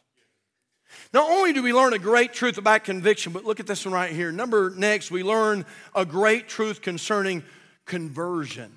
Not 1.13 1.31
only 1.31 1.53
do 1.53 1.63
we 1.63 1.73
learn 1.73 1.93
a 1.93 1.99
great 1.99 2.33
truth 2.33 2.59
about 2.59 2.85
conviction, 2.85 3.33
but 3.33 3.45
look 3.45 3.61
at 3.61 3.67
this 3.67 3.85
one 3.85 3.95
right 3.95 4.13
here. 4.13 4.33
Number 4.33 4.71
next, 4.77 5.11
we 5.11 5.23
learn 5.23 5.65
a 5.95 6.05
great 6.05 6.49
truth 6.49 6.83
concerning 6.83 7.45
conversion. 7.85 8.73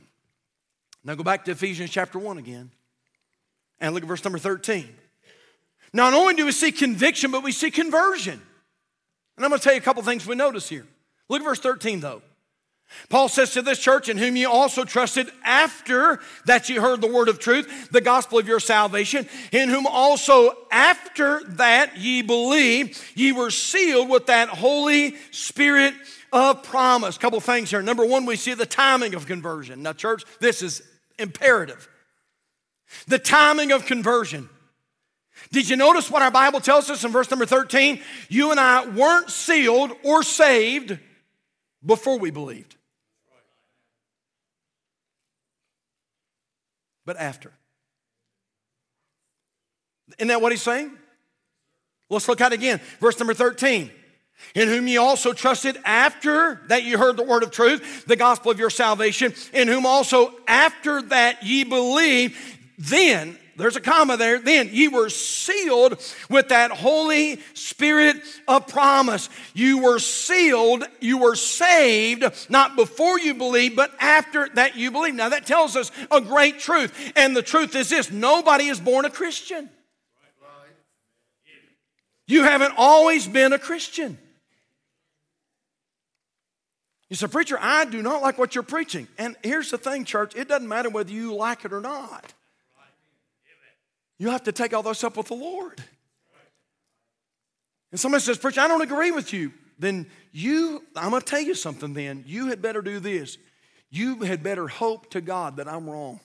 Now 1.04 1.16
go 1.16 1.24
back 1.24 1.46
to 1.46 1.52
Ephesians 1.52 1.90
chapter 1.90 2.20
1 2.20 2.38
again 2.38 2.72
and 3.80 3.94
look 3.94 4.04
at 4.04 4.10
verse 4.10 4.24
number 4.24 4.40
13. 4.40 4.88
Not 5.92 6.14
only 6.14 6.34
do 6.34 6.46
we 6.46 6.52
see 6.52 6.72
conviction, 6.72 7.32
but 7.32 7.44
we 7.44 7.52
see 7.52 7.70
conversion. 7.70 8.42
And 9.36 9.46
I'm 9.46 9.50
going 9.50 9.60
to 9.60 9.64
tell 9.64 9.74
you 9.74 9.80
a 9.80 9.84
couple 9.84 10.02
things 10.04 10.26
we 10.26 10.36
notice 10.36 10.70
here. 10.70 10.88
Look 11.30 11.42
at 11.42 11.46
verse 11.46 11.60
13 11.60 12.00
though. 12.00 12.22
Paul 13.10 13.28
says 13.28 13.52
to 13.54 13.62
this 13.62 13.80
church, 13.80 14.10
in 14.10 14.18
whom 14.18 14.36
you 14.36 14.50
also 14.50 14.84
trusted 14.84 15.32
after 15.44 16.20
that 16.46 16.70
you 16.70 16.82
heard 16.82 17.02
the 17.02 17.12
word 17.12 17.28
of 17.28 17.40
truth, 17.40 17.90
the 17.92 18.02
gospel 18.02 18.40
of 18.40 18.48
your 18.48 18.60
salvation, 18.60 19.28
in 19.52 19.70
whom 19.70 19.88
also 19.88 20.56
after 20.72 21.44
that 21.44 21.98
ye 21.98 22.22
believe, 22.22 23.04
ye 23.16 23.32
were 23.32 23.52
sealed 23.52 24.10
with 24.10 24.28
that 24.28 24.50
Holy 24.50 25.16
Spirit 25.32 25.94
of 26.32 26.64
promise. 26.64 27.18
Couple 27.18 27.40
things 27.40 27.70
here. 27.70 27.82
Number 27.82 28.06
one, 28.06 28.26
we 28.26 28.36
see 28.36 28.54
the 28.54 28.66
timing 28.66 29.16
of 29.16 29.26
conversion. 29.26 29.84
Now, 29.84 29.94
church, 29.94 30.24
this 30.40 30.62
is 30.62 30.82
imperative. 31.20 31.88
The 33.08 33.20
timing 33.20 33.72
of 33.72 33.86
conversion. 33.86 34.50
Did 35.52 35.68
you 35.68 35.76
notice 35.76 36.12
what 36.12 36.22
our 36.22 36.32
Bible 36.32 36.60
tells 36.60 36.90
us 36.90 37.04
in 37.04 37.12
verse 37.12 37.30
number 37.30 37.46
13? 37.46 38.02
You 38.30 38.52
and 38.52 38.60
I 38.60 38.88
weren't 38.88 39.30
sealed 39.30 39.92
or 40.04 40.24
saved 40.24 41.00
before 41.86 42.18
we 42.20 42.32
believed, 42.32 42.76
but 47.06 47.18
after. 47.18 47.52
Isn't 50.18 50.28
that 50.28 50.42
what 50.42 50.52
he's 50.52 50.62
saying? 50.62 50.92
Let's 52.10 52.28
look 52.28 52.42
at 52.42 52.52
it 52.52 52.56
again. 52.56 52.80
Verse 53.00 53.18
number 53.20 53.34
13. 53.34 53.90
In 54.56 54.68
whom 54.68 54.88
ye 54.88 54.98
also 54.98 55.32
trusted 55.34 55.78
after 55.86 56.62
that 56.68 56.84
ye 56.84 56.94
heard 56.94 57.18
the 57.18 57.24
word 57.24 57.44
of 57.44 57.52
truth, 57.52 58.06
the 58.06 58.16
gospel 58.16 58.52
of 58.52 58.60
your 58.60 58.70
salvation, 58.70 59.34
in 59.54 59.68
whom 59.68 59.86
also 59.86 60.34
after 60.48 61.02
that 61.04 61.44
ye 61.44 61.64
believe, 61.64 62.58
then 62.78 63.38
there's 63.56 63.76
a 63.76 63.82
comma 63.82 64.18
there. 64.18 64.40
Then 64.40 64.70
ye 64.72 64.88
were 64.88 65.10
sealed 65.10 66.02
with 66.30 66.50
that 66.50 66.72
Holy 66.72 67.40
Spirit 67.54 68.18
of 68.48 68.68
promise. 68.68 69.30
You 69.54 69.80
were 69.84 70.00
sealed, 70.00 70.84
you 71.00 71.20
were 71.20 71.36
saved, 71.36 72.26
not 72.50 72.76
before 72.76 73.20
you 73.20 73.34
believed, 73.34 73.76
but 73.76 73.94
after 74.00 74.50
that 74.56 74.76
you 74.76 74.92
believe. 74.92 75.16
Now 75.16 75.30
that 75.30 75.46
tells 75.46 75.76
us 75.76 75.92
a 76.10 76.20
great 76.20 76.60
truth. 76.60 77.14
And 77.16 77.36
the 77.36 77.44
truth 77.44 77.76
is 77.76 77.90
this 77.90 78.12
nobody 78.12 78.66
is 78.66 78.80
born 78.80 79.06
a 79.06 79.10
Christian. 79.10 79.70
You 82.26 82.44
haven't 82.44 82.74
always 82.78 83.28
been 83.28 83.54
a 83.54 83.60
Christian. 83.60 84.18
You 87.10 87.16
say, 87.16 87.28
Preacher, 87.28 87.60
I 87.62 87.86
do 87.86 88.02
not 88.02 88.24
like 88.24 88.40
what 88.40 88.56
you're 88.56 88.64
preaching. 88.64 89.08
And 89.20 89.36
here's 89.44 89.70
the 89.70 89.78
thing, 89.78 90.04
church 90.06 90.36
it 90.36 90.48
doesn't 90.48 90.68
matter 90.68 90.90
whether 90.90 91.12
you 91.12 91.36
like 91.36 91.64
it 91.66 91.72
or 91.72 91.82
not. 91.82 92.34
You 94.24 94.30
have 94.30 94.44
to 94.44 94.54
take 94.54 94.74
all 94.74 94.84
those 94.84 95.04
up 95.04 95.18
with 95.18 95.28
the 95.28 95.34
Lord. 95.34 95.84
And 97.92 98.00
somebody 98.00 98.24
says, 98.24 98.38
Preacher, 98.38 98.62
I 98.62 98.70
don't 98.70 98.82
agree 98.82 99.12
with 99.12 99.34
you. 99.34 99.52
Then 99.78 100.08
you, 100.32 100.82
I'm 100.96 101.10
going 101.10 101.22
to 101.22 101.28
tell 101.28 101.42
you 101.42 101.54
something 101.54 101.94
then. 101.94 102.24
You 102.26 102.48
had 102.48 102.62
better 102.62 102.82
do 102.82 103.02
this. 103.02 103.38
You 103.90 104.22
had 104.22 104.42
better 104.42 104.70
hope 104.70 105.10
to 105.10 105.20
God 105.20 105.58
that 105.58 105.68
I'm 105.68 105.90
wrong. 105.90 106.22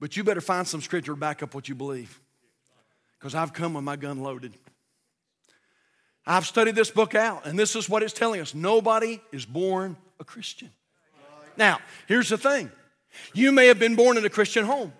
But 0.00 0.16
you 0.16 0.24
better 0.24 0.40
find 0.40 0.66
some 0.66 0.80
scripture 0.80 1.12
to 1.12 1.18
back 1.18 1.42
up 1.42 1.54
what 1.54 1.68
you 1.68 1.74
believe. 1.74 2.18
Because 3.18 3.34
I've 3.34 3.52
come 3.52 3.74
with 3.74 3.84
my 3.84 3.96
gun 3.96 4.22
loaded. 4.22 4.54
I've 6.24 6.46
studied 6.46 6.76
this 6.76 6.90
book 6.90 7.14
out, 7.14 7.44
and 7.44 7.58
this 7.58 7.76
is 7.76 7.90
what 7.90 8.02
it's 8.02 8.14
telling 8.14 8.40
us 8.40 8.54
nobody 8.54 9.20
is 9.32 9.44
born 9.44 9.98
a 10.18 10.24
Christian. 10.24 10.70
Now, 11.58 11.80
here's 12.06 12.30
the 12.30 12.38
thing 12.38 12.72
you 13.34 13.52
may 13.52 13.66
have 13.66 13.78
been 13.78 13.96
born 13.96 14.16
in 14.16 14.24
a 14.24 14.30
Christian 14.30 14.64
home. 14.64 14.94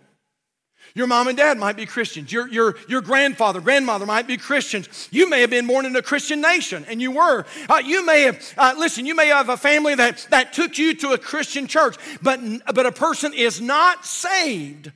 Your 0.99 1.07
mom 1.07 1.29
and 1.29 1.39
dad 1.39 1.59
might 1.59 1.77
be 1.77 1.87
Christians. 1.87 2.33
Your, 2.33 2.49
your, 2.49 2.75
your 2.89 3.01
grandfather, 3.01 3.61
grandmother 3.61 4.05
might 4.05 4.27
be 4.27 4.37
Christians. 4.37 5.09
You 5.13 5.31
may 5.31 5.43
have 5.43 5.51
been 5.51 5.69
born 5.69 5.87
in 5.87 5.95
a 5.95 6.03
Christian 6.03 6.41
nation, 6.41 6.85
and 6.89 7.01
you 7.01 7.13
were. 7.13 7.47
Uh, 7.69 7.81
you 7.85 8.05
may 8.05 8.23
have, 8.23 8.55
uh, 8.59 8.75
listen, 8.77 9.07
you 9.07 9.15
may 9.15 9.29
have 9.29 9.49
a 9.49 9.57
family 9.57 9.95
that, 9.95 10.27
that 10.31 10.53
took 10.53 10.77
you 10.77 10.95
to 10.95 11.13
a 11.13 11.19
Christian 11.19 11.69
church, 11.69 11.97
but, 12.21 12.41
but 12.75 12.85
a 12.85 12.91
person 12.91 13.33
is 13.33 13.61
not 13.61 14.05
saved 14.05 14.91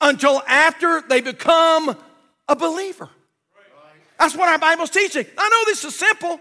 until 0.00 0.40
after 0.48 1.02
they 1.02 1.20
become 1.20 1.94
a 2.48 2.56
believer. 2.56 3.10
That's 4.18 4.34
what 4.34 4.48
our 4.48 4.58
Bible's 4.58 4.88
teaching. 4.88 5.26
I 5.36 5.48
know 5.50 5.64
this 5.66 5.84
is 5.84 5.94
simple, 5.94 6.40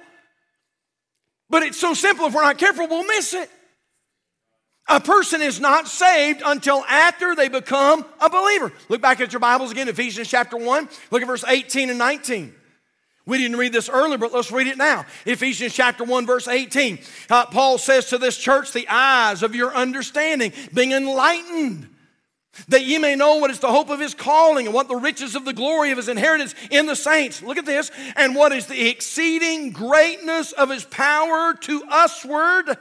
but 1.49 1.63
it's 1.63 1.77
so 1.77 1.93
simple 1.93 2.27
if 2.27 2.33
we're 2.33 2.43
not 2.43 2.57
careful, 2.57 2.87
we'll 2.87 3.05
miss 3.05 3.33
it. 3.33 3.49
A 4.89 4.99
person 4.99 5.43
is 5.43 5.60
not 5.60 5.88
saved 5.88 6.41
until 6.43 6.84
after 6.86 7.36
they 7.36 7.47
become 7.47 8.04
a 8.19 8.28
believer. 8.28 8.73
Look 8.89 9.02
back 9.02 9.21
at 9.21 9.32
your 9.32 9.39
Bibles 9.39 9.71
again, 9.71 9.88
Ephesians 9.88 10.28
chapter 10.28 10.58
1. 10.58 10.89
Look 11.12 11.21
at 11.21 11.28
verse 11.28 11.43
18 11.47 11.91
and 11.91 11.99
19. 11.99 12.56
We 13.28 13.38
didn't 13.38 13.58
read 13.58 13.71
this 13.71 13.88
earlier, 13.88 14.17
but 14.17 14.34
let's 14.34 14.52
read 14.52 14.65
it 14.65 14.78
now. 14.78 15.06
Ephesians 15.28 15.75
chapter 15.75 16.04
1, 16.04 16.25
verse 16.25 16.47
18. 16.47 16.97
Uh, 17.30 17.45
Paul 17.45 17.78
says 17.78 18.10
to 18.10 18.17
this 18.17 18.36
church, 18.36 18.71
The 18.71 18.88
eyes 18.89 19.43
of 19.43 19.54
your 19.54 19.71
understanding 19.75 20.54
being 20.73 20.91
enlightened, 20.93 21.88
that 22.69 22.84
ye 22.84 22.97
may 22.97 23.15
know 23.15 23.36
what 23.36 23.52
is 23.52 23.60
the 23.60 23.71
hope 23.71 23.91
of 23.91 23.99
his 23.99 24.15
calling 24.15 24.65
and 24.65 24.73
what 24.73 24.88
the 24.88 24.95
riches 24.95 25.36
of 25.36 25.45
the 25.45 25.54
glory 25.54 25.91
of 25.91 25.97
his 25.97 26.10
inheritance 26.10 26.56
in 26.71 26.88
the 26.88 26.95
saints. 26.95 27.43
Look 27.43 27.60
at 27.60 27.67
this. 27.67 27.91
And 28.15 28.36
what 28.36 28.52
is 28.52 28.65
the 28.65 28.89
exceeding 28.89 29.69
greatness 29.69 30.52
of 30.52 30.71
his 30.71 30.84
power 30.84 31.54
to 31.54 31.84
usward 31.88 32.75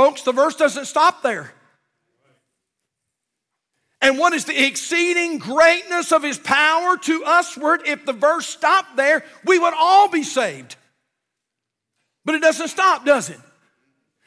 Folks, 0.00 0.22
the 0.22 0.32
verse 0.32 0.56
doesn't 0.56 0.86
stop 0.86 1.22
there. 1.22 1.52
And 4.00 4.16
what 4.16 4.32
is 4.32 4.46
the 4.46 4.66
exceeding 4.66 5.36
greatness 5.36 6.10
of 6.10 6.22
his 6.22 6.38
power 6.38 6.96
to 6.96 7.18
usward? 7.18 7.82
If 7.84 8.06
the 8.06 8.14
verse 8.14 8.46
stopped 8.46 8.96
there, 8.96 9.22
we 9.44 9.58
would 9.58 9.74
all 9.76 10.08
be 10.08 10.22
saved. 10.22 10.76
But 12.24 12.34
it 12.34 12.40
doesn't 12.40 12.68
stop, 12.68 13.04
does 13.04 13.28
it? 13.28 13.38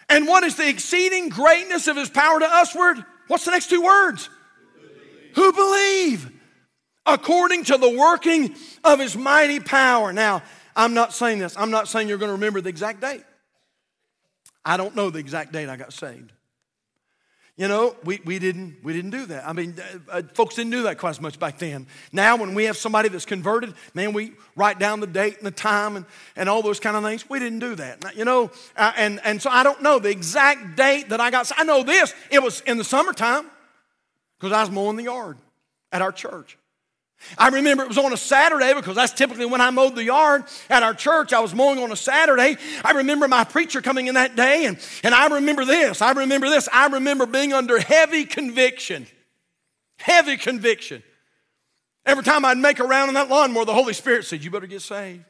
And 0.10 0.28
what 0.28 0.44
is 0.44 0.58
the 0.58 0.70
exceeding 0.70 1.30
greatness 1.30 1.88
of 1.88 1.98
his 1.98 2.12
power 2.12 2.40
to 2.40 2.46
usward? 2.46 3.04
What's 3.28 3.46
the 3.46 3.50
next 3.50 3.72
two 3.72 3.82
words? 3.82 4.30
Who 4.76 4.80
believe. 4.80 5.34
Who 5.34 5.54
believe. 5.54 6.32
According 7.08 7.64
to 7.64 7.80
the 7.80 7.90
working 7.90 8.54
of 8.84 9.00
his 9.00 9.18
mighty 9.18 9.60
power. 9.60 10.14
Now, 10.14 10.44
I'm 10.76 10.94
not 10.94 11.14
saying 11.14 11.40
this. 11.40 11.58
I'm 11.58 11.72
not 11.72 11.88
saying 11.88 12.10
you're 12.10 12.20
going 12.20 12.30
to 12.30 12.34
remember 12.34 12.62
the 12.62 12.70
exact 12.70 13.02
date. 13.02 13.24
I 14.65 14.78
don't 14.78 14.95
know 14.95 15.10
the 15.10 15.19
exact 15.19 15.52
date 15.52 15.69
I 15.69 15.76
got 15.76 15.93
saved. 15.93 16.32
You 17.56 17.67
know, 17.67 17.95
we, 18.04 18.19
we, 18.26 18.39
didn't, 18.39 18.78
we 18.84 18.93
didn't 18.93 19.12
do 19.12 19.28
that. 19.28 19.47
I 19.47 19.54
mean, 19.54 19.76
uh, 19.78 20.12
uh, 20.12 20.21
folks 20.34 20.56
didn't 20.56 20.71
do 20.71 20.84
that 20.84 20.97
quite 20.97 21.12
as 21.12 21.21
much 21.21 21.38
back 21.38 21.60
then. 21.60 21.86
Now, 22.12 22.36
when 22.36 22.56
we 22.56 22.63
have 22.63 22.76
somebody 22.78 23.10
that's 23.10 23.26
converted, 23.26 23.76
man, 23.93 24.12
we 24.12 24.32
write 24.56 24.80
down 24.80 25.02
the 25.02 25.08
date 25.08 25.38
and 25.38 25.45
the 25.45 25.52
time 25.52 25.95
and, 25.95 26.06
and 26.36 26.49
all 26.49 26.63
those 26.63 26.80
kind 26.80 26.97
of 26.97 27.04
things. 27.04 27.30
We 27.30 27.38
didn't 27.38 27.60
do 27.60 27.76
that. 27.76 28.17
You 28.17 28.26
know, 28.26 28.49
uh, 28.76 28.93
and, 28.97 29.21
and 29.23 29.39
so 29.39 29.52
I 29.52 29.62
don't 29.62 29.84
know 29.84 29.99
the 29.99 30.10
exact 30.10 30.76
date 30.76 31.10
that 31.10 31.21
I 31.21 31.30
got. 31.30 31.52
I 31.56 31.63
know 31.63 31.84
this, 31.84 32.15
it 32.32 32.41
was 32.41 32.62
in 32.62 32.80
the 32.80 32.84
summertime 32.84 33.45
because 34.39 34.52
I 34.52 34.62
was 34.62 34.71
mowing 34.71 34.97
the 34.97 35.04
yard 35.04 35.38
at 35.91 36.02
our 36.02 36.12
church. 36.12 36.58
I 37.38 37.50
remember 37.50 37.84
it 37.84 37.88
was 37.88 37.98
on 37.98 38.14
a 38.14 38.18
Saturday 38.18 38.74
because 38.74 38.96
that's 38.96 39.14
typically 39.14 39.46
when 39.46 39.62
I 39.62 39.70
mowed 39.70 39.96
the 39.96 40.04
yard 40.04 40.44
at 40.70 40.84
our 40.84 40.94
church. 40.94 41.34
I 41.34 41.40
was 41.40 41.54
mowing 41.54 41.80
on 41.80 41.92
a 41.92 41.96
Saturday. 41.96 42.58
I 42.84 42.92
remember 42.92 43.28
my 43.28 43.44
preacher 43.44 43.82
coming 43.82 44.08
in 44.08 44.16
that 44.16 44.36
day, 44.36 44.66
and, 44.66 44.78
and 45.04 45.14
I 45.14 45.28
remember 45.28 45.66
this. 45.66 46.02
I 46.02 46.12
remember 46.12 46.50
this. 46.50 46.70
I 46.72 46.88
remember 46.88 47.26
being 47.26 47.54
under 47.54 47.80
heavy 47.80 48.26
conviction. 48.26 49.08
Heavy 49.98 50.38
conviction. 50.38 51.04
Every 52.06 52.24
time 52.24 52.44
I'd 52.44 52.58
make 52.58 52.80
a 52.80 52.84
round 52.84 53.10
in 53.10 53.16
that 53.16 53.30
lawnmower, 53.30 53.66
the 53.66 53.74
Holy 53.74 53.94
Spirit 53.94 54.26
said, 54.26 54.44
You 54.44 54.52
better 54.52 54.68
get 54.68 54.82
saved. 54.82 55.24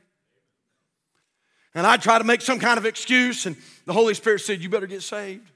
And 1.76 1.88
I'd 1.88 2.02
try 2.02 2.18
to 2.18 2.24
make 2.24 2.42
some 2.42 2.60
kind 2.60 2.78
of 2.78 2.86
excuse, 2.86 3.46
and 3.46 3.56
the 3.86 3.94
Holy 3.94 4.14
Spirit 4.14 4.42
said, 4.42 4.62
You 4.62 4.70
better 4.70 4.88
get 4.88 5.04
saved. 5.04 5.50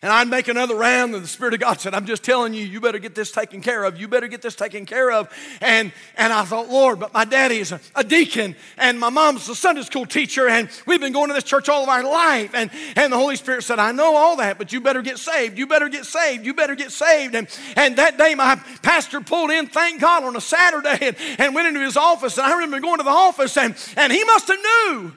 And 0.00 0.12
I'd 0.12 0.28
make 0.28 0.46
another 0.46 0.76
round, 0.76 1.12
and 1.14 1.24
the 1.24 1.28
Spirit 1.28 1.54
of 1.54 1.60
God 1.60 1.80
said, 1.80 1.92
I'm 1.92 2.06
just 2.06 2.22
telling 2.22 2.54
you, 2.54 2.64
you 2.64 2.80
better 2.80 3.00
get 3.00 3.16
this 3.16 3.32
taken 3.32 3.60
care 3.60 3.82
of. 3.82 3.98
You 3.98 4.06
better 4.06 4.28
get 4.28 4.42
this 4.42 4.54
taken 4.54 4.86
care 4.86 5.10
of. 5.10 5.28
And, 5.60 5.92
and 6.16 6.32
I 6.32 6.44
thought, 6.44 6.68
Lord, 6.68 7.00
but 7.00 7.12
my 7.12 7.24
daddy 7.24 7.58
is 7.58 7.72
a, 7.72 7.80
a 7.96 8.04
deacon, 8.04 8.54
and 8.76 9.00
my 9.00 9.10
mom's 9.10 9.48
a 9.48 9.56
Sunday 9.56 9.82
school 9.82 10.06
teacher, 10.06 10.48
and 10.48 10.68
we've 10.86 11.00
been 11.00 11.12
going 11.12 11.28
to 11.28 11.34
this 11.34 11.42
church 11.42 11.68
all 11.68 11.82
of 11.82 11.88
our 11.88 12.04
life. 12.04 12.54
And, 12.54 12.70
and 12.94 13.12
the 13.12 13.16
Holy 13.16 13.34
Spirit 13.34 13.64
said, 13.64 13.80
I 13.80 13.90
know 13.90 14.14
all 14.14 14.36
that, 14.36 14.56
but 14.56 14.72
you 14.72 14.80
better 14.80 15.02
get 15.02 15.18
saved. 15.18 15.58
You 15.58 15.66
better 15.66 15.88
get 15.88 16.04
saved. 16.04 16.46
You 16.46 16.54
better 16.54 16.76
get 16.76 16.92
saved. 16.92 17.34
And, 17.34 17.48
and 17.74 17.96
that 17.96 18.18
day, 18.18 18.36
my 18.36 18.54
pastor 18.82 19.20
pulled 19.20 19.50
in, 19.50 19.66
thank 19.66 20.00
God, 20.00 20.22
on 20.22 20.36
a 20.36 20.40
Saturday 20.40 21.08
and, 21.08 21.16
and 21.40 21.54
went 21.56 21.66
into 21.66 21.80
his 21.80 21.96
office. 21.96 22.38
And 22.38 22.46
I 22.46 22.52
remember 22.54 22.78
going 22.78 22.98
to 22.98 23.04
the 23.04 23.10
office, 23.10 23.56
and, 23.56 23.74
and 23.96 24.12
he 24.12 24.22
must 24.22 24.46
have 24.46 24.58
knew 24.58 25.12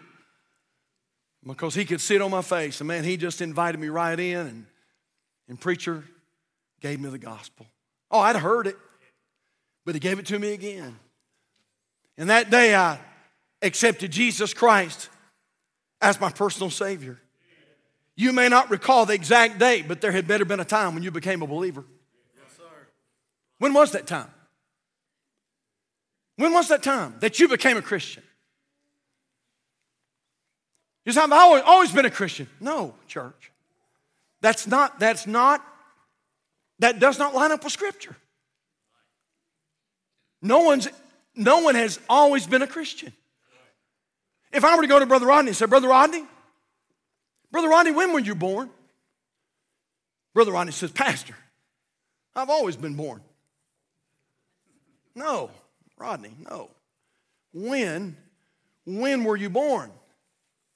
because 1.46 1.74
he 1.76 1.86
could 1.86 2.02
see 2.02 2.16
it 2.16 2.22
on 2.22 2.32
my 2.32 2.42
face. 2.42 2.82
And 2.82 2.88
man, 2.88 3.04
he 3.04 3.18
just 3.18 3.42
invited 3.42 3.80
me 3.80 3.90
right 3.90 4.20
in. 4.20 4.38
And 4.38 4.66
and 5.52 5.60
preacher 5.60 6.06
gave 6.80 7.02
me 7.02 7.10
the 7.10 7.18
gospel. 7.18 7.66
Oh, 8.10 8.22
I'd 8.22 8.38
heard 8.38 8.68
it, 8.68 8.78
but 9.86 9.96
he 9.96 10.00
gave 10.00 10.18
it 10.18 10.26
to 10.28 10.40
me 10.40 10.54
again. 10.54 10.98
And 12.18 12.30
that 12.30 12.50
day 12.50 12.74
I 12.74 13.00
accepted 13.62 14.12
Jesus 14.12 14.54
Christ 14.54 15.10
as 16.00 16.22
my 16.22 16.32
personal 16.32 16.70
Savior. 16.70 17.20
You 18.16 18.32
may 18.32 18.48
not 18.48 18.70
recall 18.70 19.06
the 19.06 19.14
exact 19.14 19.60
date, 19.60 19.90
but 19.90 20.00
there 20.00 20.14
had 20.14 20.26
better 20.26 20.46
been 20.46 20.62
a 20.62 20.66
time 20.66 20.94
when 20.94 21.04
you 21.04 21.12
became 21.12 21.42
a 21.42 21.48
believer. 21.48 21.84
Yes, 22.38 22.56
sir. 22.56 22.64
When 23.60 23.74
was 23.74 23.92
that 23.92 24.08
time? 24.08 24.32
When 26.38 26.54
was 26.54 26.70
that 26.70 26.82
time 26.82 27.16
that 27.20 27.42
you 27.42 27.50
became 27.50 27.76
a 27.76 27.82
Christian? 27.82 28.24
You 31.06 31.12
say, 31.12 31.20
I've 31.20 31.32
always, 31.34 31.64
always 31.66 31.92
been 31.92 32.06
a 32.06 32.10
Christian. 32.10 32.48
No, 32.62 32.94
church. 33.10 33.51
That's 34.42 34.68
not, 34.68 35.00
that's 35.00 35.28
not, 35.28 35.64
that 36.80 37.00
does 37.00 37.20
not 37.20 37.34
line 37.34 37.52
up 37.52 37.64
with 37.64 37.74
Scripture. 37.74 38.16
No 40.42 40.60
one's, 40.60 40.88
no 41.36 41.60
one 41.60 41.76
has 41.76 42.00
always 42.10 42.48
been 42.48 42.64
a 42.64 42.68
Christian. 42.68 43.14
If 44.52 44.66
I 44.66 44.76
were 44.76 44.82
to 44.82 44.88
go 44.88 45.00
to 45.00 45.06
Brother 45.06 45.28
Rodney 45.28 45.50
and 45.50 45.56
say, 45.58 45.68
Brother 45.68 45.88
Rodney, 45.88 46.24
Brother 47.52 47.70
Rodney, 47.70 47.92
when 47.92 48.12
were 48.12 48.20
you 48.20 48.36
born? 48.36 48.70
Brother 50.34 50.52
Rodney 50.52 50.72
says, 50.72 50.92
Pastor, 50.92 51.36
I've 52.36 52.50
always 52.50 52.76
been 52.76 52.96
born. 52.96 53.22
No, 55.14 55.52
Rodney, 55.98 56.32
no. 56.50 56.70
When, 57.54 58.16
when 58.86 59.24
were 59.24 59.36
you 59.36 59.50
born? 59.50 59.92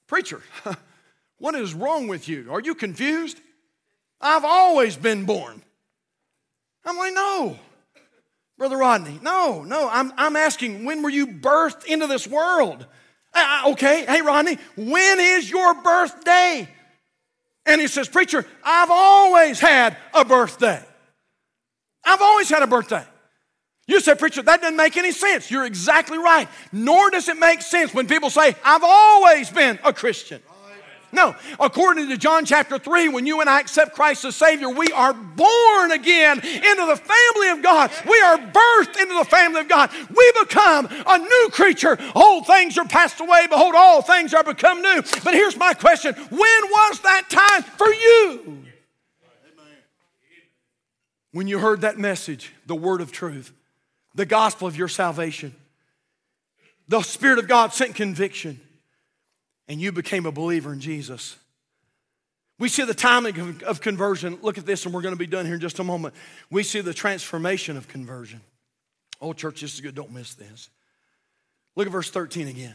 Preacher, 0.06 0.42
what 1.38 1.54
is 1.54 1.74
wrong 1.74 2.06
with 2.06 2.28
you? 2.28 2.48
Are 2.50 2.60
you 2.60 2.74
confused? 2.74 3.40
I've 4.20 4.44
always 4.44 4.96
been 4.96 5.24
born. 5.24 5.62
I'm 6.84 6.96
like, 6.96 7.14
no. 7.14 7.58
Brother 8.58 8.76
Rodney, 8.76 9.18
no, 9.22 9.62
no. 9.64 9.88
I'm, 9.90 10.12
I'm 10.16 10.36
asking, 10.36 10.84
when 10.84 11.02
were 11.02 11.10
you 11.10 11.26
birthed 11.26 11.84
into 11.84 12.06
this 12.06 12.26
world? 12.26 12.86
Okay, 13.66 14.06
hey, 14.06 14.22
Rodney, 14.22 14.56
when 14.76 15.20
is 15.20 15.50
your 15.50 15.74
birthday? 15.82 16.66
And 17.66 17.80
he 17.80 17.86
says, 17.86 18.08
Preacher, 18.08 18.46
I've 18.64 18.90
always 18.90 19.60
had 19.60 19.96
a 20.14 20.24
birthday. 20.24 20.82
I've 22.02 22.22
always 22.22 22.48
had 22.48 22.62
a 22.62 22.66
birthday. 22.66 23.04
You 23.88 24.00
say, 24.00 24.14
Preacher, 24.14 24.42
that 24.42 24.62
doesn't 24.62 24.76
make 24.76 24.96
any 24.96 25.12
sense. 25.12 25.50
You're 25.50 25.66
exactly 25.66 26.16
right. 26.16 26.48
Nor 26.72 27.10
does 27.10 27.28
it 27.28 27.36
make 27.36 27.60
sense 27.60 27.92
when 27.92 28.06
people 28.06 28.30
say, 28.30 28.54
I've 28.64 28.84
always 28.84 29.50
been 29.50 29.78
a 29.84 29.92
Christian. 29.92 30.40
No, 31.12 31.36
according 31.60 32.08
to 32.08 32.16
John 32.16 32.44
chapter 32.44 32.78
3, 32.78 33.08
when 33.08 33.26
you 33.26 33.40
and 33.40 33.48
I 33.48 33.60
accept 33.60 33.94
Christ 33.94 34.24
as 34.24 34.36
Savior, 34.36 34.68
we 34.68 34.90
are 34.92 35.14
born 35.14 35.92
again 35.92 36.38
into 36.38 36.86
the 36.86 36.96
family 36.96 37.48
of 37.50 37.62
God. 37.62 37.90
We 38.08 38.20
are 38.20 38.36
birthed 38.36 39.00
into 39.00 39.14
the 39.14 39.24
family 39.24 39.60
of 39.60 39.68
God. 39.68 39.90
We 40.14 40.32
become 40.40 40.88
a 41.06 41.18
new 41.18 41.48
creature. 41.52 41.96
Old 42.14 42.46
things 42.46 42.76
are 42.76 42.86
passed 42.86 43.20
away. 43.20 43.46
Behold, 43.46 43.74
all 43.76 44.02
things 44.02 44.34
are 44.34 44.42
become 44.42 44.82
new. 44.82 45.02
But 45.22 45.34
here's 45.34 45.56
my 45.56 45.74
question 45.74 46.14
When 46.14 46.30
was 46.70 47.00
that 47.00 47.30
time 47.30 47.62
for 47.62 47.88
you? 47.88 48.64
When 51.32 51.46
you 51.46 51.58
heard 51.58 51.82
that 51.82 51.98
message, 51.98 52.52
the 52.66 52.74
word 52.74 53.00
of 53.00 53.12
truth, 53.12 53.52
the 54.14 54.26
gospel 54.26 54.66
of 54.66 54.76
your 54.76 54.88
salvation, 54.88 55.54
the 56.88 57.02
Spirit 57.02 57.38
of 57.38 57.46
God 57.46 57.72
sent 57.72 57.94
conviction 57.94 58.60
and 59.68 59.80
you 59.80 59.92
became 59.92 60.26
a 60.26 60.32
believer 60.32 60.72
in 60.72 60.80
Jesus. 60.80 61.36
We 62.58 62.68
see 62.68 62.84
the 62.84 62.94
timing 62.94 63.62
of, 63.66 63.80
conversion. 63.80 64.38
Look 64.40 64.56
at 64.56 64.64
this, 64.64 64.86
and 64.86 64.94
we're 64.94 65.02
going 65.02 65.14
to 65.14 65.18
be 65.18 65.26
done 65.26 65.44
here 65.44 65.56
in 65.56 65.60
just 65.60 65.78
a 65.78 65.84
moment. 65.84 66.14
We 66.50 66.62
see 66.62 66.80
the 66.80 66.94
transformation 66.94 67.76
of 67.76 67.86
conversion. 67.86 68.40
Oh, 69.20 69.32
church, 69.32 69.60
this 69.60 69.74
is 69.74 69.80
good. 69.80 69.94
Don't 69.94 70.12
miss 70.12 70.34
this. 70.34 70.70
Look 71.74 71.86
at 71.86 71.92
verse 71.92 72.10
13 72.10 72.48
again. 72.48 72.74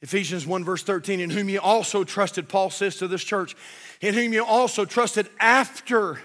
Ephesians 0.00 0.46
1, 0.46 0.64
verse 0.64 0.84
13, 0.84 1.18
in 1.18 1.30
whom 1.30 1.48
you 1.48 1.60
also 1.60 2.04
trusted, 2.04 2.48
Paul 2.48 2.70
says 2.70 2.96
to 2.98 3.08
this 3.08 3.24
church, 3.24 3.56
in 4.00 4.14
whom 4.14 4.32
you 4.32 4.44
also 4.44 4.84
trusted 4.84 5.28
after 5.40 6.20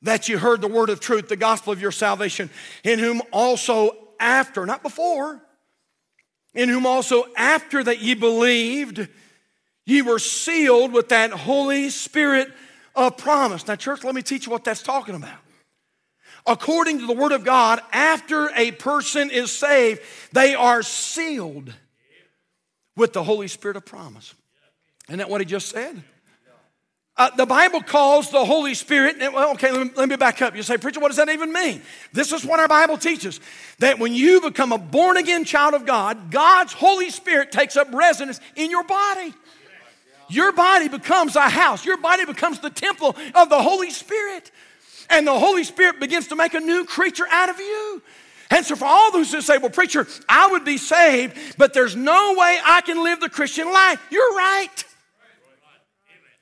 that 0.00 0.28
you 0.28 0.38
heard 0.38 0.62
the 0.62 0.68
word 0.68 0.88
of 0.88 1.00
truth, 1.00 1.28
the 1.28 1.36
gospel 1.36 1.72
of 1.72 1.80
your 1.80 1.92
salvation, 1.92 2.48
in 2.82 2.98
whom 2.98 3.20
also 3.32 3.96
after, 4.18 4.64
not 4.64 4.82
before, 4.82 5.42
in 6.54 6.68
whom 6.68 6.86
also 6.86 7.24
after 7.36 7.82
that 7.82 8.00
ye 8.00 8.14
believed, 8.14 9.08
ye 9.86 10.02
were 10.02 10.18
sealed 10.18 10.92
with 10.92 11.08
that 11.08 11.30
Holy 11.30 11.90
Spirit 11.90 12.52
of 12.94 13.16
promise. 13.16 13.66
Now, 13.66 13.76
church, 13.76 14.04
let 14.04 14.14
me 14.14 14.22
teach 14.22 14.46
you 14.46 14.52
what 14.52 14.64
that's 14.64 14.82
talking 14.82 15.14
about. 15.14 15.38
According 16.46 16.98
to 16.98 17.06
the 17.06 17.14
Word 17.14 17.32
of 17.32 17.44
God, 17.44 17.80
after 17.92 18.50
a 18.54 18.70
person 18.72 19.30
is 19.30 19.50
saved, 19.50 20.02
they 20.32 20.54
are 20.54 20.82
sealed 20.82 21.72
with 22.96 23.12
the 23.12 23.24
Holy 23.24 23.48
Spirit 23.48 23.76
of 23.76 23.84
promise. 23.84 24.34
Isn't 25.08 25.18
that 25.18 25.30
what 25.30 25.40
he 25.40 25.44
just 25.46 25.68
said? 25.68 26.02
Uh, 27.16 27.30
the 27.36 27.46
Bible 27.46 27.80
calls 27.80 28.30
the 28.30 28.44
Holy 28.44 28.74
Spirit, 28.74 29.16
well, 29.20 29.52
okay, 29.52 29.70
let 29.70 29.86
me, 29.86 29.92
let 29.94 30.08
me, 30.08 30.16
back 30.16 30.42
up. 30.42 30.56
You 30.56 30.64
say, 30.64 30.76
Preacher, 30.76 30.98
what 30.98 31.08
does 31.08 31.16
that 31.18 31.28
even 31.28 31.52
mean? 31.52 31.80
This 32.12 32.32
is 32.32 32.44
what 32.44 32.58
our 32.58 32.66
Bible 32.66 32.98
teaches 32.98 33.38
that 33.78 34.00
when 34.00 34.12
you 34.12 34.40
become 34.40 34.72
a 34.72 34.78
born 34.78 35.16
again 35.16 35.44
child 35.44 35.74
of 35.74 35.86
God, 35.86 36.32
God's 36.32 36.72
Holy 36.72 37.10
Spirit 37.10 37.52
takes 37.52 37.76
up 37.76 37.92
residence 37.92 38.40
in 38.56 38.68
your 38.68 38.82
body. 38.82 39.32
Your 40.28 40.52
body 40.52 40.88
becomes 40.88 41.36
a 41.36 41.48
house, 41.48 41.84
your 41.84 41.98
body 41.98 42.24
becomes 42.24 42.58
the 42.58 42.70
temple 42.70 43.14
of 43.34 43.48
the 43.48 43.62
Holy 43.62 43.90
Spirit. 43.90 44.50
And 45.08 45.24
the 45.26 45.38
Holy 45.38 45.62
Spirit 45.62 46.00
begins 46.00 46.28
to 46.28 46.36
make 46.36 46.54
a 46.54 46.60
new 46.60 46.84
creature 46.84 47.26
out 47.30 47.48
of 47.48 47.58
you. 47.58 48.02
And 48.50 48.64
so, 48.66 48.74
for 48.74 48.86
all 48.86 49.12
those 49.12 49.30
who 49.32 49.40
say, 49.40 49.58
Well, 49.58 49.70
preacher, 49.70 50.06
I 50.28 50.48
would 50.48 50.64
be 50.64 50.78
saved, 50.78 51.36
but 51.58 51.74
there's 51.74 51.94
no 51.94 52.34
way 52.36 52.58
I 52.64 52.80
can 52.80 53.04
live 53.04 53.20
the 53.20 53.28
Christian 53.28 53.70
life, 53.70 54.04
you're 54.10 54.34
right. 54.34 54.84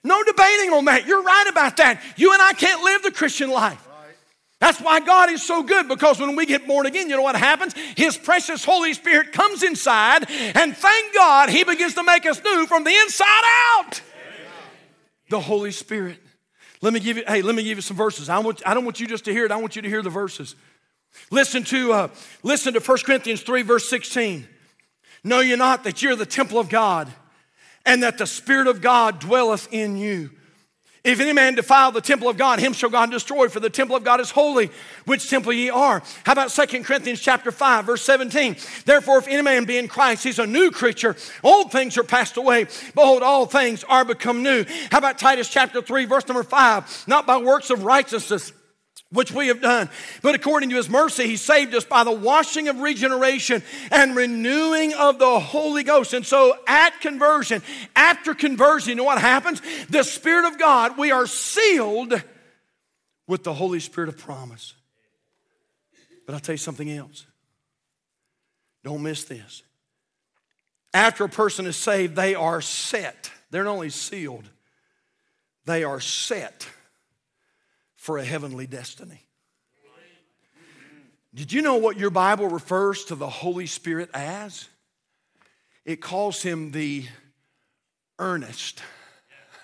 No 0.05 0.23
debating 0.25 0.73
on 0.73 0.85
that. 0.87 1.07
You're 1.07 1.23
right 1.23 1.47
about 1.49 1.77
that. 1.77 2.03
You 2.17 2.33
and 2.33 2.43
I 2.43 2.53
can't 2.53 2.83
live 2.83 3.03
the 3.03 3.12
Christian 3.12 3.51
life. 3.51 3.88
That's 4.59 4.81
why 4.81 5.01
God 5.01 5.29
is 5.31 5.43
so 5.43 5.65
good 5.65 5.88
because 5.88 6.21
when 6.21 6.37
we 6.37 6.47
get 6.47 6.69
born 6.69 6.87
again, 6.87 7.11
you 7.11 7.17
know 7.17 7.23
what 7.23 7.35
happens? 7.35 7.75
His 7.97 8.17
precious 8.17 8.65
Holy 8.65 8.95
Spirit 8.95 9.33
comes 9.33 9.65
inside, 9.65 10.31
and 10.31 10.77
thank 10.77 11.15
God 11.15 11.51
He 11.51 11.65
begins 11.65 11.95
to 11.95 12.05
make 12.05 12.25
us 12.27 12.41
new 12.45 12.67
from 12.67 12.85
the 12.85 12.95
inside 12.95 13.43
out. 13.75 14.01
The 15.31 15.41
Holy 15.41 15.73
Spirit. 15.73 16.19
Let 16.81 16.93
me 16.93 17.01
give 17.01 17.17
you, 17.17 17.25
hey, 17.27 17.43
let 17.43 17.57
me 17.57 17.65
give 17.65 17.79
you 17.79 17.83
some 17.83 17.97
verses. 17.97 18.29
I, 18.29 18.38
want, 18.38 18.62
I 18.65 18.73
don't 18.73 18.85
want 18.85 19.01
you 19.01 19.07
just 19.09 19.25
to 19.25 19.33
hear 19.33 19.45
it, 19.45 19.51
I 19.51 19.57
want 19.57 19.75
you 19.75 19.83
to 19.83 19.88
hear 19.88 20.03
the 20.03 20.11
verses. 20.11 20.55
Listen 21.33 21.65
to, 21.65 21.93
uh, 21.93 22.09
listen 22.45 22.73
to 22.75 22.81
1 22.81 22.99
Corinthians 23.05 23.43
3, 23.43 23.62
verse 23.62 23.88
16. 23.88 24.47
Know 25.25 25.41
you 25.41 25.57
not 25.57 25.83
that 25.85 26.03
you're 26.03 26.17
the 26.17 26.25
temple 26.25 26.61
of 26.61 26.69
God 26.69 27.09
and 27.85 28.03
that 28.03 28.18
the 28.18 28.27
Spirit 28.27 28.66
of 28.66 28.81
God 28.81 29.18
dwelleth 29.21 29.73
in 29.73 29.97
you. 29.97 30.31
If 31.05 31.18
any 31.18 31.33
man 31.33 31.57
defile 31.57 31.90
the 31.90 32.01
temple 32.01 32.29
of 32.29 32.37
God, 32.37 32.61
him 32.61 32.73
shall 32.73 32.88
God 32.88 33.11
destroy, 33.11 33.49
for 33.49 33.59
the 33.59 33.68
temple 33.68 33.97
of 33.97 34.05
God 34.05 34.21
is 34.21 34.31
holy, 34.31 34.71
which 35.05 35.29
temple 35.29 35.53
ye 35.53 35.68
are. 35.68 36.01
How 36.25 36.33
about 36.33 36.51
2 36.51 36.85
Corinthians 36.85 37.21
chapter 37.21 37.51
5, 37.51 37.87
verse 37.87 38.03
17? 38.03 38.55
Therefore, 38.85 39.18
if 39.18 39.27
any 39.27 39.42
man 39.42 39.64
be 39.64 39.79
in 39.79 39.88
Christ, 39.88 40.23
he's 40.23 40.38
a 40.38 40.47
new 40.47 40.71
creature. 40.71 41.16
Old 41.42 41.73
things 41.73 41.99
are 41.99 42.05
passed 42.05 42.37
away. 42.37 42.66
Behold, 42.95 43.25
all 43.25 43.47
things 43.47 43.83
are 43.85 44.05
become 44.05 44.45
new. 44.45 44.64
How 44.92 44.99
about 44.99 45.18
Titus 45.18 45.49
chapter 45.49 45.83
3, 45.83 46.05
verse 46.05 46.29
number 46.29 46.45
5? 46.45 47.05
Not 47.09 47.27
by 47.27 47.38
works 47.38 47.71
of 47.71 47.83
righteousness 47.83 48.53
which 49.12 49.31
we 49.31 49.48
have 49.48 49.61
done. 49.61 49.88
But 50.22 50.35
according 50.35 50.70
to 50.70 50.77
his 50.77 50.88
mercy, 50.88 51.27
he 51.27 51.37
saved 51.37 51.75
us 51.75 51.85
by 51.85 52.03
the 52.03 52.12
washing 52.12 52.68
of 52.68 52.79
regeneration 52.81 53.62
and 53.90 54.16
renewing 54.16 54.94
of 54.94 55.18
the 55.18 55.38
Holy 55.38 55.85
Ghost. 55.85 56.14
And 56.14 56.27
so 56.27 56.57
at 56.66 57.01
conversion, 57.01 57.62
after 57.94 58.35
conversion, 58.35 58.90
you 58.90 58.94
know 58.96 59.05
what 59.05 59.20
happens? 59.20 59.61
The 59.88 60.03
Spirit 60.03 60.46
of 60.46 60.59
God, 60.59 60.96
we 60.96 61.11
are 61.11 61.27
sealed 61.27 62.20
with 63.27 63.44
the 63.44 63.55
Holy 63.55 63.81
Spirit 63.81 64.09
of 64.09 64.18
promise. 64.18 64.75
But 66.27 66.35
I'll 66.35 66.40
tell 66.40 66.55
you 66.55 66.59
something 66.59 66.90
else. 66.90 67.27
Don't 68.83 69.03
miss 69.03 69.25
this. 69.25 69.62
After 70.94 71.25
a 71.25 71.29
person 71.29 71.66
is 71.66 71.77
saved, 71.77 72.16
they 72.16 72.35
are 72.35 72.61
set. 72.61 73.31
They're 73.51 73.64
not 73.64 73.72
only 73.72 73.90
sealed, 73.90 74.48
they 75.64 75.85
are 75.85 76.01
set 76.01 76.66
for 78.03 78.19
a 78.19 78.25
heavenly 78.25 78.67
destiny. 78.67 79.21
Did 81.33 81.53
you 81.53 81.62
know 81.62 81.77
what 81.77 81.97
your 81.97 82.11
Bible 82.11 82.49
refers 82.49 83.05
to 83.05 83.15
the 83.15 83.29
Holy 83.29 83.67
Spirit 83.67 84.11
as? 84.12 84.69
It 85.85 86.01
calls 86.01 86.43
him 86.43 86.73
the 86.73 87.05
earnest. 88.19 88.83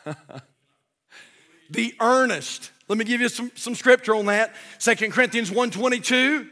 the 1.70 1.94
earnest. 1.98 2.70
Let 2.86 2.96
me 2.96 3.04
give 3.04 3.20
you 3.20 3.28
some, 3.28 3.50
some 3.56 3.74
scripture 3.74 4.14
on 4.14 4.26
that. 4.26 4.54
Second 4.78 5.12
Corinthians 5.12 5.50
1.22 5.50 6.46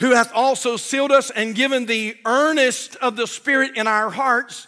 who 0.00 0.10
hath 0.10 0.32
also 0.34 0.76
sealed 0.76 1.12
us 1.12 1.30
and 1.30 1.54
given 1.54 1.86
the 1.86 2.16
earnest 2.24 2.96
of 2.96 3.14
the 3.14 3.28
Spirit 3.28 3.76
in 3.76 3.86
our 3.86 4.10
hearts 4.10 4.66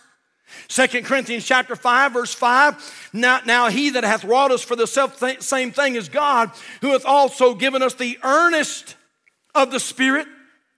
Second 0.69 1.05
Corinthians 1.05 1.45
chapter 1.45 1.77
5, 1.77 2.13
verse 2.13 2.35
5. 2.35 3.11
Now, 3.13 3.41
now 3.45 3.69
he 3.69 3.91
that 3.91 4.05
hath 4.05 4.25
wrought 4.25 4.51
us 4.51 4.63
for 4.63 4.77
the 4.77 4.87
self 4.87 5.23
same 5.43 5.73
thing 5.73 5.97
is 5.97 6.09
God, 6.09 6.51
who 6.81 6.93
hath 6.93 7.05
also 7.05 7.55
given 7.55 7.83
us 7.83 7.95
the 7.95 8.19
earnest 8.23 8.97
of 9.55 9.71
the 9.71 9.81
Spirit. 9.81 10.27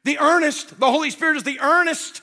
The 0.04 0.18
earnest, 0.18 0.80
the 0.80 0.90
Holy 0.90 1.10
Spirit 1.10 1.36
is 1.36 1.42
the 1.44 1.60
earnest. 1.60 2.22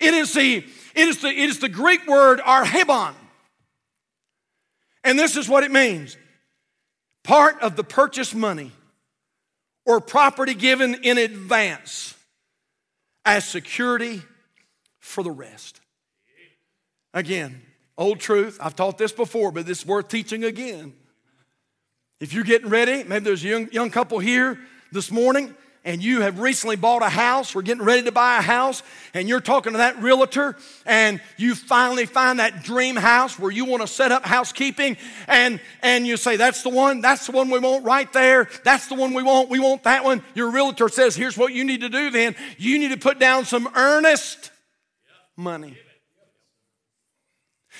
It 0.00 0.14
is 0.14 0.32
the, 0.32 0.58
it 0.94 1.08
is 1.08 1.20
the, 1.20 1.28
it 1.28 1.50
is 1.50 1.58
the 1.58 1.68
Greek 1.68 2.06
word 2.06 2.40
arrabon. 2.40 3.14
And 5.04 5.18
this 5.18 5.36
is 5.36 5.48
what 5.48 5.64
it 5.64 5.70
means 5.70 6.16
part 7.24 7.60
of 7.60 7.76
the 7.76 7.84
purchase 7.84 8.34
money 8.34 8.72
or 9.84 10.00
property 10.00 10.54
given 10.54 10.94
in 11.02 11.18
advance 11.18 12.14
as 13.24 13.44
security 13.44 14.22
for 14.98 15.22
the 15.22 15.30
rest. 15.30 15.79
Again, 17.12 17.62
old 17.98 18.20
truth. 18.20 18.58
I've 18.60 18.76
taught 18.76 18.98
this 18.98 19.12
before, 19.12 19.52
but 19.52 19.68
it's 19.68 19.84
worth 19.84 20.08
teaching 20.08 20.44
again. 20.44 20.94
If 22.20 22.32
you're 22.32 22.44
getting 22.44 22.68
ready, 22.68 23.02
maybe 23.04 23.24
there's 23.24 23.44
a 23.44 23.48
young, 23.48 23.72
young 23.72 23.90
couple 23.90 24.18
here 24.18 24.58
this 24.92 25.10
morning 25.10 25.54
and 25.84 26.02
you 26.02 26.20
have 26.20 26.40
recently 26.40 26.76
bought 26.76 27.02
a 27.02 27.08
house 27.08 27.54
or 27.56 27.62
getting 27.62 27.84
ready 27.84 28.02
to 28.02 28.12
buy 28.12 28.38
a 28.38 28.42
house 28.42 28.82
and 29.14 29.28
you're 29.28 29.40
talking 29.40 29.72
to 29.72 29.78
that 29.78 30.00
realtor 30.02 30.56
and 30.84 31.20
you 31.36 31.54
finally 31.54 32.06
find 32.06 32.38
that 32.38 32.62
dream 32.62 32.96
house 32.96 33.38
where 33.38 33.50
you 33.50 33.64
want 33.64 33.80
to 33.80 33.86
set 33.86 34.12
up 34.12 34.24
housekeeping 34.24 34.96
and 35.26 35.60
and 35.82 36.06
you 36.06 36.16
say 36.16 36.36
that's 36.36 36.62
the 36.62 36.68
one 36.68 37.00
that's 37.00 37.26
the 37.26 37.32
one 37.32 37.50
we 37.50 37.58
want 37.58 37.84
right 37.84 38.12
there 38.12 38.48
that's 38.64 38.88
the 38.88 38.94
one 38.94 39.14
we 39.14 39.22
want 39.22 39.48
we 39.48 39.58
want 39.58 39.82
that 39.84 40.04
one 40.04 40.22
your 40.34 40.50
realtor 40.50 40.88
says 40.88 41.16
here's 41.16 41.38
what 41.38 41.52
you 41.52 41.64
need 41.64 41.80
to 41.80 41.88
do 41.88 42.10
then 42.10 42.34
you 42.58 42.78
need 42.78 42.90
to 42.90 42.98
put 42.98 43.18
down 43.18 43.44
some 43.44 43.68
earnest 43.74 44.50
money 45.36 45.78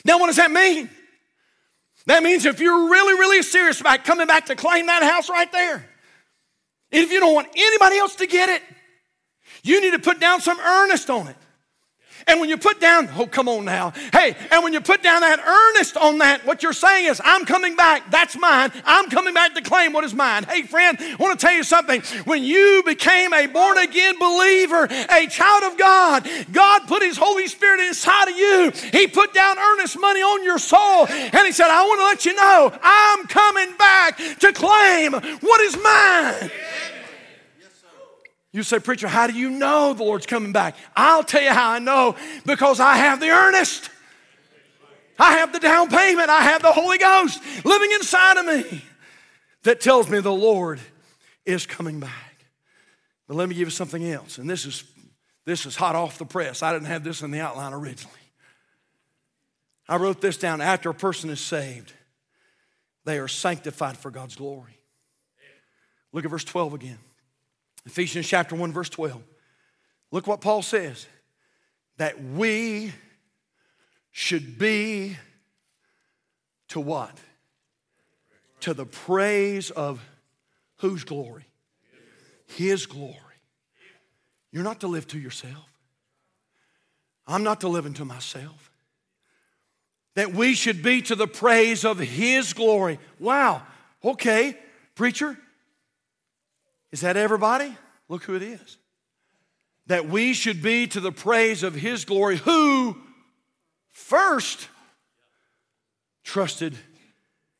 now, 0.04 0.18
what 0.18 0.26
does 0.26 0.36
that 0.36 0.50
mean? 0.50 0.88
That 2.06 2.22
means 2.22 2.46
if 2.46 2.60
you're 2.60 2.88
really, 2.88 3.14
really 3.14 3.42
serious 3.42 3.80
about 3.80 4.04
coming 4.04 4.26
back 4.26 4.46
to 4.46 4.56
claim 4.56 4.86
that 4.86 5.02
house 5.02 5.28
right 5.28 5.50
there, 5.52 5.86
if 6.90 7.12
you 7.12 7.20
don't 7.20 7.34
want 7.34 7.48
anybody 7.54 7.98
else 7.98 8.16
to 8.16 8.26
get 8.26 8.48
it, 8.48 8.62
you 9.62 9.80
need 9.80 9.92
to 9.92 9.98
put 9.98 10.20
down 10.20 10.40
some 10.40 10.58
earnest 10.58 11.10
on 11.10 11.28
it. 11.28 11.36
And 12.26 12.40
when 12.40 12.48
you 12.48 12.56
put 12.56 12.80
down, 12.80 13.08
oh, 13.16 13.26
come 13.26 13.48
on 13.48 13.64
now. 13.64 13.92
Hey, 14.12 14.36
and 14.50 14.62
when 14.62 14.72
you 14.72 14.80
put 14.80 15.02
down 15.02 15.20
that 15.20 15.40
earnest 15.40 15.96
on 15.96 16.18
that, 16.18 16.46
what 16.46 16.62
you're 16.62 16.72
saying 16.72 17.06
is, 17.06 17.20
I'm 17.24 17.44
coming 17.44 17.76
back. 17.76 18.10
That's 18.10 18.36
mine. 18.36 18.70
I'm 18.84 19.08
coming 19.10 19.34
back 19.34 19.54
to 19.54 19.62
claim 19.62 19.92
what 19.92 20.04
is 20.04 20.14
mine. 20.14 20.44
Hey, 20.44 20.62
friend, 20.62 20.96
I 21.00 21.16
want 21.18 21.38
to 21.38 21.46
tell 21.46 21.54
you 21.54 21.62
something. 21.62 22.02
When 22.24 22.42
you 22.42 22.82
became 22.84 23.32
a 23.32 23.46
born 23.46 23.78
again 23.78 24.18
believer, 24.18 24.84
a 24.84 25.26
child 25.26 25.72
of 25.72 25.78
God, 25.78 26.28
God 26.52 26.86
put 26.86 27.02
His 27.02 27.16
Holy 27.16 27.46
Spirit 27.48 27.80
inside 27.80 28.28
of 28.28 28.36
you. 28.36 28.72
He 28.92 29.06
put 29.06 29.34
down 29.34 29.58
earnest 29.58 29.98
money 29.98 30.20
on 30.20 30.44
your 30.44 30.58
soul. 30.58 31.06
And 31.08 31.46
He 31.46 31.52
said, 31.52 31.68
I 31.68 31.82
want 31.84 32.00
to 32.00 32.04
let 32.04 32.26
you 32.26 32.34
know, 32.34 32.78
I'm 32.82 33.26
coming 33.26 33.76
back 33.76 34.18
to 34.40 34.52
claim 34.52 35.12
what 35.12 35.60
is 35.60 35.76
mine. 35.82 36.50
You 38.52 38.62
say, 38.64 38.80
Preacher, 38.80 39.06
how 39.06 39.26
do 39.28 39.32
you 39.32 39.50
know 39.50 39.92
the 39.92 40.02
Lord's 40.02 40.26
coming 40.26 40.52
back? 40.52 40.76
I'll 40.96 41.22
tell 41.22 41.42
you 41.42 41.52
how 41.52 41.70
I 41.70 41.78
know 41.78 42.16
because 42.44 42.80
I 42.80 42.96
have 42.96 43.20
the 43.20 43.28
earnest. 43.28 43.90
I 45.18 45.38
have 45.38 45.52
the 45.52 45.60
down 45.60 45.88
payment. 45.88 46.30
I 46.30 46.42
have 46.42 46.62
the 46.62 46.72
Holy 46.72 46.98
Ghost 46.98 47.40
living 47.64 47.92
inside 47.92 48.38
of 48.38 48.46
me 48.46 48.82
that 49.62 49.80
tells 49.80 50.08
me 50.08 50.20
the 50.20 50.32
Lord 50.32 50.80
is 51.44 51.66
coming 51.66 52.00
back. 52.00 52.44
But 53.28 53.36
let 53.36 53.48
me 53.48 53.54
give 53.54 53.68
you 53.68 53.72
something 53.72 54.04
else. 54.04 54.38
And 54.38 54.50
this 54.50 54.66
is, 54.66 54.82
this 55.44 55.66
is 55.66 55.76
hot 55.76 55.94
off 55.94 56.18
the 56.18 56.24
press. 56.24 56.62
I 56.62 56.72
didn't 56.72 56.88
have 56.88 57.04
this 57.04 57.22
in 57.22 57.30
the 57.30 57.40
outline 57.40 57.72
originally. 57.72 58.16
I 59.88 59.96
wrote 59.96 60.20
this 60.20 60.36
down 60.36 60.60
after 60.60 60.90
a 60.90 60.94
person 60.94 61.30
is 61.30 61.40
saved, 61.40 61.92
they 63.04 63.18
are 63.18 63.28
sanctified 63.28 63.96
for 63.96 64.10
God's 64.10 64.36
glory. 64.36 64.78
Look 66.12 66.24
at 66.24 66.30
verse 66.30 66.44
12 66.44 66.74
again. 66.74 66.98
Ephesians 67.86 68.26
chapter 68.26 68.54
1, 68.54 68.72
verse 68.72 68.88
12. 68.88 69.22
Look 70.10 70.26
what 70.26 70.40
Paul 70.40 70.62
says 70.62 71.06
that 71.96 72.22
we 72.22 72.92
should 74.10 74.58
be 74.58 75.16
to 76.68 76.80
what? 76.80 77.16
To 78.60 78.74
the 78.74 78.86
praise 78.86 79.70
of 79.70 80.00
whose 80.78 81.04
glory? 81.04 81.46
His 82.46 82.86
glory. 82.86 83.14
You're 84.52 84.64
not 84.64 84.80
to 84.80 84.88
live 84.88 85.06
to 85.08 85.18
yourself. 85.18 85.70
I'm 87.26 87.44
not 87.44 87.60
to 87.60 87.68
live 87.68 87.86
unto 87.86 88.04
myself. 88.04 88.70
That 90.16 90.34
we 90.34 90.54
should 90.54 90.82
be 90.82 91.02
to 91.02 91.14
the 91.14 91.28
praise 91.28 91.84
of 91.84 91.98
His 91.98 92.52
glory. 92.52 92.98
Wow. 93.20 93.62
Okay, 94.04 94.58
preacher, 94.96 95.38
is 96.92 97.02
that 97.02 97.16
everybody? 97.16 97.74
Look 98.08 98.24
who 98.24 98.34
it 98.34 98.42
is. 98.42 98.76
That 99.86 100.08
we 100.08 100.34
should 100.34 100.62
be 100.62 100.86
to 100.88 101.00
the 101.00 101.12
praise 101.12 101.62
of 101.62 101.74
His 101.74 102.04
glory, 102.04 102.36
who 102.36 102.96
first 103.90 104.68
trusted 106.24 106.76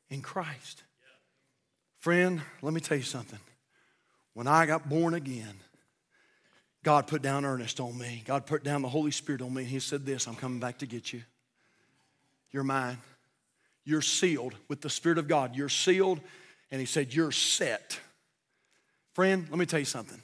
in 0.08 0.22
Christ. 0.22 0.82
Friend, 1.98 2.40
let 2.62 2.72
me 2.72 2.80
tell 2.80 2.96
you 2.96 3.02
something. 3.02 3.38
When 4.34 4.46
I 4.46 4.66
got 4.66 4.88
born 4.88 5.14
again, 5.14 5.54
God 6.82 7.06
put 7.06 7.20
down 7.20 7.44
earnest 7.44 7.78
on 7.78 7.96
me. 7.98 8.22
God 8.24 8.46
put 8.46 8.64
down 8.64 8.82
the 8.82 8.88
Holy 8.88 9.10
Spirit 9.10 9.42
on 9.42 9.52
me. 9.52 9.64
He 9.64 9.80
said, 9.80 10.06
This, 10.06 10.26
I'm 10.26 10.34
coming 10.34 10.60
back 10.60 10.78
to 10.78 10.86
get 10.86 11.12
you. 11.12 11.22
You're 12.52 12.64
mine. 12.64 12.98
You're 13.84 14.02
sealed 14.02 14.54
with 14.68 14.80
the 14.80 14.90
Spirit 14.90 15.18
of 15.18 15.28
God. 15.28 15.54
You're 15.54 15.68
sealed. 15.68 16.20
And 16.70 16.80
He 16.80 16.86
said, 16.86 17.12
You're 17.12 17.32
set. 17.32 18.00
Friend, 19.14 19.46
let 19.50 19.58
me 19.58 19.66
tell 19.66 19.78
you 19.78 19.84
something. 19.84 20.20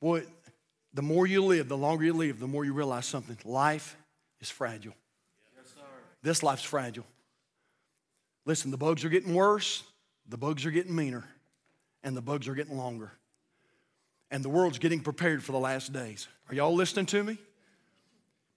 Boy, 0.00 0.24
the 0.94 1.02
more 1.02 1.26
you 1.26 1.44
live, 1.44 1.68
the 1.68 1.76
longer 1.76 2.04
you 2.04 2.12
live, 2.12 2.38
the 2.38 2.46
more 2.46 2.64
you 2.64 2.72
realize 2.72 3.06
something. 3.06 3.36
Life 3.44 3.96
is 4.40 4.50
fragile. 4.50 4.94
Yes, 5.56 5.74
this 6.22 6.42
life's 6.42 6.62
fragile. 6.62 7.06
Listen, 8.44 8.70
the 8.70 8.76
bugs 8.76 9.04
are 9.04 9.08
getting 9.08 9.34
worse, 9.34 9.84
the 10.28 10.36
bugs 10.36 10.66
are 10.66 10.70
getting 10.70 10.94
meaner, 10.94 11.24
and 12.02 12.16
the 12.16 12.20
bugs 12.20 12.48
are 12.48 12.54
getting 12.54 12.76
longer. 12.76 13.12
And 14.30 14.44
the 14.44 14.48
world's 14.48 14.78
getting 14.78 15.00
prepared 15.00 15.42
for 15.44 15.52
the 15.52 15.58
last 15.58 15.92
days. 15.92 16.26
Are 16.48 16.54
y'all 16.54 16.74
listening 16.74 17.06
to 17.06 17.22
me? 17.22 17.38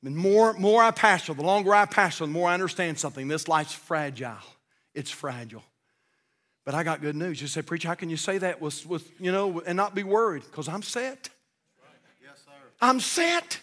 The 0.03 0.09
more, 0.09 0.53
more 0.53 0.81
I 0.81 0.91
pastor, 0.91 1.33
the 1.33 1.43
longer 1.43 1.73
I 1.73 1.85
pastor, 1.85 2.25
the 2.25 2.31
more 2.31 2.49
I 2.49 2.53
understand 2.53 2.97
something. 2.97 3.27
This 3.27 3.47
life's 3.47 3.73
fragile. 3.73 4.37
It's 4.93 5.11
fragile. 5.11 5.63
But 6.65 6.73
I 6.73 6.83
got 6.83 6.99
good 6.99 7.15
news. 7.15 7.39
You 7.39 7.47
say, 7.47 7.61
Preacher, 7.61 7.87
how 7.87 7.93
can 7.93 8.09
you 8.09 8.17
say 8.17 8.39
that 8.39 8.59
with, 8.59 8.85
with 8.87 9.09
you 9.21 9.31
know, 9.31 9.61
and 9.61 9.77
not 9.77 9.93
be 9.93 10.03
worried? 10.03 10.43
Because 10.43 10.67
I'm 10.67 10.81
set. 10.81 11.29
Yes, 12.21 12.41
sir. 12.43 12.51
I'm 12.81 12.99
set. 12.99 13.59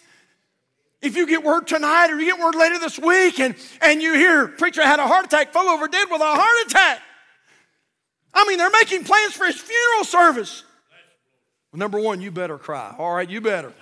If 1.03 1.17
you 1.17 1.27
get 1.27 1.43
word 1.43 1.67
tonight 1.67 2.13
or 2.13 2.21
you 2.21 2.27
get 2.27 2.39
word 2.39 2.55
later 2.55 2.79
this 2.79 2.97
week 2.97 3.41
and, 3.41 3.57
and 3.81 4.01
you 4.01 4.15
hear 4.15 4.47
preacher 4.47 4.83
had 4.83 5.01
a 5.01 5.07
heart 5.09 5.27
attack, 5.27 5.53
fell 5.53 5.69
over 5.69 5.89
dead 5.89 6.07
with 6.09 6.21
a 6.21 6.25
heart 6.25 6.67
attack. 6.67 7.01
I 8.33 8.47
mean, 8.47 8.57
they're 8.57 8.71
making 8.71 9.03
plans 9.03 9.33
for 9.35 9.47
his 9.47 9.61
funeral 9.61 10.05
service. 10.05 10.63
Well, 11.73 11.81
number 11.81 11.99
one, 11.99 12.21
you 12.21 12.31
better 12.31 12.57
cry. 12.57 12.95
All 12.97 13.13
right, 13.13 13.29
you 13.29 13.41
better. 13.41 13.73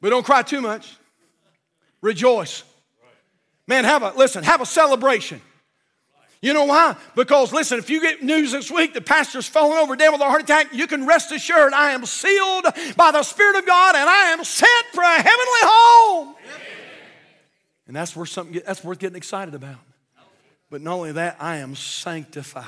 but 0.00 0.10
don't 0.10 0.24
cry 0.24 0.42
too 0.42 0.60
much. 0.60 0.96
Rejoice. 2.00 2.62
Man, 3.66 3.84
have 3.84 4.04
a 4.04 4.12
listen, 4.16 4.44
have 4.44 4.60
a 4.60 4.66
celebration. 4.66 5.40
You 6.42 6.54
know 6.54 6.64
why? 6.64 6.96
Because 7.14 7.52
listen, 7.52 7.78
if 7.78 7.90
you 7.90 8.00
get 8.00 8.22
news 8.22 8.52
this 8.52 8.70
week 8.70 8.94
that 8.94 9.04
pastor's 9.04 9.46
falling 9.46 9.76
over 9.76 9.94
dead 9.94 10.10
with 10.10 10.22
a 10.22 10.24
heart 10.24 10.42
attack, 10.42 10.72
you 10.72 10.86
can 10.86 11.06
rest 11.06 11.32
assured 11.32 11.74
I 11.74 11.92
am 11.92 12.06
sealed 12.06 12.64
by 12.96 13.10
the 13.10 13.22
Spirit 13.22 13.56
of 13.56 13.66
God 13.66 13.94
and 13.94 14.08
I 14.08 14.30
am 14.30 14.42
set 14.44 14.84
for 14.92 15.02
a 15.02 15.16
heavenly 15.16 15.60
home. 15.62 16.34
And 17.86 17.94
that's 17.96 18.16
worth 18.16 18.30
something 18.30 18.62
that's 18.64 18.82
worth 18.82 18.98
getting 18.98 19.16
excited 19.16 19.54
about. 19.54 19.80
But 20.70 20.80
not 20.80 20.94
only 20.94 21.12
that, 21.12 21.36
I 21.40 21.56
am 21.56 21.74
sanctified. 21.74 22.64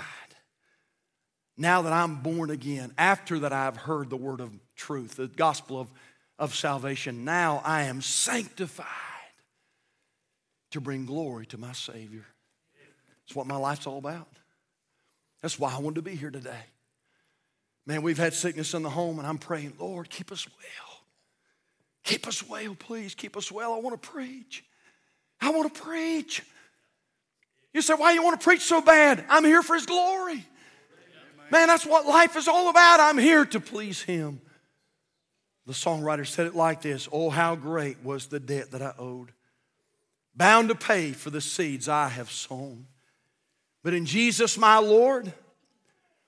Now 1.57 1.83
that 1.83 1.93
I'm 1.93 2.17
born 2.17 2.51
again, 2.51 2.93
after 2.99 3.39
that 3.39 3.53
I've 3.53 3.77
heard 3.77 4.11
the 4.11 4.17
word 4.17 4.41
of 4.41 4.53
truth, 4.75 5.17
the 5.17 5.29
gospel 5.29 5.81
of, 5.81 5.93
of 6.39 6.55
salvation, 6.55 7.25
now 7.25 7.63
I 7.65 7.85
am 7.85 8.03
sanctified 8.03 8.87
to 10.73 10.81
bring 10.81 11.07
glory 11.07 11.47
to 11.47 11.59
my 11.59 11.73
Savior. 11.73 12.27
That's 13.27 13.37
what 13.37 13.47
my 13.47 13.57
life's 13.57 13.87
all 13.87 13.99
about. 13.99 14.29
That's 15.41 15.59
why 15.59 15.75
I 15.75 15.79
wanted 15.79 15.97
to 15.97 16.03
be 16.03 16.15
here 16.15 16.31
today. 16.31 16.65
Man, 17.87 18.03
we've 18.03 18.19
had 18.19 18.33
sickness 18.33 18.75
in 18.75 18.83
the 18.83 18.91
home, 18.91 19.19
and 19.19 19.27
I'm 19.27 19.39
praying, 19.39 19.75
Lord, 19.79 20.09
keep 20.09 20.31
us 20.31 20.47
well. 20.47 21.01
Keep 22.05 22.27
us 22.29 22.49
well, 22.49 22.77
please. 22.79 23.15
Keep 23.15 23.37
us 23.37 23.51
well. 23.51 23.75
I 23.75 23.79
want 23.79 24.01
to 24.01 24.09
preach. 24.09 24.65
I 25.41 25.51
want 25.51 25.75
to 25.75 25.81
preach. 25.83 26.43
You 27.73 27.83
say, 27.83 27.95
why 27.95 28.13
you 28.13 28.23
want 28.23 28.41
to 28.41 28.45
preach 28.45 28.61
so 28.61 28.81
bad? 28.81 29.25
I'm 29.29 29.45
here 29.45 29.63
for 29.63 29.75
His 29.75 29.87
glory. 29.87 30.45
Man, 31.51 31.69
that's 31.69 31.85
what 31.85 32.07
life 32.07 32.37
is 32.37 32.49
all 32.49 32.71
about. 32.71 33.01
I'm 33.01 33.19
here 33.19 33.45
to 33.47 33.61
please 33.61 34.01
Him. 34.01 34.41
The 35.67 35.73
songwriter 35.73 36.27
said 36.27 36.47
it 36.47 36.55
like 36.55 36.83
this 36.83 37.09
Oh, 37.13 37.31
how 37.31 37.55
great 37.55 38.03
was 38.03 38.27
the 38.27 38.41
debt 38.41 38.73
that 38.73 38.83
I 38.83 38.95
owed, 38.99 39.33
bound 40.35 40.69
to 40.69 40.75
pay 40.75 41.13
for 41.13 41.31
the 41.31 41.41
seeds 41.41 41.89
I 41.89 42.09
have 42.09 42.31
sown. 42.31 42.87
But 43.83 43.95
in 43.95 44.07
Jesus, 44.07 44.57
my 44.57 44.79
Lord, 44.79 45.33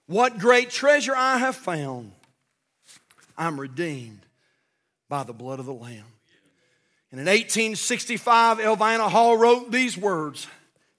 what 0.06 0.38
great 0.38 0.70
treasure 0.70 1.14
I 1.14 1.38
have 1.38 1.56
found. 1.56 2.12
I'm 3.36 3.58
redeemed 3.58 4.20
by 5.08 5.22
the 5.22 5.32
blood 5.32 5.60
of 5.60 5.66
the 5.66 5.72
Lamb. 5.72 6.04
And 7.10 7.20
in 7.20 7.26
1865, 7.26 8.58
Elvina 8.58 9.08
Hall 9.08 9.36
wrote 9.36 9.70
these 9.70 9.96
words 9.96 10.46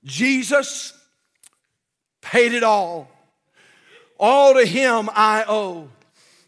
Jesus 0.03 0.93
paid 2.21 2.53
it 2.53 2.63
all. 2.63 3.09
All 4.17 4.53
to 4.53 4.65
him 4.65 5.09
I 5.13 5.43
owe. 5.47 5.89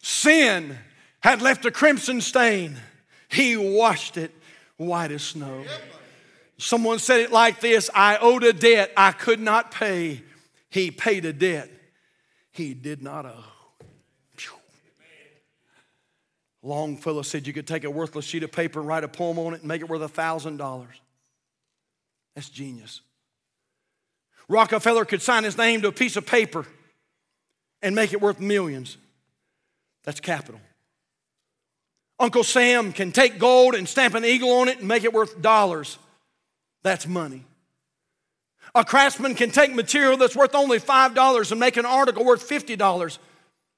Sin 0.01 0.77
had 1.19 1.41
left 1.41 1.65
a 1.65 1.71
crimson 1.71 2.21
stain. 2.21 2.77
He 3.27 3.57
washed 3.57 4.15
it 4.15 4.31
white 4.77 5.11
as 5.11 5.23
snow. 5.23 5.65
Someone 6.57 6.99
said 6.99 7.21
it 7.21 7.31
like 7.31 7.59
this 7.59 7.89
I 7.93 8.17
owed 8.17 8.43
a 8.43 8.53
debt 8.53 8.91
I 8.97 9.11
could 9.11 9.39
not 9.39 9.71
pay. 9.71 10.23
He 10.69 10.91
paid 10.91 11.25
a 11.25 11.33
debt 11.33 11.71
he 12.57 12.73
did 12.73 13.03
not 13.03 13.27
owe. 13.27 13.43
Longfellow 16.63 17.21
said 17.21 17.45
you 17.45 17.53
could 17.53 17.67
take 17.67 17.83
a 17.83 17.89
worthless 17.89 18.25
sheet 18.25 18.41
of 18.43 18.51
paper 18.51 18.79
and 18.79 18.87
write 18.87 19.03
a 19.03 19.07
poem 19.07 19.37
on 19.37 19.53
it 19.53 19.59
and 19.59 19.67
make 19.67 19.81
it 19.81 19.87
worth 19.87 20.01
a 20.01 20.09
thousand 20.09 20.57
dollars. 20.57 20.95
That's 22.35 22.49
genius. 22.49 23.01
Rockefeller 24.49 25.05
could 25.05 25.21
sign 25.21 25.43
his 25.43 25.57
name 25.57 25.81
to 25.83 25.89
a 25.89 25.91
piece 25.91 26.17
of 26.17 26.25
paper 26.25 26.65
and 27.81 27.95
make 27.95 28.11
it 28.11 28.19
worth 28.19 28.39
millions. 28.39 28.97
That's 30.03 30.19
capital. 30.19 30.59
Uncle 32.19 32.43
Sam 32.43 32.91
can 32.91 33.11
take 33.11 33.37
gold 33.37 33.75
and 33.75 33.87
stamp 33.87 34.15
an 34.15 34.25
eagle 34.25 34.51
on 34.51 34.67
it 34.67 34.79
and 34.79 34.87
make 34.87 35.03
it 35.03 35.13
worth 35.13 35.41
dollars. 35.41 35.99
That's 36.83 37.07
money. 37.07 37.45
A 38.75 38.83
craftsman 38.83 39.35
can 39.35 39.51
take 39.51 39.73
material 39.73 40.17
that's 40.17 40.35
worth 40.35 40.53
only 40.53 40.79
$5 40.79 41.51
and 41.51 41.59
make 41.59 41.77
an 41.77 41.85
article 41.85 42.25
worth 42.25 42.47
$50. 42.47 43.17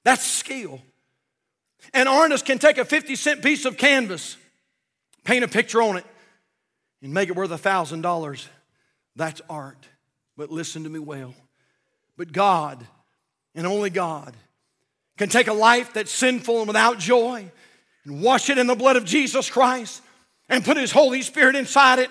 That's 0.04 0.24
skill. 0.24 0.80
An 1.94 2.06
artist 2.06 2.44
can 2.44 2.58
take 2.58 2.78
a 2.78 2.84
50 2.84 3.16
cent 3.16 3.42
piece 3.42 3.64
of 3.64 3.76
canvas, 3.76 4.36
paint 5.24 5.44
a 5.44 5.48
picture 5.48 5.82
on 5.82 5.96
it, 5.96 6.04
and 7.02 7.14
make 7.14 7.28
it 7.28 7.36
worth 7.36 7.50
$1,000. 7.50 8.46
That's 9.16 9.40
art. 9.48 9.88
But 10.36 10.50
listen 10.50 10.84
to 10.84 10.90
me 10.90 10.98
well. 10.98 11.34
But 12.16 12.32
God, 12.32 12.86
and 13.54 13.66
only 13.66 13.90
God, 13.90 14.36
can 15.16 15.28
take 15.28 15.48
a 15.48 15.52
life 15.52 15.92
that's 15.92 16.12
sinful 16.12 16.58
and 16.58 16.66
without 16.66 16.98
joy 16.98 17.50
and 18.04 18.22
wash 18.22 18.50
it 18.50 18.58
in 18.58 18.66
the 18.66 18.74
blood 18.74 18.96
of 18.96 19.04
Jesus 19.04 19.50
Christ 19.50 20.02
and 20.48 20.64
put 20.64 20.76
His 20.76 20.92
Holy 20.92 21.22
Spirit 21.22 21.56
inside 21.56 21.98
it 21.98 22.10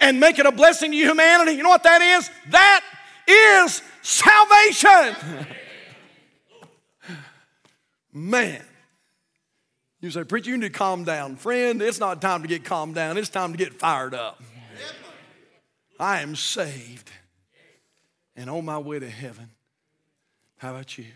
and 0.00 0.20
make 0.20 0.38
it 0.38 0.46
a 0.46 0.52
blessing 0.52 0.92
to 0.92 0.96
humanity. 0.96 1.52
You 1.52 1.62
know 1.62 1.68
what 1.68 1.82
that 1.84 2.00
is? 2.00 2.30
That 2.50 2.82
is 3.26 3.82
salvation. 4.02 5.46
Man. 8.12 8.62
You 10.00 10.10
say, 10.10 10.24
Preacher, 10.24 10.50
you 10.50 10.58
need 10.58 10.72
to 10.72 10.78
calm 10.78 11.04
down. 11.04 11.36
Friend, 11.36 11.80
it's 11.80 11.98
not 11.98 12.20
time 12.20 12.42
to 12.42 12.48
get 12.48 12.64
calmed 12.64 12.94
down, 12.94 13.16
it's 13.16 13.30
time 13.30 13.52
to 13.52 13.58
get 13.58 13.72
fired 13.72 14.14
up. 14.14 14.42
I 15.98 16.20
am 16.20 16.36
saved 16.36 17.10
and 18.36 18.50
on 18.50 18.64
my 18.64 18.78
way 18.78 18.98
to 18.98 19.08
heaven. 19.08 19.50
How 20.58 20.70
about 20.70 20.98
you? 20.98 21.06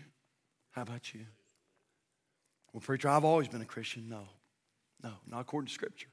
How 0.71 0.83
about 0.83 1.13
you? 1.13 1.21
Well, 2.73 2.81
preacher, 2.81 3.09
I've 3.09 3.25
always 3.25 3.47
been 3.47 3.61
a 3.61 3.65
Christian. 3.65 4.07
No, 4.09 4.27
no, 5.03 5.11
not 5.27 5.41
according 5.41 5.67
to 5.67 5.73
Scripture. 5.73 6.07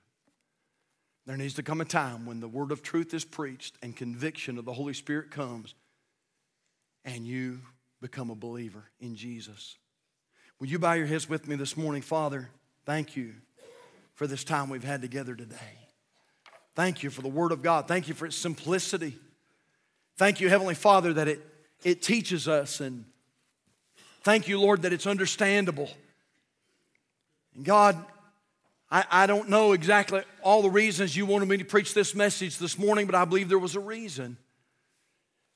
There 1.27 1.37
needs 1.37 1.55
to 1.55 1.63
come 1.63 1.81
a 1.81 1.85
time 1.85 2.25
when 2.25 2.39
the 2.39 2.49
word 2.49 2.71
of 2.71 2.83
truth 2.83 3.13
is 3.13 3.25
preached 3.25 3.75
and 3.83 3.97
conviction 3.97 4.59
of 4.59 4.65
the 4.65 4.73
Holy 4.73 4.95
Spirit 4.95 5.31
comes 5.31 5.75
and 7.05 7.27
you 7.27 7.61
become 8.01 8.31
a 8.31 8.35
believer 8.35 8.85
in 9.01 9.17
Jesus. 9.17 9.77
Will 10.61 10.69
you 10.69 10.79
bow 10.79 10.93
your 10.93 11.07
heads 11.07 11.29
with 11.29 11.49
me 11.49 11.57
this 11.57 11.77
morning, 11.77 12.03
Father? 12.03 12.49
Thank 12.85 13.17
you 13.17 13.35
for 14.15 14.27
this 14.27 14.45
time 14.45 14.71
we've 14.71 14.85
had 14.85 15.03
together 15.03 15.35
today. 15.35 15.57
Thank 16.75 17.03
you 17.03 17.11
for 17.11 17.23
the 17.23 17.29
Word 17.29 17.53
of 17.53 17.63
God. 17.63 17.89
Thank 17.89 18.09
you 18.09 18.15
for 18.15 18.27
its 18.27 18.37
simplicity. 18.37 19.17
Thank 20.17 20.41
you, 20.41 20.49
Heavenly 20.49 20.75
Father, 20.75 21.13
that 21.15 21.27
it, 21.27 21.41
it 21.83 22.03
teaches 22.03 22.49
us. 22.49 22.81
And 22.81 23.05
thank 24.23 24.47
you, 24.47 24.61
Lord, 24.61 24.83
that 24.83 24.93
it's 24.93 25.07
understandable. 25.07 25.91
And 27.55 27.65
God, 27.65 28.03
I, 28.91 29.05
I 29.11 29.27
don't 29.27 29.49
know 29.49 29.73
exactly 29.73 30.23
all 30.43 30.63
the 30.63 30.71
reasons 30.71 31.17
you 31.17 31.27
wanted 31.27 31.49
me 31.49 31.57
to 31.57 31.65
preach 31.65 31.93
this 31.93 32.15
message 32.15 32.59
this 32.59 32.79
morning, 32.79 33.07
but 33.07 33.15
I 33.15 33.25
believe 33.25 33.49
there 33.49 33.59
was 33.59 33.75
a 33.75 33.81
reason. 33.81 34.37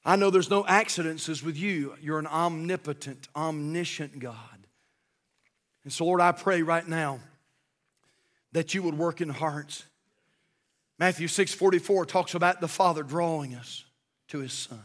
I 0.04 0.16
know 0.16 0.30
there's 0.30 0.50
no 0.50 0.66
accidents 0.66 1.42
with 1.42 1.56
you. 1.56 1.94
You're 2.00 2.18
an 2.18 2.26
omnipotent, 2.26 3.28
omniscient 3.36 4.18
God. 4.18 4.36
And 5.84 5.92
so, 5.92 6.04
Lord, 6.04 6.20
I 6.20 6.32
pray 6.32 6.62
right 6.62 6.86
now 6.86 7.20
that 8.52 8.74
you 8.74 8.82
would 8.82 8.98
work 8.98 9.20
in 9.20 9.28
hearts. 9.28 9.84
Matthew 10.98 11.28
6 11.28 11.54
44 11.54 12.06
talks 12.06 12.34
about 12.34 12.60
the 12.60 12.68
Father 12.68 13.02
drawing 13.02 13.54
us 13.54 13.84
to 14.28 14.38
his 14.38 14.52
Son. 14.52 14.82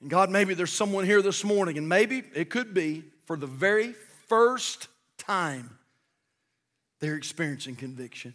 And 0.00 0.10
God, 0.10 0.30
maybe 0.30 0.54
there's 0.54 0.72
someone 0.72 1.04
here 1.04 1.22
this 1.22 1.44
morning, 1.44 1.78
and 1.78 1.88
maybe 1.88 2.22
it 2.34 2.50
could 2.50 2.74
be 2.74 3.04
for 3.26 3.36
the 3.36 3.46
very 3.46 3.94
first 4.28 4.88
time 5.16 5.78
they're 7.04 7.16
experiencing 7.16 7.76
conviction. 7.76 8.32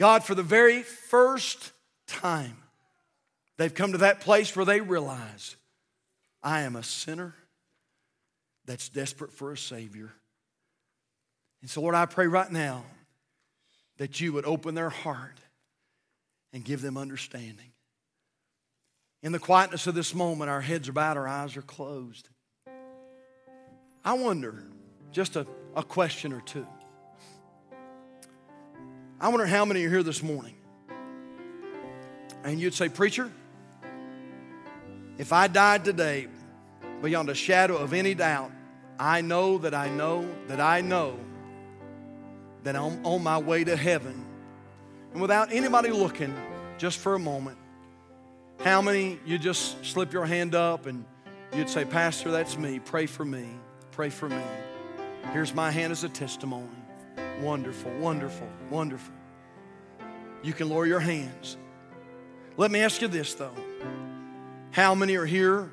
God, 0.00 0.24
for 0.24 0.34
the 0.34 0.42
very 0.42 0.82
first 0.82 1.70
time, 2.08 2.56
they've 3.56 3.72
come 3.72 3.92
to 3.92 3.98
that 3.98 4.20
place 4.20 4.56
where 4.56 4.64
they 4.64 4.80
realize 4.80 5.54
I 6.42 6.62
am 6.62 6.74
a 6.74 6.82
sinner 6.82 7.34
that's 8.64 8.88
desperate 8.88 9.32
for 9.32 9.52
a 9.52 9.56
Savior. 9.56 10.12
And 11.62 11.70
so, 11.70 11.82
Lord, 11.82 11.94
I 11.94 12.06
pray 12.06 12.26
right 12.26 12.50
now 12.50 12.84
that 13.98 14.20
you 14.20 14.32
would 14.32 14.44
open 14.44 14.74
their 14.74 14.90
heart 14.90 15.38
and 16.52 16.64
give 16.64 16.82
them 16.82 16.96
understanding. 16.96 17.70
In 19.22 19.30
the 19.30 19.38
quietness 19.38 19.86
of 19.86 19.94
this 19.94 20.16
moment, 20.16 20.50
our 20.50 20.60
heads 20.60 20.88
are 20.88 20.92
bowed, 20.92 21.16
our 21.16 21.28
eyes 21.28 21.56
are 21.56 21.62
closed. 21.62 22.28
I 24.04 24.14
wonder, 24.14 24.64
just 25.12 25.36
a, 25.36 25.46
a 25.76 25.84
question 25.84 26.32
or 26.32 26.40
two. 26.40 26.66
I 29.18 29.28
wonder 29.28 29.46
how 29.46 29.64
many 29.64 29.82
are 29.84 29.88
here 29.88 30.02
this 30.02 30.22
morning. 30.22 30.54
And 32.44 32.60
you'd 32.60 32.74
say, 32.74 32.88
Preacher, 32.90 33.32
if 35.16 35.32
I 35.32 35.48
died 35.48 35.84
today, 35.84 36.28
beyond 37.02 37.30
a 37.30 37.34
shadow 37.34 37.76
of 37.76 37.94
any 37.94 38.14
doubt, 38.14 38.52
I 38.98 39.22
know 39.22 39.58
that 39.58 39.74
I 39.74 39.88
know 39.88 40.28
that 40.48 40.60
I 40.60 40.80
know 40.82 41.18
that 42.62 42.76
I'm 42.76 43.04
on 43.06 43.22
my 43.22 43.38
way 43.38 43.64
to 43.64 43.76
heaven. 43.76 44.24
And 45.12 45.22
without 45.22 45.52
anybody 45.52 45.90
looking, 45.90 46.34
just 46.76 46.98
for 46.98 47.14
a 47.14 47.18
moment, 47.18 47.56
how 48.60 48.82
many 48.82 49.18
you 49.24 49.38
just 49.38 49.84
slip 49.84 50.12
your 50.12 50.26
hand 50.26 50.54
up 50.54 50.86
and 50.86 51.04
you'd 51.54 51.70
say, 51.70 51.84
Pastor, 51.84 52.30
that's 52.30 52.58
me. 52.58 52.80
Pray 52.80 53.06
for 53.06 53.24
me. 53.24 53.46
Pray 53.92 54.10
for 54.10 54.28
me. 54.28 54.42
Here's 55.32 55.54
my 55.54 55.70
hand 55.70 55.92
as 55.92 56.04
a 56.04 56.08
testimony. 56.08 56.68
Wonderful, 57.40 57.90
wonderful, 57.98 58.48
wonderful. 58.70 59.14
You 60.42 60.52
can 60.52 60.68
lower 60.68 60.86
your 60.86 61.00
hands. 61.00 61.56
Let 62.56 62.70
me 62.70 62.80
ask 62.80 63.02
you 63.02 63.08
this, 63.08 63.34
though. 63.34 63.54
How 64.70 64.94
many 64.94 65.16
are 65.16 65.26
here 65.26 65.70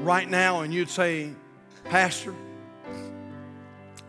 right 0.00 0.28
now 0.28 0.60
and 0.60 0.72
you'd 0.72 0.90
say, 0.90 1.32
Pastor, 1.84 2.34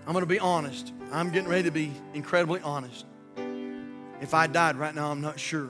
I'm 0.05 0.13
going 0.13 0.21
to 0.21 0.25
be 0.25 0.39
honest. 0.39 0.93
I'm 1.11 1.29
getting 1.31 1.49
ready 1.49 1.63
to 1.63 1.71
be 1.71 1.91
incredibly 2.13 2.61
honest. 2.61 3.05
If 4.21 4.33
I 4.33 4.47
died 4.47 4.75
right 4.75 4.93
now, 4.93 5.11
I'm 5.11 5.21
not 5.21 5.39
sure 5.39 5.69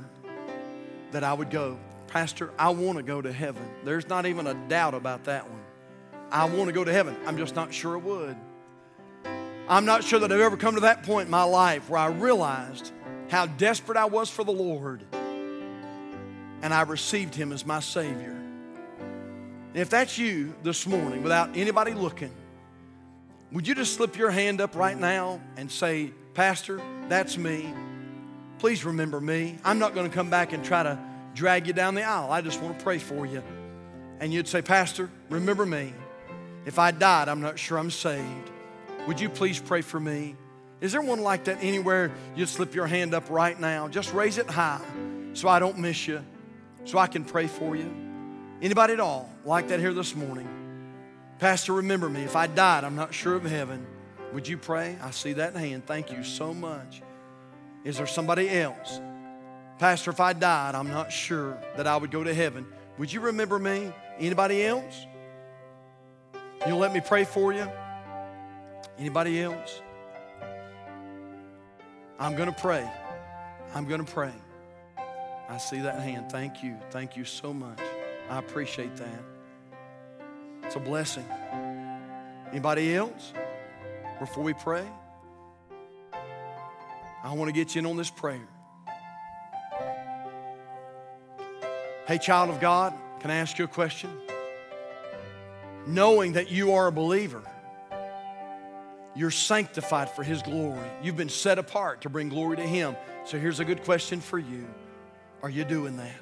that 1.11 1.23
I 1.23 1.33
would 1.33 1.49
go. 1.49 1.77
Pastor, 2.07 2.51
I 2.57 2.69
want 2.69 2.97
to 2.97 3.03
go 3.03 3.21
to 3.21 3.31
heaven. 3.31 3.63
There's 3.83 4.07
not 4.07 4.25
even 4.25 4.47
a 4.47 4.53
doubt 4.67 4.93
about 4.93 5.23
that 5.25 5.49
one. 5.49 5.61
I 6.31 6.45
want 6.45 6.67
to 6.67 6.73
go 6.73 6.83
to 6.83 6.91
heaven. 6.91 7.15
I'm 7.25 7.37
just 7.37 7.55
not 7.55 7.73
sure 7.73 7.95
it 7.95 8.03
would. 8.03 8.35
I'm 9.71 9.85
not 9.85 10.03
sure 10.03 10.19
that 10.19 10.29
I've 10.29 10.41
ever 10.41 10.57
come 10.57 10.75
to 10.75 10.81
that 10.81 11.03
point 11.03 11.27
in 11.27 11.31
my 11.31 11.43
life 11.43 11.89
where 11.89 12.01
I 12.01 12.07
realized 12.07 12.91
how 13.29 13.45
desperate 13.45 13.97
I 13.97 14.03
was 14.03 14.29
for 14.29 14.43
the 14.43 14.51
Lord 14.51 15.01
and 16.61 16.73
I 16.73 16.81
received 16.81 17.35
Him 17.35 17.53
as 17.53 17.65
my 17.65 17.79
Savior. 17.79 18.37
if 19.73 19.89
that's 19.89 20.17
you 20.17 20.53
this 20.61 20.85
morning, 20.85 21.23
without 21.23 21.55
anybody 21.55 21.93
looking, 21.93 22.33
would 23.53 23.65
you 23.65 23.73
just 23.73 23.93
slip 23.93 24.17
your 24.17 24.29
hand 24.29 24.59
up 24.59 24.75
right 24.75 24.99
now 24.99 25.39
and 25.55 25.71
say, 25.71 26.11
Pastor, 26.33 26.81
that's 27.07 27.37
me. 27.37 27.73
Please 28.59 28.83
remember 28.83 29.21
me. 29.21 29.55
I'm 29.63 29.79
not 29.79 29.95
going 29.95 30.09
to 30.09 30.13
come 30.13 30.29
back 30.29 30.51
and 30.51 30.65
try 30.65 30.83
to 30.83 30.99
drag 31.33 31.65
you 31.65 31.71
down 31.71 31.95
the 31.95 32.03
aisle. 32.03 32.29
I 32.29 32.41
just 32.41 32.61
want 32.61 32.77
to 32.77 32.83
pray 32.83 32.97
for 32.97 33.25
you. 33.25 33.41
And 34.19 34.33
you'd 34.33 34.49
say, 34.49 34.61
Pastor, 34.61 35.09
remember 35.29 35.65
me. 35.65 35.93
If 36.65 36.77
I 36.77 36.91
died, 36.91 37.29
I'm 37.29 37.39
not 37.39 37.57
sure 37.57 37.79
I'm 37.79 37.89
saved. 37.89 38.50
Would 39.07 39.19
you 39.19 39.29
please 39.29 39.59
pray 39.59 39.81
for 39.81 39.99
me? 39.99 40.35
Is 40.79 40.91
there 40.91 41.01
one 41.01 41.21
like 41.21 41.45
that 41.45 41.59
anywhere 41.61 42.11
you'd 42.35 42.49
slip 42.49 42.73
your 42.73 42.87
hand 42.87 43.13
up 43.13 43.29
right 43.29 43.59
now? 43.59 43.87
Just 43.87 44.13
raise 44.13 44.37
it 44.37 44.49
high 44.49 44.81
so 45.33 45.47
I 45.47 45.59
don't 45.59 45.77
miss 45.77 46.07
you, 46.07 46.23
so 46.85 46.97
I 46.97 47.07
can 47.07 47.23
pray 47.23 47.47
for 47.47 47.75
you. 47.75 47.93
Anybody 48.61 48.93
at 48.93 48.99
all 48.99 49.29
like 49.45 49.69
that 49.69 49.79
here 49.79 49.93
this 49.93 50.15
morning? 50.15 50.47
Pastor, 51.39 51.73
remember 51.73 52.09
me. 52.09 52.23
If 52.23 52.35
I 52.35 52.47
died, 52.47 52.83
I'm 52.83 52.95
not 52.95 53.13
sure 53.13 53.35
of 53.35 53.43
heaven. 53.43 53.85
Would 54.33 54.47
you 54.47 54.57
pray? 54.57 54.97
I 55.01 55.11
see 55.11 55.33
that 55.33 55.55
hand. 55.55 55.85
Thank 55.85 56.11
you 56.11 56.23
so 56.23 56.53
much. 56.53 57.01
Is 57.83 57.97
there 57.97 58.07
somebody 58.07 58.49
else? 58.49 58.99
Pastor, 59.79 60.11
if 60.11 60.19
I 60.19 60.33
died, 60.33 60.75
I'm 60.75 60.89
not 60.89 61.11
sure 61.11 61.57
that 61.75 61.87
I 61.87 61.97
would 61.97 62.11
go 62.11 62.23
to 62.23 62.33
heaven. 62.33 62.67
Would 62.99 63.11
you 63.11 63.21
remember 63.21 63.57
me? 63.57 63.91
Anybody 64.19 64.63
else? 64.63 65.05
You'll 66.67 66.77
let 66.77 66.93
me 66.93 67.01
pray 67.01 67.23
for 67.23 67.51
you? 67.51 67.67
Anybody 69.01 69.41
else? 69.41 69.81
I'm 72.19 72.35
going 72.35 72.53
to 72.53 72.61
pray. 72.61 72.87
I'm 73.73 73.87
going 73.87 74.05
to 74.05 74.11
pray. 74.11 74.31
I 75.49 75.57
see 75.57 75.79
that 75.79 75.99
hand. 75.99 76.31
Thank 76.31 76.61
you. 76.61 76.77
Thank 76.91 77.17
you 77.17 77.25
so 77.25 77.51
much. 77.51 77.79
I 78.29 78.37
appreciate 78.37 78.95
that. 78.97 79.23
It's 80.61 80.75
a 80.75 80.79
blessing. 80.79 81.25
Anybody 82.51 82.95
else? 82.95 83.33
Before 84.19 84.43
we 84.43 84.53
pray, 84.53 84.85
I 87.23 87.33
want 87.33 87.49
to 87.49 87.53
get 87.53 87.73
you 87.73 87.79
in 87.79 87.87
on 87.87 87.97
this 87.97 88.11
prayer. 88.11 88.47
Hey, 92.05 92.19
child 92.19 92.51
of 92.51 92.59
God, 92.59 92.93
can 93.19 93.31
I 93.31 93.37
ask 93.37 93.57
you 93.57 93.65
a 93.65 93.67
question? 93.67 94.11
Knowing 95.87 96.33
that 96.33 96.51
you 96.51 96.73
are 96.73 96.85
a 96.85 96.91
believer, 96.91 97.41
you're 99.15 99.31
sanctified 99.31 100.09
for 100.09 100.23
His 100.23 100.41
glory. 100.41 100.89
You've 101.01 101.17
been 101.17 101.29
set 101.29 101.59
apart 101.59 102.01
to 102.01 102.09
bring 102.09 102.29
glory 102.29 102.57
to 102.57 102.63
Him. 102.63 102.95
So 103.25 103.37
here's 103.37 103.59
a 103.59 103.65
good 103.65 103.83
question 103.83 104.21
for 104.21 104.39
you 104.39 104.67
Are 105.41 105.49
you 105.49 105.63
doing 105.63 105.97
that? 105.97 106.19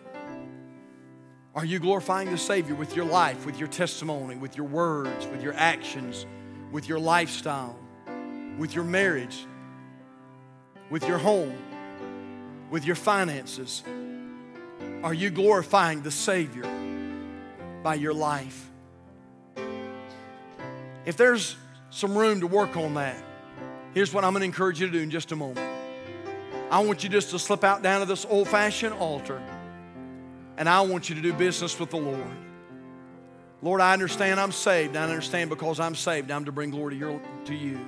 Are 1.56 1.66
you 1.66 1.80
glorifying 1.80 2.32
the 2.32 2.38
Savior 2.38 2.76
with 2.76 2.96
your 2.96 3.06
life, 3.06 3.46
with 3.46 3.58
your 3.58 3.68
testimony, 3.68 4.36
with 4.36 4.56
your 4.56 4.68
words, 4.68 5.28
with 5.28 5.44
your 5.44 5.54
actions, 5.54 6.26
with 6.72 6.88
your 6.88 7.00
lifestyle, 7.00 7.78
with 8.58 8.76
your 8.76 8.84
marriage, 8.84 9.46
with 10.90 11.08
your 11.08 11.18
home, 11.18 11.58
with 12.70 12.86
your 12.86 12.96
finances? 12.96 13.84
Are 15.04 15.14
you 15.14 15.30
glorifying 15.30 16.02
the 16.02 16.12
Savior 16.12 16.66
by 17.84 17.96
your 17.96 18.14
life? 18.14 18.70
If 21.06 21.18
there's 21.18 21.56
some 21.90 22.18
room 22.18 22.42
to 22.42 22.48
work 22.48 22.78
on 22.78 22.94
that. 22.96 23.22
Here's 23.94 24.14
what 24.14 24.24
I'm 24.24 24.34
going 24.34 24.42
to 24.42 24.46
encourage 24.46 24.80
you 24.80 24.88
to 24.88 24.94
do 24.94 25.00
in 25.00 25.10
just 25.10 25.32
a 25.32 25.36
moment. 25.36 25.68
I 26.70 26.80
want 26.80 27.04
you 27.04 27.10
just 27.10 27.32
to 27.32 27.40
slip 27.40 27.64
out 27.64 27.82
down 27.82 28.02
to 28.02 28.06
this 28.06 28.26
old 28.30 28.48
fashioned 28.48 28.94
altar, 28.94 29.42
and 30.58 30.70
I 30.70 30.82
want 30.82 31.10
you 31.10 31.16
to 31.16 31.22
do 31.22 31.34
business 31.34 31.80
with 31.80 31.90
the 31.90 31.98
Lord. 31.98 32.38
Lord, 33.62 33.82
I 33.82 33.92
understand 33.94 34.40
I'm 34.40 34.52
saved. 34.52 34.96
I 34.96 35.04
understand 35.04 35.50
because 35.50 35.80
I'm 35.80 35.96
saved, 35.96 36.32
I'm 36.32 36.46
to 36.46 36.52
bring 36.52 36.70
glory 36.70 36.94
to, 36.94 37.00
your, 37.00 37.22
to 37.46 37.56
you. 37.56 37.80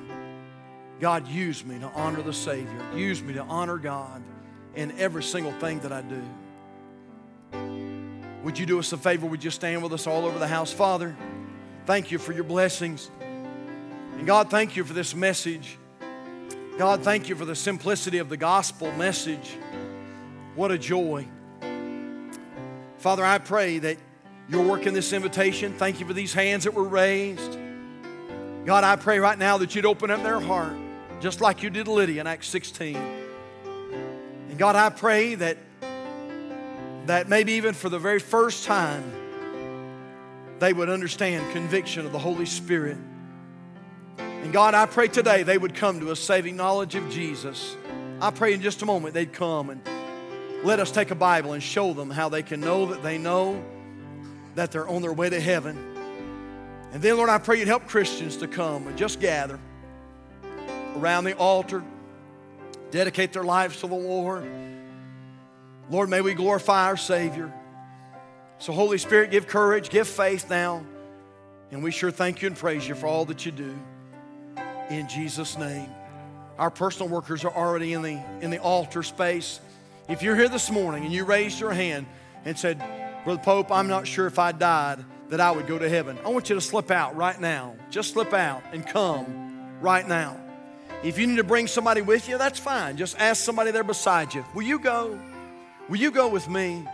God, 0.99 1.27
use 1.27 1.63
me 1.65 1.79
to 1.79 1.87
honor 1.87 2.21
the 2.21 2.33
Savior. 2.33 2.85
Use 2.95 3.21
me 3.21 3.33
to 3.35 3.43
honor 3.43 3.77
God 3.77 4.21
in 4.75 4.91
every 4.99 5.23
single 5.23 5.53
thing 5.53 5.79
that 5.79 5.91
I 5.91 6.01
do. 6.01 6.21
Would 8.43 8.57
you 8.57 8.65
do 8.65 8.79
us 8.79 8.91
a 8.91 8.97
favor? 8.97 9.27
Would 9.27 9.43
you 9.43 9.51
stand 9.51 9.83
with 9.83 9.93
us 9.93 10.07
all 10.07 10.25
over 10.25 10.39
the 10.39 10.47
house? 10.47 10.73
Father, 10.73 11.15
thank 11.85 12.11
you 12.11 12.17
for 12.17 12.33
your 12.33 12.43
blessings. 12.43 13.09
And 14.17 14.27
God, 14.27 14.49
thank 14.49 14.75
you 14.75 14.83
for 14.83 14.93
this 14.93 15.15
message. 15.15 15.77
God, 16.77 17.03
thank 17.03 17.29
you 17.29 17.35
for 17.35 17.45
the 17.45 17.55
simplicity 17.55 18.17
of 18.19 18.29
the 18.29 18.37
gospel 18.37 18.91
message. 18.93 19.57
What 20.55 20.71
a 20.71 20.77
joy. 20.77 21.27
Father, 22.97 23.25
I 23.25 23.37
pray 23.39 23.79
that 23.79 23.97
you're 24.49 24.67
working 24.67 24.93
this 24.93 25.13
invitation. 25.13 25.73
Thank 25.73 25.99
you 25.99 26.05
for 26.05 26.13
these 26.13 26.33
hands 26.33 26.65
that 26.65 26.73
were 26.73 26.83
raised. 26.83 27.57
God, 28.65 28.83
I 28.83 28.95
pray 28.95 29.19
right 29.19 29.37
now 29.37 29.57
that 29.57 29.75
you'd 29.75 29.85
open 29.85 30.11
up 30.11 30.21
their 30.23 30.39
heart, 30.39 30.75
just 31.19 31.41
like 31.41 31.63
you 31.63 31.69
did 31.69 31.87
Lydia 31.87 32.21
in 32.21 32.27
Acts 32.27 32.47
16. 32.49 32.95
And 32.95 34.57
God, 34.57 34.75
I 34.75 34.89
pray 34.89 35.35
that, 35.35 35.57
that 37.07 37.27
maybe 37.27 37.53
even 37.53 37.73
for 37.73 37.89
the 37.89 37.99
very 37.99 38.19
first 38.19 38.65
time, 38.65 39.03
they 40.59 40.73
would 40.73 40.89
understand 40.89 41.51
conviction 41.53 42.05
of 42.05 42.11
the 42.11 42.19
Holy 42.19 42.45
Spirit 42.45 42.97
and 44.41 44.51
God, 44.51 44.73
I 44.73 44.87
pray 44.87 45.07
today 45.07 45.43
they 45.43 45.57
would 45.57 45.75
come 45.75 45.99
to 45.99 46.09
a 46.09 46.15
saving 46.15 46.55
knowledge 46.55 46.95
of 46.95 47.07
Jesus. 47.11 47.75
I 48.19 48.31
pray 48.31 48.53
in 48.53 48.61
just 48.61 48.81
a 48.81 48.87
moment 48.87 49.13
they'd 49.13 49.31
come 49.31 49.69
and 49.69 49.81
let 50.63 50.79
us 50.79 50.89
take 50.89 51.11
a 51.11 51.15
Bible 51.15 51.53
and 51.53 51.61
show 51.61 51.93
them 51.93 52.09
how 52.09 52.27
they 52.27 52.41
can 52.41 52.59
know 52.59 52.87
that 52.87 53.03
they 53.03 53.19
know 53.19 53.63
that 54.55 54.71
they're 54.71 54.87
on 54.87 55.03
their 55.03 55.13
way 55.13 55.29
to 55.29 55.39
heaven. 55.39 55.77
And 56.91 57.03
then, 57.03 57.17
Lord, 57.17 57.29
I 57.29 57.37
pray 57.37 57.59
you'd 57.59 57.67
help 57.67 57.87
Christians 57.87 58.37
to 58.37 58.47
come 58.47 58.87
and 58.87 58.97
just 58.97 59.19
gather 59.19 59.59
around 60.97 61.25
the 61.25 61.37
altar, 61.37 61.83
dedicate 62.89 63.33
their 63.33 63.43
lives 63.43 63.79
to 63.81 63.87
the 63.87 63.95
Lord. 63.95 64.43
Lord, 65.91 66.09
may 66.09 66.21
we 66.21 66.33
glorify 66.33 66.87
our 66.87 66.97
Savior. 66.97 67.53
So, 68.57 68.73
Holy 68.73 68.97
Spirit, 68.97 69.29
give 69.29 69.47
courage, 69.47 69.89
give 69.89 70.07
faith 70.07 70.49
now. 70.49 70.83
And 71.71 71.83
we 71.83 71.91
sure 71.91 72.11
thank 72.11 72.41
you 72.41 72.47
and 72.47 72.57
praise 72.57 72.87
you 72.87 72.95
for 72.95 73.05
all 73.05 73.25
that 73.25 73.45
you 73.45 73.51
do 73.51 73.77
in 74.97 75.07
Jesus' 75.07 75.57
name. 75.57 75.89
Our 76.57 76.69
personal 76.69 77.09
workers 77.09 77.43
are 77.43 77.53
already 77.53 77.93
in 77.93 78.01
the, 78.01 78.21
in 78.41 78.51
the 78.51 78.59
altar 78.59 79.03
space. 79.03 79.59
If 80.07 80.21
you're 80.21 80.35
here 80.35 80.49
this 80.49 80.69
morning 80.69 81.05
and 81.05 81.13
you 81.13 81.23
raised 81.25 81.59
your 81.59 81.71
hand 81.71 82.05
and 82.45 82.57
said, 82.57 82.79
Brother 83.23 83.41
Pope, 83.43 83.71
I'm 83.71 83.87
not 83.87 84.07
sure 84.07 84.27
if 84.27 84.39
I 84.39 84.51
died 84.51 85.03
that 85.29 85.39
I 85.39 85.51
would 85.51 85.67
go 85.67 85.79
to 85.79 85.87
heaven, 85.87 86.19
I 86.25 86.29
want 86.29 86.49
you 86.49 86.55
to 86.55 86.61
slip 86.61 86.91
out 86.91 87.15
right 87.15 87.39
now. 87.39 87.75
Just 87.89 88.13
slip 88.13 88.33
out 88.33 88.61
and 88.73 88.85
come 88.85 89.79
right 89.79 90.07
now. 90.07 90.37
If 91.03 91.17
you 91.17 91.25
need 91.25 91.37
to 91.37 91.43
bring 91.43 91.67
somebody 91.67 92.01
with 92.01 92.29
you, 92.29 92.37
that's 92.37 92.59
fine. 92.59 92.97
Just 92.97 93.17
ask 93.17 93.43
somebody 93.43 93.71
there 93.71 93.83
beside 93.83 94.33
you. 94.33 94.45
Will 94.53 94.63
you 94.63 94.77
go? 94.77 95.17
Will 95.89 95.97
you 95.97 96.11
go 96.11 96.27
with 96.27 96.47
me? 96.47 96.85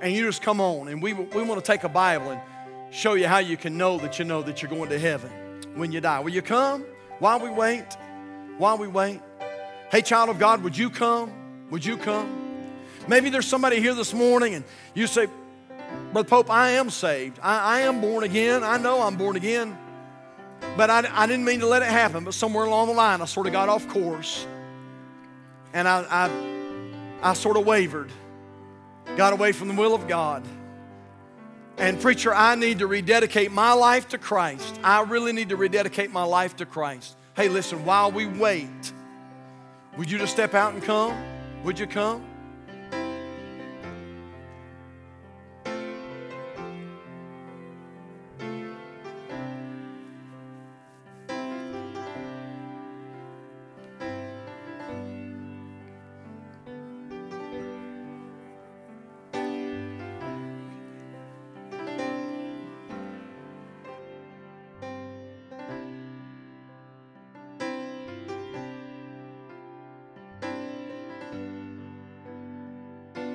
And 0.00 0.12
you 0.12 0.24
just 0.26 0.42
come 0.42 0.60
on, 0.60 0.88
and 0.88 1.02
we, 1.02 1.14
we 1.14 1.42
want 1.42 1.64
to 1.64 1.66
take 1.66 1.84
a 1.84 1.88
Bible 1.88 2.30
and 2.30 2.40
show 2.90 3.14
you 3.14 3.26
how 3.26 3.38
you 3.38 3.56
can 3.56 3.78
know 3.78 3.98
that 3.98 4.18
you 4.18 4.24
know 4.24 4.42
that 4.42 4.60
you're 4.60 4.70
going 4.70 4.90
to 4.90 4.98
heaven 4.98 5.30
when 5.74 5.90
you 5.90 6.00
die. 6.00 6.20
Will 6.20 6.30
you 6.30 6.42
come? 6.42 6.84
While 7.24 7.40
we 7.40 7.48
wait, 7.48 7.86
while 8.58 8.76
we 8.76 8.86
wait, 8.86 9.18
hey, 9.90 10.02
child 10.02 10.28
of 10.28 10.38
God, 10.38 10.62
would 10.62 10.76
you 10.76 10.90
come? 10.90 11.32
Would 11.70 11.82
you 11.82 11.96
come? 11.96 12.28
Maybe 13.08 13.30
there's 13.30 13.46
somebody 13.46 13.80
here 13.80 13.94
this 13.94 14.12
morning 14.12 14.52
and 14.52 14.64
you 14.92 15.06
say, 15.06 15.28
Brother 16.12 16.28
Pope, 16.28 16.50
I 16.50 16.72
am 16.72 16.90
saved. 16.90 17.38
I, 17.42 17.78
I 17.78 17.80
am 17.80 18.02
born 18.02 18.24
again. 18.24 18.62
I 18.62 18.76
know 18.76 19.00
I'm 19.00 19.16
born 19.16 19.36
again. 19.36 19.74
But 20.76 20.90
I, 20.90 21.02
I 21.14 21.26
didn't 21.26 21.46
mean 21.46 21.60
to 21.60 21.66
let 21.66 21.80
it 21.80 21.88
happen, 21.88 22.24
but 22.24 22.34
somewhere 22.34 22.66
along 22.66 22.88
the 22.88 22.92
line, 22.92 23.22
I 23.22 23.24
sort 23.24 23.46
of 23.46 23.54
got 23.54 23.70
off 23.70 23.88
course. 23.88 24.46
And 25.72 25.88
I, 25.88 26.04
I, 27.22 27.30
I 27.30 27.32
sort 27.32 27.56
of 27.56 27.64
wavered, 27.64 28.12
got 29.16 29.32
away 29.32 29.52
from 29.52 29.68
the 29.68 29.74
will 29.74 29.94
of 29.94 30.06
God. 30.06 30.44
And, 31.76 32.00
preacher, 32.00 32.32
I 32.32 32.54
need 32.54 32.78
to 32.78 32.86
rededicate 32.86 33.50
my 33.50 33.72
life 33.72 34.08
to 34.08 34.18
Christ. 34.18 34.78
I 34.84 35.02
really 35.02 35.32
need 35.32 35.48
to 35.48 35.56
rededicate 35.56 36.12
my 36.12 36.22
life 36.22 36.56
to 36.56 36.66
Christ. 36.66 37.16
Hey, 37.34 37.48
listen, 37.48 37.84
while 37.84 38.12
we 38.12 38.26
wait, 38.26 38.92
would 39.98 40.10
you 40.10 40.18
just 40.18 40.32
step 40.32 40.54
out 40.54 40.72
and 40.72 40.82
come? 40.82 41.16
Would 41.64 41.78
you 41.78 41.86
come? 41.86 42.24